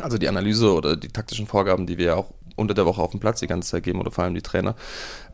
Also 0.00 0.18
die 0.18 0.28
Analyse 0.28 0.72
oder 0.72 0.96
die 0.96 1.08
taktischen 1.08 1.46
Vorgaben, 1.46 1.86
die 1.86 1.98
wir 1.98 2.16
auch 2.16 2.32
unter 2.56 2.74
der 2.74 2.86
Woche 2.86 3.00
auf 3.00 3.12
dem 3.12 3.20
Platz 3.20 3.40
die 3.40 3.46
ganze 3.46 3.70
Zeit 3.70 3.84
geben 3.84 4.00
oder 4.00 4.10
vor 4.10 4.24
allem 4.24 4.34
die 4.34 4.42
Trainer. 4.42 4.74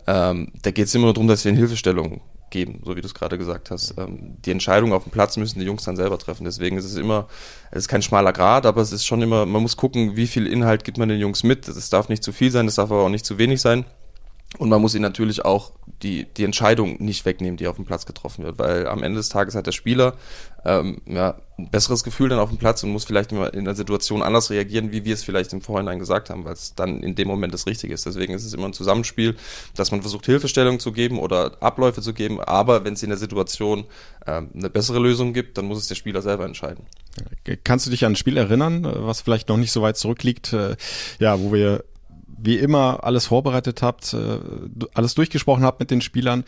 Ähm, 0.07 0.53
da 0.63 0.71
geht 0.71 0.87
es 0.87 0.95
immer 0.95 1.05
nur 1.05 1.15
darum, 1.15 1.29
dass 1.29 1.45
wir 1.45 1.51
in 1.51 1.57
Hilfestellung 1.57 2.21
geben, 2.51 2.81
so 2.85 2.95
wie 2.95 3.01
du 3.01 3.07
es 3.07 3.15
gerade 3.15 3.39
gesagt 3.39 3.71
hast. 3.71 3.95
Ähm, 3.99 4.37
die 4.45 4.51
Entscheidung 4.53 4.93
auf 4.93 5.05
dem 5.05 5.13
Platz 5.13 5.37
müssen 5.37 5.59
die 5.59 5.65
Jungs 5.65 5.85
dann 5.85 5.97
selber 5.97 6.19
treffen. 6.19 6.45
Deswegen 6.45 6.77
ist 6.77 6.85
es 6.85 6.97
immer, 6.97 7.27
es 7.71 7.79
ist 7.79 7.89
kein 7.89 8.03
schmaler 8.03 8.33
Grad, 8.33 8.67
aber 8.67 8.81
es 8.81 8.93
ist 8.93 9.07
schon 9.07 9.23
immer, 9.23 9.47
man 9.47 9.63
muss 9.63 9.77
gucken, 9.77 10.17
wie 10.17 10.29
viel 10.29 10.47
Inhalt 10.47 10.85
gibt 10.85 10.99
man 10.99 11.09
den 11.09 11.19
Jungs 11.19 11.43
mit. 11.43 11.67
Es 11.67 11.91
darf 11.91 12.09
nicht 12.09 12.23
zu 12.23 12.33
viel 12.33 12.51
sein, 12.53 12.69
es 12.69 12.77
darf 12.77 12.93
aber 12.93 13.03
auch 13.03 13.09
nicht 13.09 13.27
zu 13.27 13.39
wenig 13.39 13.61
sein. 13.61 13.85
Und 14.59 14.69
man 14.69 14.83
muss 14.83 14.95
ihnen 14.95 15.03
natürlich 15.03 15.45
auch 15.45 15.73
die, 16.03 16.27
die 16.35 16.45
Entscheidung 16.45 17.03
nicht 17.03 17.25
wegnehmen, 17.25 17.57
die 17.57 17.67
auf 17.69 17.77
dem 17.77 17.87
Platz 17.87 18.05
getroffen 18.05 18.45
wird, 18.45 18.59
weil 18.59 18.87
am 18.87 19.03
Ende 19.03 19.17
des 19.17 19.31
Tages 19.31 19.55
hat 19.55 19.67
der 19.67 19.73
Spieler 19.73 20.15
ähm, 20.65 21.01
ja, 21.07 21.37
ein 21.59 21.71
besseres 21.71 22.05
Gefühl 22.05 22.29
dann 22.29 22.39
auf 22.39 22.49
dem 22.49 22.59
Platz 22.59 22.83
und 22.83 22.91
muss 22.91 23.05
vielleicht 23.05 23.33
in 23.33 23.65
der 23.65 23.75
Situation 23.75 24.23
anders 24.23 24.51
reagieren, 24.51 24.93
wie 24.93 25.05
wir 25.05 25.15
es 25.15 25.25
vielleicht 25.25 25.53
im 25.53 25.61
Vorhinein 25.61 25.99
gesagt 25.99 26.31
haben, 26.31 26.45
weil 26.45 26.55
es 26.55 26.75
dann 26.75 27.03
in 27.03 27.15
dem 27.15 27.29
Moment 27.29 27.55
das 27.55 27.67
Richtige 27.67 27.95
ist. 27.95 28.07
Deswegen 28.07 28.35
ist 28.35 28.45
es 28.45 28.55
immer 28.55 28.67
ein 28.67 28.73
Zusammenspiel, 28.73 29.37
dass 29.77 29.91
man 29.91 30.01
versucht, 30.01 30.27
Hilfestellung 30.27 30.81
zu 30.81 30.93
geben 30.93 31.19
oder 31.19 31.53
Abläufe 31.61 32.01
zu 32.01 32.15
geben, 32.15 32.41
aber 32.41 32.85
wenn 32.85 32.95
es 32.95 33.03
in 33.03 33.11
der 33.11 33.19
Situation 33.19 33.85
ähm, 34.27 34.51
eine 34.55 34.71
bessere 34.71 34.99
Lösung 34.99 35.33
gibt, 35.33 35.59
dann 35.59 35.67
muss 35.67 35.79
es 35.79 35.89
der 35.89 35.95
Spieler 35.95 36.23
selber 36.23 36.45
entscheiden. 36.45 36.87
Kannst 37.65 37.87
du 37.87 37.91
dich 37.91 38.05
an 38.05 38.13
ein 38.13 38.17
Spiel 38.17 38.37
erinnern, 38.37 38.85
was 38.85 39.21
vielleicht 39.21 39.49
noch 39.49 39.57
nicht 39.57 39.73
so 39.73 39.83
weit 39.83 39.97
zurückliegt, 39.97 40.53
äh, 40.53 40.77
ja, 41.19 41.39
wo 41.41 41.53
wir 41.53 41.85
wie 42.45 42.59
immer 42.59 43.05
alles 43.05 43.27
vorbereitet 43.27 43.83
habt, 43.83 44.15
äh, 44.15 44.39
alles 44.95 45.15
durchgesprochen 45.15 45.65
habt 45.65 45.79
mit 45.79 45.91
den 45.91 46.01
Spielern 46.01 46.45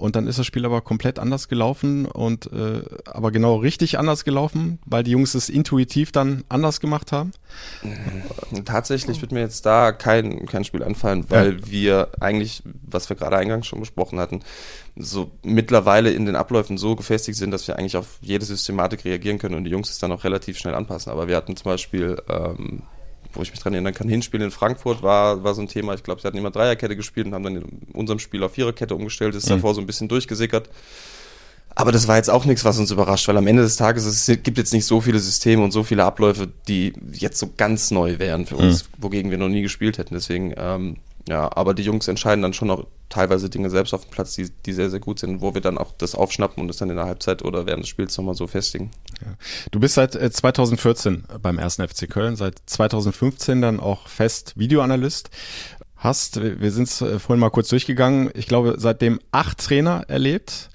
und 0.00 0.16
dann 0.16 0.26
ist 0.26 0.38
das 0.38 0.46
Spiel 0.46 0.64
aber 0.64 0.80
komplett 0.80 1.18
anders 1.18 1.48
gelaufen 1.48 2.06
und 2.06 2.50
äh, 2.52 2.82
aber 3.04 3.30
genau 3.30 3.56
richtig 3.56 3.98
anders 3.98 4.24
gelaufen, 4.24 4.78
weil 4.86 5.02
die 5.02 5.10
Jungs 5.10 5.34
es 5.34 5.48
intuitiv 5.48 6.10
dann 6.10 6.44
anders 6.48 6.80
gemacht 6.80 7.12
haben? 7.12 7.32
Mhm. 7.82 8.64
Tatsächlich 8.64 9.20
wird 9.20 9.32
mir 9.32 9.40
jetzt 9.40 9.66
da 9.66 9.92
kein, 9.92 10.46
kein 10.46 10.64
Spiel 10.64 10.82
anfallen, 10.82 11.26
weil 11.28 11.60
ja. 11.60 11.70
wir 11.70 12.08
eigentlich, 12.20 12.62
was 12.82 13.08
wir 13.10 13.16
gerade 13.16 13.36
eingangs 13.36 13.66
schon 13.66 13.80
besprochen 13.80 14.18
hatten, 14.18 14.40
so 14.96 15.30
mittlerweile 15.42 16.10
in 16.10 16.26
den 16.26 16.36
Abläufen 16.36 16.78
so 16.78 16.96
gefestigt 16.96 17.38
sind, 17.38 17.50
dass 17.50 17.68
wir 17.68 17.78
eigentlich 17.78 17.96
auf 17.96 18.18
jede 18.20 18.44
Systematik 18.44 19.04
reagieren 19.04 19.38
können 19.38 19.54
und 19.54 19.64
die 19.64 19.70
Jungs 19.70 19.90
es 19.90 19.98
dann 19.98 20.12
auch 20.12 20.24
relativ 20.24 20.58
schnell 20.58 20.74
anpassen. 20.74 21.12
Aber 21.12 21.28
wir 21.28 21.36
hatten 21.36 21.56
zum 21.56 21.70
Beispiel 21.70 22.20
ähm, 22.28 22.82
wo 23.32 23.42
ich 23.42 23.50
mich 23.50 23.60
dran 23.60 23.72
erinnern 23.72 23.94
kann, 23.94 24.08
Hinspiel 24.08 24.40
in 24.42 24.50
Frankfurt 24.50 25.02
war, 25.02 25.44
war 25.44 25.54
so 25.54 25.62
ein 25.62 25.68
Thema. 25.68 25.94
Ich 25.94 26.02
glaube, 26.02 26.20
sie 26.20 26.26
hatten 26.26 26.38
immer 26.38 26.50
Dreierkette 26.50 26.96
gespielt 26.96 27.26
und 27.26 27.34
haben 27.34 27.44
dann 27.44 27.56
in 27.56 27.64
unserem 27.92 28.18
Spiel 28.18 28.42
auf 28.42 28.52
Viererkette 28.52 28.94
umgestellt, 28.94 29.34
ist 29.34 29.46
mhm. 29.46 29.56
davor 29.56 29.74
so 29.74 29.80
ein 29.80 29.86
bisschen 29.86 30.08
durchgesickert. 30.08 30.68
Aber 31.76 31.92
das 31.92 32.08
war 32.08 32.16
jetzt 32.16 32.30
auch 32.30 32.44
nichts, 32.44 32.64
was 32.64 32.78
uns 32.78 32.90
überrascht, 32.90 33.28
weil 33.28 33.36
am 33.36 33.46
Ende 33.46 33.62
des 33.62 33.76
Tages 33.76 34.04
es 34.04 34.26
gibt 34.42 34.58
jetzt 34.58 34.72
nicht 34.72 34.84
so 34.84 35.00
viele 35.00 35.20
Systeme 35.20 35.62
und 35.62 35.70
so 35.70 35.84
viele 35.84 36.04
Abläufe, 36.04 36.48
die 36.66 36.92
jetzt 37.12 37.38
so 37.38 37.50
ganz 37.56 37.90
neu 37.92 38.18
wären 38.18 38.44
für 38.44 38.56
uns, 38.56 38.84
mhm. 38.84 39.02
wogegen 39.02 39.30
wir 39.30 39.38
noch 39.38 39.48
nie 39.48 39.62
gespielt 39.62 39.96
hätten. 39.96 40.14
Deswegen 40.14 40.52
ähm, 40.56 40.96
ja, 41.28 41.50
aber 41.54 41.74
die 41.74 41.82
Jungs 41.82 42.08
entscheiden 42.08 42.42
dann 42.42 42.52
schon 42.52 42.70
auch 42.70 42.86
teilweise 43.10 43.50
Dinge 43.50 43.68
selbst 43.68 43.92
auf 43.92 44.04
dem 44.06 44.10
Platz, 44.10 44.34
die, 44.34 44.48
die 44.64 44.72
sehr, 44.72 44.88
sehr 44.88 45.00
gut 45.00 45.18
sind, 45.18 45.42
wo 45.42 45.52
wir 45.52 45.60
dann 45.60 45.76
auch 45.76 45.92
das 45.98 46.14
aufschnappen 46.14 46.62
und 46.62 46.68
das 46.68 46.78
dann 46.78 46.88
in 46.88 46.96
der 46.96 47.06
Halbzeit 47.06 47.44
oder 47.44 47.66
während 47.66 47.82
des 47.82 47.90
Spiels 47.90 48.16
nochmal 48.16 48.34
so 48.34 48.46
festigen. 48.46 48.90
Ja. 49.20 49.34
Du 49.70 49.80
bist 49.80 49.94
seit 49.94 50.12
2014 50.12 51.24
äh, 51.28 51.38
beim 51.38 51.58
ersten 51.58 51.86
FC 51.86 52.08
Köln, 52.08 52.36
seit 52.36 52.54
2015 52.66 53.60
dann 53.60 53.80
auch 53.80 54.08
fest 54.08 54.54
Videoanalyst. 54.56 55.28
Hast, 55.96 56.40
wir 56.40 56.70
sind 56.70 56.84
es 56.84 57.02
äh, 57.02 57.18
vorhin 57.18 57.40
mal 57.40 57.50
kurz 57.50 57.68
durchgegangen, 57.68 58.30
ich 58.32 58.46
glaube, 58.46 58.76
seitdem 58.78 59.20
acht 59.32 59.58
Trainer 59.58 60.04
erlebt. 60.08 60.70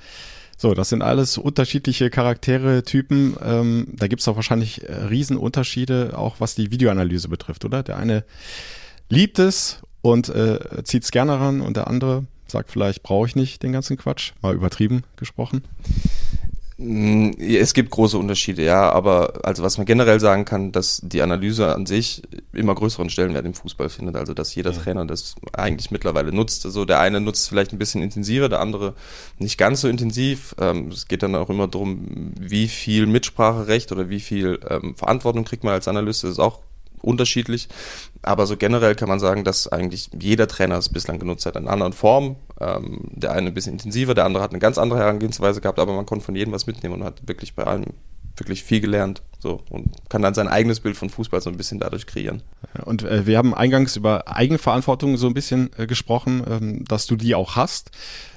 So, 0.57 0.73
das 0.73 0.89
sind 0.89 1.01
alles 1.01 1.37
unterschiedliche 1.37 2.09
Charaktere, 2.09 2.83
Typen. 2.83 3.35
Ähm, 3.43 3.87
da 3.93 4.07
gibt's 4.07 4.27
auch 4.27 4.35
wahrscheinlich 4.35 4.87
äh, 4.87 4.93
Riesenunterschiede, 4.93 6.17
auch 6.17 6.35
was 6.39 6.55
die 6.55 6.69
Videoanalyse 6.71 7.27
betrifft, 7.27 7.65
oder? 7.65 7.81
Der 7.81 7.97
eine 7.97 8.23
liebt 9.09 9.39
es 9.39 9.79
und 10.05 10.29
äh, 10.29 10.83
zieht 10.83 11.03
es 11.03 11.09
gerne 11.09 11.39
ran 11.39 11.61
und 11.61 11.77
der 11.77 11.87
andere 11.87 12.25
sagt 12.45 12.69
vielleicht, 12.69 13.01
brauche 13.01 13.27
ich 13.27 13.35
nicht 13.35 13.63
den 13.63 13.71
ganzen 13.71 13.97
Quatsch, 13.97 14.33
mal 14.43 14.53
übertrieben 14.53 15.03
gesprochen. 15.17 15.63
Mm, 16.77 17.31
es 17.39 17.73
gibt 17.73 17.89
große 17.89 18.15
Unterschiede, 18.15 18.63
ja, 18.63 18.91
aber 18.91 19.39
also 19.41 19.63
was 19.63 19.79
man 19.79 19.87
generell 19.87 20.19
sagen 20.19 20.45
kann, 20.45 20.71
dass 20.71 21.01
die 21.03 21.23
Analyse 21.23 21.73
an 21.73 21.87
sich 21.87 22.21
immer 22.53 22.75
größeren 22.75 23.09
Stellenwert 23.09 23.47
im 23.47 23.55
Fußball 23.55 23.89
findet, 23.89 24.15
also 24.15 24.35
dass 24.35 24.53
jeder 24.53 24.73
ja. 24.73 24.77
Trainer 24.79 25.05
das 25.05 25.33
eigentlich 25.53 25.89
mittlerweile 25.89 26.31
nutzt. 26.31 26.67
Also 26.67 26.85
der 26.85 26.99
eine 26.99 27.19
nutzt 27.19 27.49
vielleicht 27.49 27.73
ein 27.73 27.79
bisschen 27.79 28.03
intensiver, 28.03 28.47
der 28.47 28.59
andere 28.59 28.93
nicht 29.39 29.57
ganz 29.57 29.81
so 29.81 29.87
intensiv. 29.87 30.53
Ähm, 30.59 30.89
es 30.89 31.07
geht 31.07 31.23
dann 31.23 31.33
auch 31.33 31.49
immer 31.49 31.67
darum, 31.67 32.31
wie 32.39 32.67
viel 32.67 33.07
Mitspracherecht 33.07 33.91
oder 33.91 34.09
wie 34.09 34.19
viel 34.19 34.59
ähm, 34.69 34.93
Verantwortung 34.95 35.45
kriegt 35.45 35.63
man 35.63 35.73
als 35.73 35.87
Analyst. 35.87 36.23
Das 36.23 36.29
ist 36.31 36.39
auch 36.39 36.59
unterschiedlich. 37.05 37.69
Aber 38.21 38.45
so 38.47 38.57
generell 38.57 38.95
kann 38.95 39.09
man 39.09 39.19
sagen, 39.19 39.43
dass 39.43 39.67
eigentlich 39.67 40.09
jeder 40.19 40.47
Trainer 40.47 40.77
es 40.77 40.89
bislang 40.89 41.19
genutzt 41.19 41.45
hat 41.45 41.55
in 41.55 41.67
anderen 41.67 41.93
Formen. 41.93 42.35
Ähm, 42.59 43.01
der 43.11 43.31
eine 43.31 43.47
ein 43.47 43.53
bisschen 43.53 43.73
intensiver, 43.73 44.13
der 44.13 44.25
andere 44.25 44.43
hat 44.43 44.51
eine 44.51 44.59
ganz 44.59 44.77
andere 44.77 44.99
Herangehensweise 44.99 45.61
gehabt, 45.61 45.79
aber 45.79 45.93
man 45.93 46.05
konnte 46.05 46.25
von 46.25 46.35
jedem 46.35 46.53
was 46.53 46.67
mitnehmen 46.67 46.95
und 46.95 47.03
hat 47.03 47.27
wirklich 47.27 47.53
bei 47.53 47.63
allem 47.63 47.85
wirklich 48.37 48.63
viel 48.63 48.81
gelernt 48.81 49.21
so 49.39 49.61
und 49.69 49.91
kann 50.09 50.21
dann 50.21 50.33
sein 50.33 50.47
eigenes 50.47 50.79
Bild 50.79 50.97
von 50.97 51.09
Fußball 51.09 51.41
so 51.41 51.49
ein 51.49 51.57
bisschen 51.57 51.79
dadurch 51.79 52.05
kreieren. 52.05 52.41
Und 52.83 53.03
äh, 53.03 53.25
wir 53.25 53.37
haben 53.37 53.53
eingangs 53.53 53.95
über 53.95 54.27
Eigenverantwortung 54.27 55.17
so 55.17 55.27
ein 55.27 55.33
bisschen 55.33 55.69
äh, 55.77 55.87
gesprochen, 55.87 56.43
ähm, 56.49 56.85
dass 56.85 57.05
du 57.05 57.15
die 57.15 57.35
auch 57.35 57.55
hast. 57.55 57.91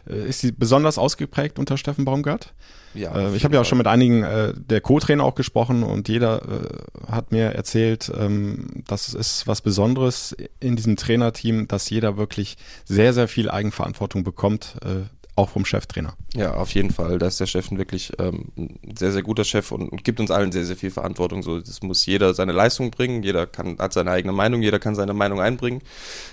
Äh, 0.09 0.29
ist 0.29 0.41
sie 0.41 0.53
besonders 0.53 0.99
ausgeprägt 0.99 1.59
unter 1.59 1.77
Steffen 1.77 2.05
Baumgart? 2.05 2.53
Ja, 2.99 3.17
äh, 3.17 3.37
ich 3.37 3.45
habe 3.45 3.55
ja 3.55 3.61
auch 3.61 3.65
schon 3.65 3.79
mit 3.79 3.87
einigen 3.87 4.23
äh, 4.23 4.53
der 4.57 4.81
Co-Trainer 4.81 5.25
auch 5.25 5.35
gesprochen 5.35 5.83
und 5.83 6.09
jeder 6.09 6.43
äh, 6.43 7.11
hat 7.13 7.33
mir 7.33 7.53
erzählt, 7.53 8.11
ähm, 8.19 8.83
dass 8.87 9.15
es 9.15 9.47
was 9.47 9.63
Besonderes 9.63 10.37
in 10.61 10.77
diesem 10.77 10.97
Trainerteam, 10.97 11.69
dass 11.69 11.89
jeder 11.91 12.17
wirklich 12.17 12.57
sehr, 12.85 13.13
sehr 13.13 13.29
viel 13.29 13.51
Eigenverantwortung 13.51 14.25
bekommt, 14.25 14.77
äh, 14.85 15.07
auch 15.39 15.51
vom 15.51 15.65
Cheftrainer. 15.65 16.15
Ja, 16.35 16.55
auf 16.55 16.75
jeden 16.75 16.91
Fall. 16.91 17.19
Da 17.19 17.29
ist 17.29 17.39
der 17.39 17.47
Steffen 17.47 17.79
wirklich 17.79 18.13
ähm, 18.19 18.47
ein 18.57 18.97
sehr, 18.99 19.13
sehr 19.13 19.23
guter 19.23 19.45
Chef 19.45 19.71
und, 19.71 19.89
und, 19.89 20.03
gibt 20.03 20.19
uns 20.19 20.33
allen 20.33 20.51
sehr, 20.51 20.65
sehr 20.65 20.77
viel 20.77 20.91
Verantwortung. 20.91 21.45
So, 21.45 21.61
das 21.61 21.81
muss 21.81 22.05
jeder 22.07 22.35
seine 22.35 22.51
Leistung 22.51 22.91
bringen, 22.91 23.23
jeder 23.23 23.47
kann, 23.47 23.79
hat 23.79 23.93
seine 23.93 24.11
eigene 24.11 24.33
Meinung, 24.33 24.63
jeder 24.63 24.81
kann 24.81 24.97
seine 24.97 25.15
Meinung 25.15 25.41
einbringen. 25.41 25.81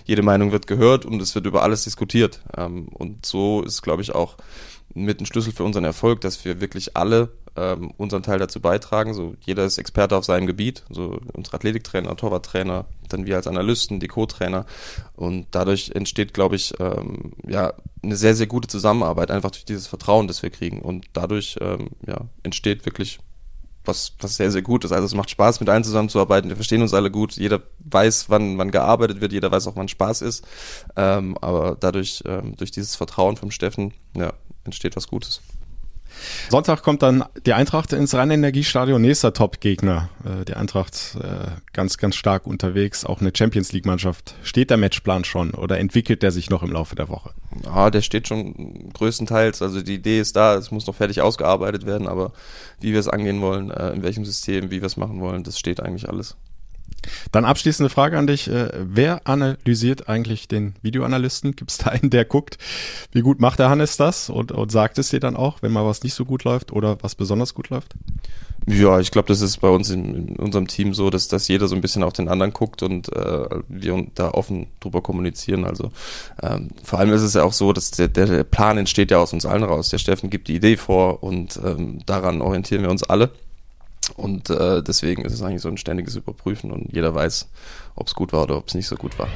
Jede 0.05 0.23
Meinung 0.23 0.51
wird 0.51 0.65
gehört 0.65 1.05
und 1.05 1.21
es 1.21 1.35
wird 1.35 1.45
über 1.45 1.61
alles 1.61 1.83
diskutiert. 1.83 2.41
Ähm, 2.57 2.87
und 2.87 3.27
so 3.27 3.61
ist, 3.61 3.83
glaube 3.83 4.01
ich, 4.01 4.15
auch 4.15 4.37
mit 4.95 5.21
ein 5.21 5.25
Schlüssel 5.25 5.51
für 5.53 5.63
unseren 5.63 5.83
Erfolg, 5.83 6.21
dass 6.21 6.43
wir 6.45 6.61
wirklich 6.61 6.97
alle 6.97 7.29
ähm, 7.55 7.91
unseren 7.97 8.23
Teil 8.23 8.39
dazu 8.39 8.59
beitragen. 8.59 9.13
So 9.13 9.35
jeder 9.41 9.65
ist 9.65 9.77
Experte 9.77 10.17
auf 10.17 10.25
seinem 10.25 10.47
Gebiet, 10.47 10.83
so 10.89 11.19
unsere 11.33 11.57
Athletiktrainer, 11.57 12.15
Torwarttrainer, 12.15 12.85
dann 13.09 13.25
wir 13.25 13.35
als 13.35 13.47
Analysten, 13.47 13.99
die 13.99 14.07
Co-Trainer 14.07 14.65
und 15.15 15.47
dadurch 15.51 15.91
entsteht, 15.93 16.33
glaube 16.33 16.55
ich, 16.55 16.73
ähm, 16.79 17.33
ja 17.47 17.73
eine 18.01 18.15
sehr 18.15 18.35
sehr 18.35 18.47
gute 18.47 18.67
Zusammenarbeit 18.67 19.31
einfach 19.31 19.51
durch 19.51 19.65
dieses 19.65 19.87
Vertrauen, 19.87 20.27
das 20.27 20.41
wir 20.41 20.49
kriegen 20.49 20.81
und 20.81 21.05
dadurch 21.13 21.57
ähm, 21.61 21.89
ja 22.07 22.21
entsteht 22.43 22.85
wirklich 22.85 23.19
was, 23.87 24.13
was 24.19 24.37
sehr, 24.37 24.51
sehr 24.51 24.61
gut 24.61 24.83
ist. 24.83 24.91
Also 24.91 25.05
es 25.05 25.13
macht 25.13 25.29
Spaß, 25.29 25.59
mit 25.59 25.69
allen 25.69 25.83
zusammenzuarbeiten. 25.83 26.49
Wir 26.49 26.55
verstehen 26.55 26.81
uns 26.81 26.93
alle 26.93 27.11
gut. 27.11 27.33
Jeder 27.33 27.61
weiß, 27.79 28.29
wann, 28.29 28.57
wann 28.57 28.71
gearbeitet 28.71 29.21
wird. 29.21 29.31
Jeder 29.31 29.51
weiß 29.51 29.67
auch, 29.67 29.75
wann 29.75 29.87
Spaß 29.87 30.21
ist. 30.21 30.45
Ähm, 30.95 31.37
aber 31.39 31.77
dadurch, 31.79 32.23
ähm, 32.25 32.55
durch 32.55 32.71
dieses 32.71 32.95
Vertrauen 32.95 33.37
vom 33.37 33.51
Steffen, 33.51 33.93
ja, 34.15 34.33
entsteht 34.65 34.95
was 34.95 35.07
Gutes. 35.07 35.41
Sonntag 36.49 36.83
kommt 36.83 37.01
dann 37.01 37.25
die 37.45 37.53
Eintracht 37.53 37.93
ins 37.93 38.13
Rhein-Energiestadion, 38.13 39.01
nächster 39.01 39.33
Top-Gegner. 39.33 40.09
Äh, 40.23 40.45
die 40.45 40.53
Eintracht 40.53 41.17
äh, 41.21 41.51
ganz, 41.73 41.97
ganz 41.97 42.15
stark 42.15 42.47
unterwegs, 42.47 43.05
auch 43.05 43.21
eine 43.21 43.31
Champions 43.35 43.71
League-Mannschaft. 43.71 44.35
Steht 44.43 44.69
der 44.69 44.77
Matchplan 44.77 45.23
schon 45.23 45.51
oder 45.51 45.79
entwickelt 45.79 46.23
der 46.23 46.31
sich 46.31 46.49
noch 46.49 46.63
im 46.63 46.71
Laufe 46.71 46.95
der 46.95 47.09
Woche? 47.09 47.31
Ja, 47.63 47.89
der 47.89 48.01
steht 48.01 48.27
schon 48.27 48.91
größtenteils. 48.93 49.61
Also 49.61 49.81
die 49.81 49.95
Idee 49.95 50.19
ist 50.19 50.35
da, 50.35 50.55
es 50.55 50.71
muss 50.71 50.87
noch 50.87 50.95
fertig 50.95 51.21
ausgearbeitet 51.21 51.85
werden, 51.85 52.07
aber 52.07 52.31
wie 52.79 52.93
wir 52.93 52.99
es 52.99 53.09
angehen 53.09 53.41
wollen, 53.41 53.71
äh, 53.71 53.91
in 53.91 54.03
welchem 54.03 54.25
System, 54.25 54.71
wie 54.71 54.81
wir 54.81 54.87
es 54.87 54.97
machen 54.97 55.19
wollen, 55.19 55.43
das 55.43 55.59
steht 55.59 55.79
eigentlich 55.79 56.07
alles. 56.07 56.35
Dann 57.31 57.45
abschließende 57.45 57.89
Frage 57.89 58.17
an 58.17 58.27
dich. 58.27 58.47
Äh, 58.47 58.69
wer 58.73 59.27
analysiert 59.27 60.09
eigentlich 60.09 60.47
den 60.47 60.75
Videoanalysten? 60.81 61.55
Gibt 61.55 61.71
es 61.71 61.77
da 61.77 61.91
einen, 61.91 62.09
der 62.09 62.25
guckt, 62.25 62.57
wie 63.11 63.21
gut 63.21 63.39
macht 63.39 63.59
der 63.59 63.69
Hannes 63.69 63.97
das 63.97 64.29
und, 64.29 64.51
und 64.51 64.71
sagt 64.71 64.97
es 64.97 65.09
dir 65.09 65.19
dann 65.19 65.35
auch, 65.35 65.61
wenn 65.61 65.71
mal 65.71 65.85
was 65.85 66.03
nicht 66.03 66.13
so 66.13 66.25
gut 66.25 66.43
läuft 66.43 66.71
oder 66.71 66.97
was 67.01 67.15
besonders 67.15 67.53
gut 67.53 67.69
läuft? 67.69 67.95
Ja, 68.67 68.99
ich 68.99 69.11
glaube, 69.11 69.27
das 69.27 69.41
ist 69.41 69.57
bei 69.57 69.69
uns 69.69 69.91
in, 69.91 70.29
in, 70.29 70.35
unserem 70.37 70.67
Team 70.67 70.95
so, 70.95 71.11
dass, 71.11 71.27
dass 71.27 71.47
jeder 71.47 71.67
so 71.67 71.75
ein 71.75 71.81
bisschen 71.81 72.01
auf 72.01 72.13
den 72.13 72.27
anderen 72.27 72.51
guckt 72.51 72.81
und 72.81 73.13
äh, 73.15 73.47
wir 73.67 74.07
da 74.15 74.31
offen 74.31 74.67
drüber 74.79 75.01
kommunizieren. 75.01 75.65
Also 75.65 75.91
ähm, 76.41 76.69
vor 76.83 76.97
allem 76.97 77.13
ist 77.13 77.21
es 77.21 77.35
ja 77.35 77.43
auch 77.43 77.53
so, 77.53 77.73
dass 77.73 77.91
der, 77.91 78.07
der 78.07 78.43
Plan 78.43 78.79
entsteht 78.79 79.11
ja 79.11 79.19
aus 79.19 79.33
uns 79.33 79.45
allen 79.45 79.63
raus. 79.63 79.89
Der 79.89 79.99
Steffen 79.99 80.31
gibt 80.31 80.47
die 80.47 80.55
Idee 80.55 80.77
vor 80.77 81.21
und 81.21 81.59
ähm, 81.63 81.99
daran 82.07 82.41
orientieren 82.41 82.81
wir 82.81 82.89
uns 82.89 83.03
alle. 83.03 83.29
Und 84.15 84.49
äh, 84.49 84.81
deswegen 84.81 85.23
ist 85.23 85.33
es 85.33 85.41
eigentlich 85.41 85.61
so 85.61 85.69
ein 85.69 85.77
ständiges 85.77 86.15
Überprüfen 86.15 86.71
und 86.71 86.93
jeder 86.93 87.13
weiß, 87.13 87.49
ob 87.95 88.07
es 88.07 88.15
gut 88.15 88.31
war 88.31 88.43
oder 88.43 88.57
ob 88.57 88.67
es 88.67 88.73
nicht 88.73 88.87
so 88.87 88.95
gut 88.95 89.19
war. 89.19 89.27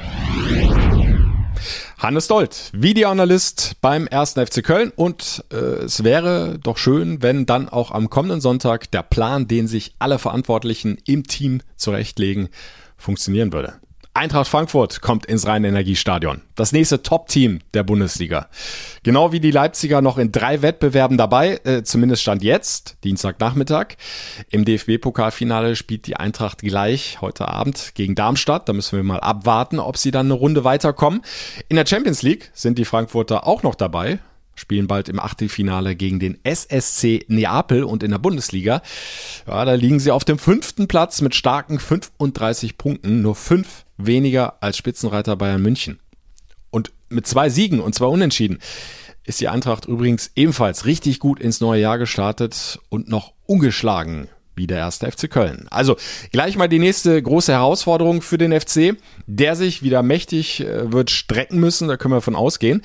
Hannes 1.98 2.28
Dold, 2.28 2.70
Videoanalyst 2.72 3.76
beim 3.82 4.08
1. 4.10 4.32
FC 4.32 4.64
Köln 4.64 4.92
und 4.96 5.44
äh, 5.52 5.56
es 5.56 6.02
wäre 6.02 6.58
doch 6.62 6.78
schön, 6.78 7.22
wenn 7.22 7.44
dann 7.44 7.68
auch 7.68 7.90
am 7.90 8.08
kommenden 8.08 8.40
Sonntag 8.40 8.90
der 8.90 9.02
Plan, 9.02 9.46
den 9.46 9.68
sich 9.68 9.94
alle 9.98 10.18
Verantwortlichen 10.18 10.96
im 11.04 11.24
Team 11.24 11.60
zurechtlegen, 11.76 12.48
funktionieren 12.96 13.52
würde. 13.52 13.74
Eintracht 14.12 14.48
Frankfurt 14.48 15.02
kommt 15.02 15.26
ins 15.26 15.46
Rhein-Energiestadion. 15.46 16.42
Das 16.56 16.72
nächste 16.72 17.02
Top-Team 17.02 17.60
der 17.74 17.84
Bundesliga. 17.84 18.48
Genau 19.04 19.30
wie 19.30 19.38
die 19.38 19.52
Leipziger 19.52 20.02
noch 20.02 20.18
in 20.18 20.32
drei 20.32 20.62
Wettbewerben 20.62 21.16
dabei, 21.16 21.60
äh, 21.62 21.84
zumindest 21.84 22.22
stand 22.22 22.42
jetzt, 22.42 22.96
Dienstagnachmittag. 23.04 23.94
Im 24.50 24.64
DFB-Pokalfinale 24.64 25.76
spielt 25.76 26.08
die 26.08 26.16
Eintracht 26.16 26.58
gleich 26.58 27.20
heute 27.20 27.46
Abend 27.46 27.92
gegen 27.94 28.16
Darmstadt. 28.16 28.68
Da 28.68 28.72
müssen 28.72 28.96
wir 28.96 29.04
mal 29.04 29.20
abwarten, 29.20 29.78
ob 29.78 29.96
sie 29.96 30.10
dann 30.10 30.26
eine 30.26 30.34
Runde 30.34 30.64
weiterkommen. 30.64 31.22
In 31.68 31.76
der 31.76 31.86
Champions 31.86 32.22
League 32.22 32.50
sind 32.52 32.78
die 32.78 32.84
Frankfurter 32.84 33.46
auch 33.46 33.62
noch 33.62 33.76
dabei 33.76 34.18
spielen 34.54 34.86
bald 34.86 35.08
im 35.08 35.20
Achtelfinale 35.20 35.96
gegen 35.96 36.20
den 36.20 36.38
SSC 36.44 37.24
Neapel 37.28 37.84
und 37.84 38.02
in 38.02 38.10
der 38.10 38.18
Bundesliga. 38.18 38.82
Ja, 39.46 39.64
da 39.64 39.74
liegen 39.74 40.00
sie 40.00 40.10
auf 40.10 40.24
dem 40.24 40.38
fünften 40.38 40.88
Platz 40.88 41.20
mit 41.20 41.34
starken 41.34 41.78
35 41.78 42.76
Punkten, 42.76 43.22
nur 43.22 43.34
fünf 43.34 43.84
weniger 43.96 44.62
als 44.62 44.76
Spitzenreiter 44.76 45.36
Bayern 45.36 45.62
München. 45.62 45.98
Und 46.70 46.92
mit 47.08 47.26
zwei 47.26 47.48
Siegen 47.48 47.80
und 47.80 47.94
zwei 47.94 48.06
Unentschieden 48.06 48.58
ist 49.24 49.40
die 49.40 49.48
Eintracht 49.48 49.86
übrigens 49.86 50.30
ebenfalls 50.34 50.86
richtig 50.86 51.18
gut 51.20 51.40
ins 51.40 51.60
neue 51.60 51.80
Jahr 51.80 51.98
gestartet 51.98 52.78
und 52.88 53.08
noch 53.08 53.32
ungeschlagen 53.46 54.28
wie 54.56 54.66
der 54.66 54.78
erste 54.78 55.10
FC 55.10 55.30
Köln. 55.30 55.66
Also 55.70 55.96
gleich 56.32 56.56
mal 56.56 56.68
die 56.68 56.78
nächste 56.78 57.20
große 57.22 57.52
Herausforderung 57.52 58.22
für 58.22 58.38
den 58.38 58.58
FC, 58.58 58.96
der 59.26 59.56
sich 59.56 59.82
wieder 59.82 60.02
mächtig 60.02 60.60
äh, 60.60 60.92
wird 60.92 61.10
strecken 61.10 61.58
müssen, 61.58 61.88
da 61.88 61.96
können 61.96 62.14
wir 62.14 62.20
von 62.20 62.36
ausgehen, 62.36 62.82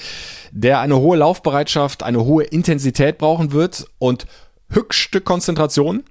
der 0.51 0.79
eine 0.79 0.97
hohe 0.97 1.17
Laufbereitschaft, 1.17 2.03
eine 2.03 2.23
hohe 2.23 2.43
Intensität 2.43 3.17
brauchen 3.17 3.51
wird 3.51 3.87
und 3.99 4.25
höchste 4.69 5.21
Konzentration, 5.21 6.03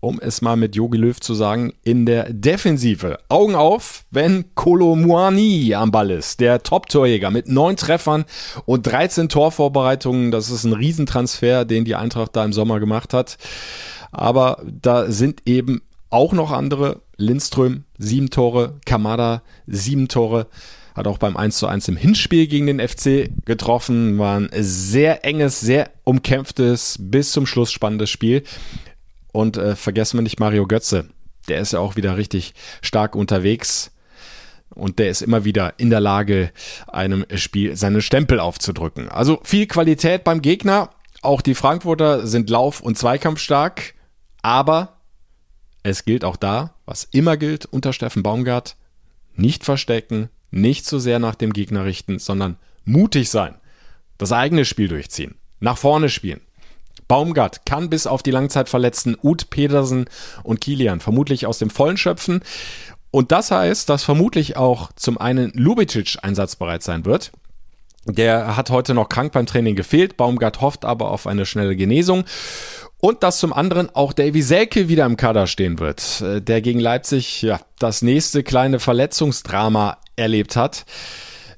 um 0.00 0.20
es 0.20 0.42
mal 0.42 0.56
mit 0.56 0.76
Yogi 0.76 0.98
Löw 0.98 1.18
zu 1.18 1.34
sagen, 1.34 1.72
in 1.82 2.04
der 2.04 2.32
Defensive. 2.32 3.18
Augen 3.28 3.54
auf, 3.54 4.04
wenn 4.10 4.54
Kolo 4.54 4.96
Muani 4.96 5.74
am 5.74 5.90
Ball 5.90 6.10
ist, 6.10 6.40
der 6.40 6.62
Top-Torjäger 6.62 7.30
mit 7.30 7.48
neun 7.48 7.76
Treffern 7.76 8.24
und 8.66 8.86
13 8.86 9.28
Torvorbereitungen. 9.30 10.30
Das 10.30 10.50
ist 10.50 10.64
ein 10.64 10.74
Riesentransfer, 10.74 11.64
den 11.64 11.84
die 11.84 11.94
Eintracht 11.94 12.36
da 12.36 12.44
im 12.44 12.52
Sommer 12.52 12.80
gemacht 12.80 13.14
hat. 13.14 13.38
Aber 14.14 14.62
da 14.64 15.10
sind 15.10 15.42
eben 15.46 15.82
auch 16.10 16.32
noch 16.32 16.50
andere. 16.50 17.02
Lindström, 17.16 17.84
sieben 17.98 18.30
Tore, 18.30 18.80
Kamada, 18.86 19.42
sieben 19.66 20.08
Tore. 20.08 20.48
Hat 20.94 21.08
auch 21.08 21.18
beim 21.18 21.36
1 21.36 21.58
zu 21.58 21.66
1 21.66 21.88
im 21.88 21.96
Hinspiel 21.96 22.46
gegen 22.46 22.66
den 22.66 22.80
FC 22.80 23.30
getroffen. 23.44 24.18
War 24.18 24.38
ein 24.38 24.48
sehr 24.52 25.24
enges, 25.24 25.60
sehr 25.60 25.90
umkämpftes, 26.04 26.96
bis 27.00 27.32
zum 27.32 27.46
Schluss 27.46 27.72
spannendes 27.72 28.10
Spiel. 28.10 28.44
Und 29.32 29.56
äh, 29.56 29.74
vergessen 29.74 30.18
wir 30.18 30.22
nicht 30.22 30.38
Mario 30.38 30.66
Götze. 30.66 31.08
Der 31.48 31.60
ist 31.60 31.72
ja 31.72 31.80
auch 31.80 31.96
wieder 31.96 32.16
richtig 32.16 32.54
stark 32.80 33.16
unterwegs. 33.16 33.90
Und 34.70 34.98
der 34.98 35.10
ist 35.10 35.22
immer 35.22 35.44
wieder 35.44 35.74
in 35.78 35.90
der 35.90 36.00
Lage, 36.00 36.52
einem 36.88 37.24
Spiel 37.34 37.76
seinen 37.76 38.02
Stempel 38.02 38.40
aufzudrücken. 38.40 39.08
Also 39.08 39.40
viel 39.42 39.66
Qualität 39.66 40.24
beim 40.24 40.42
Gegner. 40.42 40.90
Auch 41.22 41.40
die 41.40 41.54
Frankfurter 41.54 42.26
sind 42.26 42.50
Lauf- 42.50 42.80
und 42.80 42.98
Zweikampfstark. 42.98 43.93
Aber 44.44 44.98
es 45.82 46.04
gilt 46.04 46.22
auch 46.22 46.36
da, 46.36 46.74
was 46.84 47.04
immer 47.04 47.38
gilt 47.38 47.64
unter 47.64 47.94
Steffen 47.94 48.22
Baumgart, 48.22 48.76
nicht 49.34 49.64
verstecken, 49.64 50.28
nicht 50.50 50.84
zu 50.84 50.98
sehr 50.98 51.18
nach 51.18 51.34
dem 51.34 51.54
Gegner 51.54 51.86
richten, 51.86 52.18
sondern 52.18 52.58
mutig 52.84 53.30
sein, 53.30 53.54
das 54.18 54.32
eigene 54.32 54.66
Spiel 54.66 54.88
durchziehen, 54.88 55.36
nach 55.60 55.78
vorne 55.78 56.10
spielen. 56.10 56.42
Baumgart 57.08 57.64
kann 57.64 57.88
bis 57.88 58.06
auf 58.06 58.22
die 58.22 58.32
Langzeitverletzten 58.32 59.16
Uth, 59.22 59.48
Pedersen 59.48 60.10
und 60.42 60.60
Kilian 60.60 61.00
vermutlich 61.00 61.46
aus 61.46 61.58
dem 61.58 61.70
Vollen 61.70 61.96
schöpfen. 61.96 62.42
Und 63.10 63.32
das 63.32 63.50
heißt, 63.50 63.88
dass 63.88 64.04
vermutlich 64.04 64.58
auch 64.58 64.92
zum 64.92 65.16
einen 65.16 65.52
Lubicic 65.54 66.18
einsatzbereit 66.20 66.82
sein 66.82 67.06
wird. 67.06 67.32
Der 68.06 68.58
hat 68.58 68.68
heute 68.68 68.92
noch 68.92 69.08
krank 69.08 69.32
beim 69.32 69.46
Training 69.46 69.76
gefehlt. 69.76 70.18
Baumgart 70.18 70.60
hofft 70.60 70.84
aber 70.84 71.10
auf 71.10 71.26
eine 71.26 71.46
schnelle 71.46 71.74
Genesung. 71.74 72.24
Und 73.04 73.22
dass 73.22 73.38
zum 73.38 73.52
anderen 73.52 73.94
auch 73.94 74.14
Davy 74.14 74.40
Selke 74.40 74.88
wieder 74.88 75.04
im 75.04 75.18
Kader 75.18 75.46
stehen 75.46 75.78
wird, 75.78 76.22
äh, 76.22 76.40
der 76.40 76.62
gegen 76.62 76.80
Leipzig 76.80 77.42
ja 77.42 77.60
das 77.78 78.00
nächste 78.00 78.42
kleine 78.42 78.80
Verletzungsdrama 78.80 79.98
erlebt 80.16 80.56
hat. 80.56 80.86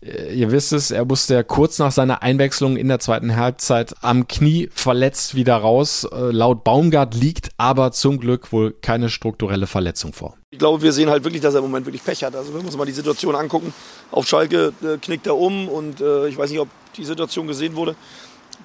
Äh, 0.03 0.35
ihr 0.35 0.51
wisst 0.51 0.73
es, 0.73 0.91
er 0.91 1.05
musste 1.05 1.35
ja 1.35 1.45
kurz 1.45 1.79
nach 1.79 1.93
seiner 1.93 2.25
Einwechslung 2.25 2.77
in 2.77 2.89
der 2.89 2.99
zweiten 2.99 3.37
Halbzeit 3.37 3.95
am 4.01 4.27
Knie 4.27 4.69
verletzt 4.75 5.37
wieder 5.37 5.55
raus. 5.55 6.03
Äh, 6.03 6.33
laut 6.33 6.65
Baumgart 6.65 7.15
liegt 7.15 7.51
aber 7.59 7.93
zum 7.93 8.19
Glück 8.19 8.51
wohl 8.51 8.73
keine 8.73 9.09
strukturelle 9.09 9.69
Verletzung 9.69 10.15
vor. 10.15 10.37
Ich 10.51 10.59
glaube, 10.59 10.83
wir 10.83 10.93
sehen 10.93 11.11
halt 11.11 11.23
wirklich, 11.23 11.43
dass 11.43 11.55
er 11.55 11.59
im 11.59 11.67
Moment 11.67 11.87
wirklich 11.87 12.03
Pech 12.03 12.25
hat. 12.25 12.35
Also 12.35 12.55
wenn 12.55 12.63
wir 12.63 12.67
uns 12.67 12.77
mal 12.77 12.87
die 12.87 12.91
Situation 12.91 13.37
angucken, 13.37 13.73
auf 14.11 14.27
Schalke 14.27 14.73
knickt 15.01 15.29
er 15.29 15.37
um 15.37 15.69
und 15.69 16.01
ich 16.01 16.37
weiß 16.37 16.51
nicht, 16.51 16.59
ob 16.59 16.69
die 16.97 17.05
Situation 17.05 17.47
gesehen 17.47 17.77
wurde 17.77 17.95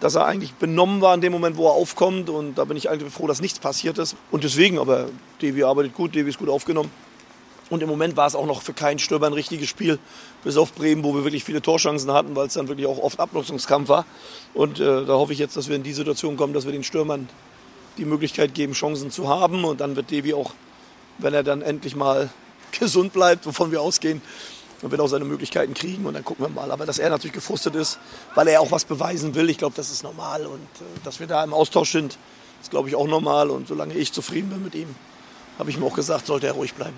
dass 0.02 0.16
er 0.16 0.26
eigentlich 0.26 0.54
benommen 0.56 1.00
war 1.00 1.14
in 1.14 1.22
dem 1.22 1.32
Moment, 1.32 1.56
wo 1.56 1.68
er 1.68 1.74
aufkommt. 1.74 2.30
Und 2.30 2.56
da 2.56 2.66
bin 2.66 2.76
ich 2.76 2.90
eigentlich 2.90 3.14
froh, 3.14 3.28
dass 3.28 3.40
nichts 3.40 3.60
passiert 3.60 3.98
ist. 4.00 4.18
Und 4.32 4.44
deswegen, 4.44 4.80
aber 4.80 5.08
Devi 5.42 5.64
arbeitet 5.64 5.94
gut, 5.94 6.14
Devi 6.14 6.30
ist 6.30 6.40
gut 6.40 6.50
aufgenommen. 6.50 6.92
Und 7.70 7.82
im 7.82 7.88
Moment 7.88 8.18
war 8.18 8.28
es 8.28 8.36
auch 8.36 8.48
noch 8.48 8.64
für 8.64 8.74
keinen 8.74 9.00
Stürmer 9.00 9.28
ein 9.28 9.34
richtiges 9.34 9.70
Spiel, 9.70 9.98
bis 10.44 10.58
auf 10.58 10.74
Bremen, 10.74 11.06
wo 11.06 11.14
wir 11.16 11.24
wirklich 11.24 11.46
viele 11.46 11.62
Torchancen 11.62 12.12
hatten, 12.12 12.36
weil 12.36 12.48
es 12.48 12.56
dann 12.56 12.68
wirklich 12.68 12.86
auch 12.86 12.98
oft 12.98 13.20
Abnutzungskampf 13.20 13.88
war. 13.88 14.06
Und 14.54 14.80
äh, 14.82 15.06
da 15.06 15.14
hoffe 15.14 15.32
ich 15.32 15.40
jetzt, 15.40 15.56
dass 15.56 15.70
wir 15.70 15.78
in 15.78 15.84
die 15.84 15.94
Situation 15.94 16.36
kommen, 16.36 16.54
dass 16.54 16.66
wir 16.66 16.74
den 16.74 16.84
Stürmern 16.84 17.30
die 17.98 18.04
Möglichkeit 18.04 18.54
geben, 18.56 18.74
Chancen 18.74 19.12
zu 19.12 19.30
haben. 19.30 19.64
Und 19.64 19.80
dann 19.80 19.96
wird 19.96 20.12
Devi 20.12 20.34
auch, 20.34 20.52
wenn 21.20 21.34
er 21.34 21.44
dann 21.44 21.62
endlich 21.62 21.96
mal 21.96 22.30
gesund 22.80 23.14
bleibt, 23.14 23.46
wovon 23.46 23.72
wir 23.72 23.82
ausgehen, 23.82 24.22
und 24.82 24.92
wird 24.92 25.02
auch 25.02 25.08
seine 25.08 25.26
Möglichkeiten 25.26 25.74
kriegen 25.74 26.06
und 26.06 26.14
dann 26.14 26.26
gucken 26.26 26.46
wir 26.46 26.50
mal. 26.50 26.72
Aber 26.72 26.86
dass 26.86 27.00
er 27.00 27.10
natürlich 27.10 27.34
gefrustet 27.34 27.76
ist, 27.76 28.00
weil 28.36 28.48
er 28.48 28.62
auch 28.62 28.72
was 28.72 28.86
beweisen 28.86 29.36
will, 29.36 29.50
ich 29.50 29.58
glaube, 29.58 29.76
das 29.76 29.92
ist 29.92 30.04
normal 30.04 30.46
und 30.46 30.60
äh, 30.60 31.04
dass 31.04 31.20
wir 31.20 31.28
da 31.28 31.44
im 31.44 31.54
Austausch 31.54 31.92
sind, 31.92 32.18
ist 32.62 32.72
glaube 32.72 32.90
ich 32.90 32.96
auch 32.96 33.08
normal 33.08 33.50
und 33.50 33.68
solange 33.68 33.94
ich 33.94 34.12
zufrieden 34.14 34.50
bin 34.50 34.64
mit 34.64 34.76
ihm, 34.76 34.96
habe 35.60 35.70
ich 35.70 35.78
ihm 35.78 35.84
auch 35.84 35.96
gesagt, 35.96 36.26
sollte 36.26 36.48
er 36.48 36.54
ruhig 36.54 36.74
bleiben. 36.74 36.96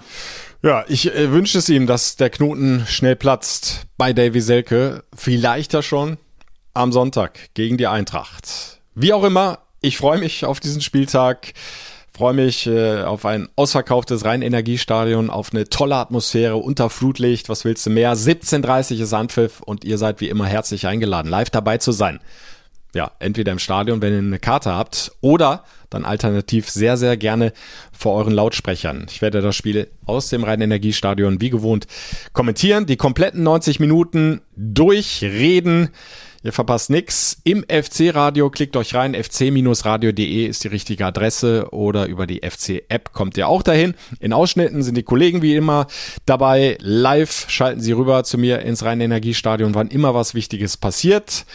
Ja, 0.62 0.86
ich 0.88 1.14
äh, 1.14 1.32
wünsche 1.32 1.58
es 1.58 1.68
ihm, 1.70 1.88
dass 1.88 2.16
der 2.16 2.30
Knoten 2.30 2.86
schnell 2.88 3.16
platzt 3.16 3.82
bei 3.98 4.14
Davy 4.14 4.40
Selke. 4.40 5.04
Vielleicht 5.16 5.74
ja 5.74 5.82
schon 5.82 6.18
am 6.74 6.92
Sonntag 6.92 7.54
gegen 7.54 7.78
die 7.78 7.88
Eintracht. 7.88 8.80
Wie 8.96 9.14
auch 9.14 9.24
immer, 9.24 9.60
ich 9.82 9.98
freue 9.98 10.18
mich 10.18 10.46
auf 10.46 10.60
diesen 10.60 10.82
Spieltag. 10.82 11.54
Freue 12.16 12.34
mich 12.34 12.68
äh, 12.68 13.01
auf 13.01 13.26
ein 13.26 13.49
ausverkauftes 13.55 14.24
Rhein-Energiestadion, 14.24 15.32
auf 15.32 15.51
eine 15.51 15.68
tolle 15.68 15.95
Atmosphäre 15.95 16.57
unter 16.57 16.91
Flutlicht. 16.91 17.49
Was 17.49 17.66
willst 17.66 17.88
du 17.88 17.89
mehr? 17.89 18.16
17.30 18.16 19.01
ist 19.01 19.14
Anpfiff 19.14 19.61
und 19.61 19.84
ihr 19.84 19.97
seid 19.97 20.22
wie 20.22 20.30
immer 20.30 20.45
herzlich 20.45 20.86
eingeladen, 20.86 21.32
live 21.32 21.49
dabei 21.49 21.80
zu 21.80 21.91
sein. 21.91 22.20
Ja, 22.93 23.11
entweder 23.18 23.51
im 23.51 23.57
Stadion, 23.57 24.03
wenn 24.03 24.14
ihr 24.14 24.20
eine 24.20 24.38
Karte 24.38 24.72
habt, 24.72 25.11
oder 25.22 25.64
dann 25.89 26.05
alternativ 26.05 26.70
sehr, 26.70 26.97
sehr 26.97 27.18
gerne 27.18 27.51
vor 27.91 28.14
euren 28.14 28.34
Lautsprechern. 28.34 29.07
Ich 29.09 29.24
werde 29.24 29.41
das 29.41 29.55
Spiel 29.55 29.89
aus 30.05 30.30
dem 30.30 30.43
Rhein-Energiestadion 30.43 31.41
wie 31.41 31.49
gewohnt 31.49 31.88
kommentieren, 32.34 32.86
die 32.86 32.95
kompletten 32.95 33.41
90 33.41 33.80
Minuten 33.80 34.41
durchreden. 34.55 35.89
Ihr 36.44 36.52
verpasst 36.52 36.89
nix. 36.89 37.38
Im 37.46 37.64
FC-Radio 37.64 38.50
klickt 38.50 38.76
euch 38.76 38.94
rein. 38.94 39.14
fc-radio.de 39.16 40.46
ist 40.46 40.66
die 40.66 40.68
richtige 40.68 41.06
Adresse 41.06 41.70
oder 41.72 42.08
über 42.08 42.28
die 42.28 42.41
FC-App 42.44 43.14
kommt 43.14 43.38
ihr 43.38 43.48
auch 43.48 43.64
dahin. 43.64 43.94
In 44.20 44.34
Ausschnitten 44.34 44.84
sind 44.84 44.96
die 44.96 45.04
Kollegen 45.04 45.41
wie 45.41 45.56
immer 45.56 45.88
dabei. 46.26 46.78
Live 46.82 47.46
schalten 47.48 47.80
sie 47.80 47.94
rüber 47.94 48.26
zu 48.26 48.38
mir 48.38 48.60
ins 48.60 48.84
Rhein-Energiestadion, 48.84 49.74
wann 49.74 49.88
immer 49.88 50.14
was 50.14 50.34
Wichtiges 50.34 50.76
passiert. 50.76 51.46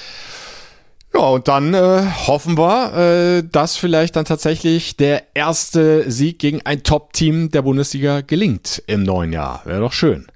Ja, 1.12 1.20
und 1.20 1.48
dann 1.48 1.74
äh, 1.74 2.06
hoffen 2.26 2.56
wir, 2.56 2.94
äh, 2.94 3.42
dass 3.46 3.76
vielleicht 3.76 4.16
dann 4.16 4.24
tatsächlich 4.24 4.96
der 4.96 5.22
erste 5.34 6.10
Sieg 6.10 6.38
gegen 6.38 6.62
ein 6.64 6.82
Top-Team 6.82 7.50
der 7.50 7.60
Bundesliga 7.60 8.22
gelingt 8.22 8.82
im 8.86 9.02
neuen 9.02 9.34
Jahr. 9.34 9.60
Wäre 9.66 9.80
doch 9.80 9.92
schön. 9.92 10.28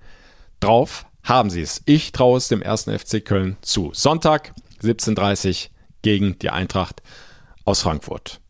Drauf 0.60 1.06
haben 1.22 1.50
sie 1.50 1.62
es. 1.62 1.82
Ich 1.86 2.12
traue 2.12 2.38
es 2.38 2.48
dem 2.48 2.62
ersten 2.62 2.96
FC 2.96 3.24
Köln 3.24 3.56
zu. 3.62 3.90
Sonntag 3.94 4.54
17.30 4.82 5.68
gegen 6.02 6.38
die 6.38 6.50
Eintracht 6.50 7.02
aus 7.64 7.82
Frankfurt. 7.82 8.40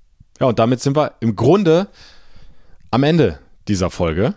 Ja, 0.40 0.46
und 0.46 0.58
damit 0.58 0.80
sind 0.80 0.96
wir 0.96 1.12
im 1.20 1.36
Grunde 1.36 1.88
am 2.90 3.02
Ende 3.02 3.38
dieser 3.68 3.90
Folge. 3.90 4.34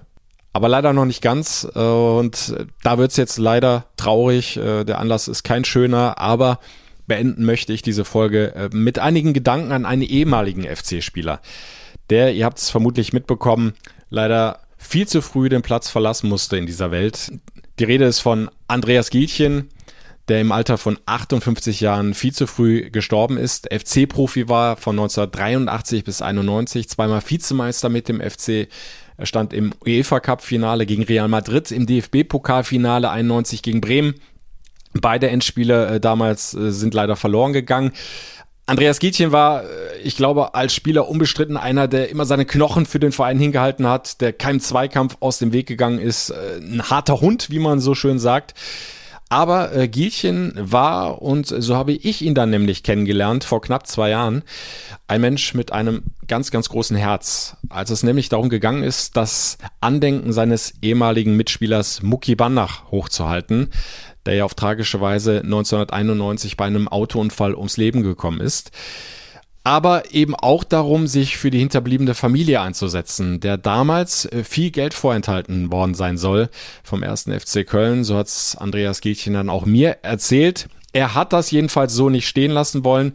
Aber 0.54 0.70
leider 0.70 0.94
noch 0.94 1.06
nicht 1.06 1.22
ganz. 1.22 1.68
Äh, 1.76 1.80
und 1.80 2.56
da 2.84 2.98
wird 2.98 3.12
es 3.12 3.18
jetzt 3.18 3.38
leider 3.38 3.86
traurig. 3.98 4.58
Äh, 4.58 4.84
der 4.86 5.00
Anlass 5.00 5.28
ist 5.28 5.44
kein 5.44 5.66
schöner, 5.66 6.18
aber 6.18 6.60
beenden 7.08 7.46
möchte 7.46 7.74
ich 7.74 7.82
diese 7.82 8.06
Folge 8.06 8.56
äh, 8.56 8.70
mit 8.72 9.00
einigen 9.00 9.34
Gedanken 9.34 9.72
an 9.72 9.86
einen 9.86 10.02
ehemaligen 10.02 10.64
FC-Spieler, 10.64 11.42
der, 12.10 12.34
ihr 12.34 12.46
habt 12.46 12.60
es 12.60 12.70
vermutlich 12.70 13.14
mitbekommen, 13.14 13.74
leider 14.10 14.60
viel 14.78 15.08
zu 15.08 15.22
früh 15.22 15.50
den 15.50 15.62
Platz 15.62 15.90
verlassen 15.90 16.30
musste 16.30 16.58
in 16.58 16.66
dieser 16.66 16.92
Welt. 16.92 17.32
Die 17.80 17.84
Rede 17.84 18.06
ist 18.06 18.20
von 18.20 18.50
Andreas 18.68 19.10
Gielchen, 19.10 19.70
der 20.28 20.40
im 20.40 20.52
Alter 20.52 20.78
von 20.78 20.98
58 21.06 21.82
Jahren 21.82 22.14
viel 22.14 22.34
zu 22.34 22.48
früh 22.48 22.90
gestorben 22.90 23.38
ist. 23.38 23.68
FC-Profi 23.72 24.48
war 24.48 24.78
von 24.78 24.96
1983 24.96 26.04
bis 26.04 26.22
91, 26.22 26.90
zweimal 26.90 27.22
Vizemeister 27.26 27.90
mit 27.90 28.08
dem 28.08 28.22
FC, 28.22 28.68
Er 29.18 29.26
stand 29.26 29.54
im 29.54 29.74
UEFA 29.86 30.20
Cup 30.20 30.42
Finale 30.42 30.86
gegen 30.86 31.04
Real 31.04 31.28
Madrid, 31.28 31.72
im 31.72 31.86
DFB 31.86 32.24
Pokalfinale 32.28 33.10
91 33.10 33.62
gegen 33.62 33.82
Bremen. 33.82 34.16
Beide 34.94 35.30
Endspiele 35.30 35.88
äh, 35.88 36.00
damals 36.00 36.54
äh, 36.54 36.72
sind 36.72 36.94
leider 36.94 37.18
verloren 37.18 37.52
gegangen. 37.52 37.92
Andreas 38.68 39.00
Gietchen 39.00 39.32
war, 39.32 39.64
äh, 39.64 39.68
ich 40.04 40.18
glaube, 40.18 40.56
als 40.56 40.74
Spieler 40.74 41.08
unbestritten 41.08 41.58
einer, 41.58 41.88
der 41.88 42.10
immer 42.10 42.26
seine 42.26 42.46
Knochen 42.46 42.86
für 42.86 43.00
den 43.00 43.12
Verein 43.12 43.40
hingehalten 43.40 43.88
hat, 43.88 44.22
der 44.22 44.34
keinem 44.34 44.60
Zweikampf 44.60 45.18
aus 45.20 45.38
dem 45.38 45.54
Weg 45.54 45.68
gegangen 45.68 46.00
ist. 46.00 46.32
Äh, 46.32 46.58
ein 46.60 46.82
harter 46.90 47.22
Hund, 47.22 47.50
wie 47.50 47.60
man 47.60 47.80
so 47.80 47.96
schön 47.96 48.20
sagt. 48.20 48.54
Aber 49.30 49.76
äh, 49.76 49.88
Gielchen 49.88 50.54
war, 50.56 51.22
und 51.22 51.48
so 51.48 51.76
habe 51.76 51.94
ich 51.94 52.22
ihn 52.22 52.36
dann 52.36 52.52
nämlich 52.52 52.84
kennengelernt, 52.84 53.44
vor 53.44 53.62
knapp 53.62 53.88
zwei 53.88 54.12
Jahren, 54.12 54.44
ein 55.08 55.22
Mensch 55.22 55.54
mit 55.56 55.72
einem 55.72 56.04
ganz, 56.28 56.52
ganz 56.52 56.70
großen 56.70 56.96
Herz. 56.96 57.58
Als 57.70 57.90
es 57.90 58.04
nämlich 58.04 58.30
darum 58.30 58.50
gegangen 58.50 58.84
ist, 58.84 59.18
das 59.18 59.58
Andenken 59.82 60.32
seines 60.32 60.74
ehemaligen 60.82 61.36
Mitspielers 61.36 62.04
Muki 62.04 62.36
Banach 62.36 62.92
hochzuhalten, 62.92 63.72
der 64.26 64.36
ja 64.36 64.46
auf 64.46 64.56
tragische 64.56 65.02
Weise 65.02 65.42
1991 65.42 66.58
bei 66.58 66.66
einem 66.66 66.88
Autounfall 66.88 67.56
ums 67.56 67.78
Leben 67.78 68.04
gekommen 68.04 68.42
ist 68.42 68.72
aber 69.66 70.14
eben 70.14 70.36
auch 70.36 70.64
darum, 70.64 71.08
sich 71.08 71.38
für 71.38 71.50
die 71.50 71.58
hinterbliebene 71.58 72.14
Familie 72.14 72.62
einzusetzen, 72.62 73.40
der 73.40 73.58
damals 73.58 74.26
äh, 74.26 74.44
viel 74.44 74.70
Geld 74.70 74.94
vorenthalten 74.94 75.72
worden 75.72 75.96
sein 75.96 76.20
soll 76.20 76.50
vom 76.84 77.02
ersten 77.02 77.38
FC 77.38 77.66
Köln. 77.66 78.04
So 78.04 78.16
hat's 78.16 78.56
Andreas 78.56 79.02
Gielchen 79.02 79.34
dann 79.34 79.50
auch 79.50 79.66
mir 79.66 79.98
erzählt. 80.04 80.70
Er 80.94 81.16
hat 81.16 81.34
das 81.34 81.50
jedenfalls 81.50 81.94
so 81.94 82.10
nicht 82.10 82.28
stehen 82.28 82.52
lassen 82.52 82.86
wollen 82.86 83.14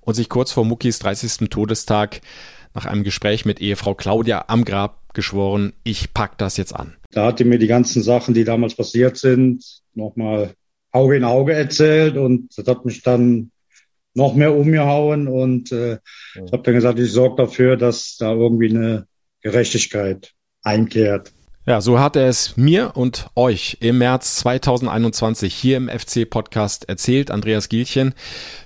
und 0.00 0.14
sich 0.14 0.30
kurz 0.30 0.52
vor 0.52 0.64
Muckis 0.64 1.00
30. 1.00 1.50
Todestag 1.50 2.22
nach 2.72 2.86
einem 2.86 3.04
Gespräch 3.04 3.44
mit 3.44 3.60
Ehefrau 3.60 3.94
Claudia 3.94 4.46
am 4.48 4.64
Grab 4.64 4.99
geschworen, 5.14 5.72
ich 5.84 6.12
pack 6.14 6.38
das 6.38 6.56
jetzt 6.56 6.74
an. 6.74 6.94
Da 7.12 7.26
hat 7.26 7.40
er 7.40 7.46
mir 7.46 7.58
die 7.58 7.66
ganzen 7.66 8.02
Sachen, 8.02 8.34
die 8.34 8.44
damals 8.44 8.74
passiert 8.74 9.16
sind, 9.16 9.64
nochmal 9.94 10.54
Auge 10.92 11.16
in 11.16 11.24
Auge 11.24 11.52
erzählt 11.52 12.16
und 12.16 12.48
das 12.56 12.66
hat 12.66 12.84
mich 12.84 13.02
dann 13.02 13.50
noch 14.14 14.34
mehr 14.34 14.54
umgehauen 14.54 15.28
und 15.28 15.70
äh, 15.72 15.98
ich 16.34 16.52
habe 16.52 16.62
dann 16.62 16.74
gesagt, 16.74 16.98
ich 16.98 17.12
sorge 17.12 17.42
dafür, 17.42 17.76
dass 17.76 18.16
da 18.18 18.32
irgendwie 18.32 18.70
eine 18.70 19.06
Gerechtigkeit 19.40 20.32
einkehrt. 20.62 21.32
Ja, 21.66 21.80
so 21.80 22.00
hat 22.00 22.16
er 22.16 22.26
es 22.26 22.56
mir 22.56 22.96
und 22.96 23.28
euch 23.36 23.76
im 23.80 23.98
März 23.98 24.36
2021 24.36 25.54
hier 25.54 25.76
im 25.76 25.88
FC 25.88 26.28
Podcast 26.28 26.88
erzählt, 26.88 27.30
Andreas 27.30 27.68
Gielchen. 27.68 28.14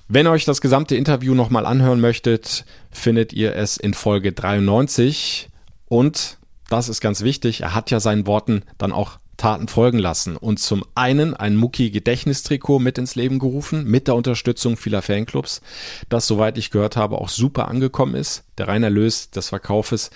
Wenn 0.08 0.26
euch 0.26 0.44
das 0.44 0.60
gesamte 0.60 0.96
Interview 0.96 1.34
nochmal 1.34 1.66
anhören 1.66 2.00
möchtet, 2.00 2.64
findet 2.90 3.32
ihr 3.32 3.56
es 3.56 3.76
in 3.76 3.94
Folge 3.94 4.32
93 4.32 5.50
und 5.94 6.38
das 6.70 6.88
ist 6.88 7.00
ganz 7.00 7.22
wichtig, 7.22 7.60
er 7.60 7.72
hat 7.72 7.92
ja 7.92 8.00
seinen 8.00 8.26
Worten 8.26 8.64
dann 8.78 8.90
auch 8.90 9.20
Taten 9.36 9.68
folgen 9.68 10.00
lassen 10.00 10.36
und 10.36 10.58
zum 10.58 10.84
einen 10.96 11.34
ein 11.34 11.54
Mucki-Gedächtnistrikot 11.54 12.80
mit 12.80 12.98
ins 12.98 13.14
Leben 13.14 13.38
gerufen, 13.38 13.84
mit 13.84 14.08
der 14.08 14.16
Unterstützung 14.16 14.76
vieler 14.76 15.02
Fanclubs, 15.02 15.60
das, 16.08 16.26
soweit 16.26 16.58
ich 16.58 16.72
gehört 16.72 16.96
habe, 16.96 17.18
auch 17.18 17.28
super 17.28 17.68
angekommen 17.68 18.16
ist. 18.16 18.42
Der 18.58 18.66
reine 18.66 18.86
Erlös 18.86 19.30
des 19.30 19.50
Verkaufes 19.50 20.10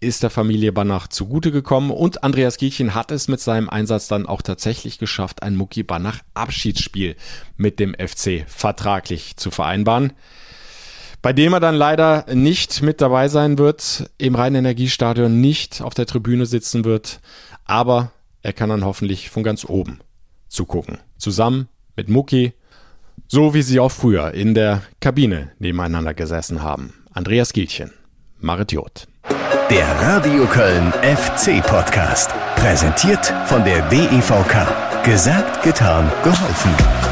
ist 0.00 0.24
der 0.24 0.30
Familie 0.30 0.72
Banach 0.72 1.06
zugute 1.06 1.52
gekommen 1.52 1.92
und 1.92 2.24
Andreas 2.24 2.56
Gielchen 2.56 2.96
hat 2.96 3.12
es 3.12 3.28
mit 3.28 3.38
seinem 3.38 3.68
Einsatz 3.68 4.08
dann 4.08 4.26
auch 4.26 4.42
tatsächlich 4.42 4.98
geschafft, 4.98 5.44
ein 5.44 5.54
Mucki 5.54 5.84
Banach 5.84 6.18
Abschiedsspiel 6.34 7.14
mit 7.56 7.78
dem 7.78 7.94
FC 7.94 8.44
vertraglich 8.48 9.36
zu 9.36 9.52
vereinbaren 9.52 10.14
bei 11.22 11.32
dem 11.32 11.52
er 11.52 11.60
dann 11.60 11.76
leider 11.76 12.26
nicht 12.34 12.82
mit 12.82 13.00
dabei 13.00 13.28
sein 13.28 13.56
wird, 13.56 14.10
im 14.18 14.34
Rhein-Energiestadion 14.34 15.40
nicht 15.40 15.80
auf 15.80 15.94
der 15.94 16.06
Tribüne 16.06 16.46
sitzen 16.46 16.84
wird, 16.84 17.20
aber 17.64 18.10
er 18.42 18.52
kann 18.52 18.68
dann 18.68 18.84
hoffentlich 18.84 19.30
von 19.30 19.44
ganz 19.44 19.64
oben 19.64 20.00
zugucken. 20.48 20.98
Zusammen 21.16 21.68
mit 21.96 22.08
Mucki, 22.08 22.52
so 23.28 23.54
wie 23.54 23.62
sie 23.62 23.78
auch 23.78 23.92
früher 23.92 24.34
in 24.34 24.54
der 24.54 24.82
Kabine 25.00 25.52
nebeneinander 25.60 26.12
gesessen 26.12 26.62
haben. 26.62 26.92
Andreas 27.12 27.52
Gielchen, 27.52 27.92
Marit 28.40 28.72
Joth. 28.72 29.06
Der 29.70 29.88
Radio 30.02 30.44
Köln 30.46 30.92
FC 31.02 31.64
Podcast. 31.64 32.30
Präsentiert 32.56 33.32
von 33.46 33.64
der 33.64 33.80
DEVK. 33.88 35.04
Gesagt, 35.04 35.62
getan, 35.62 36.10
geholfen. 36.22 37.11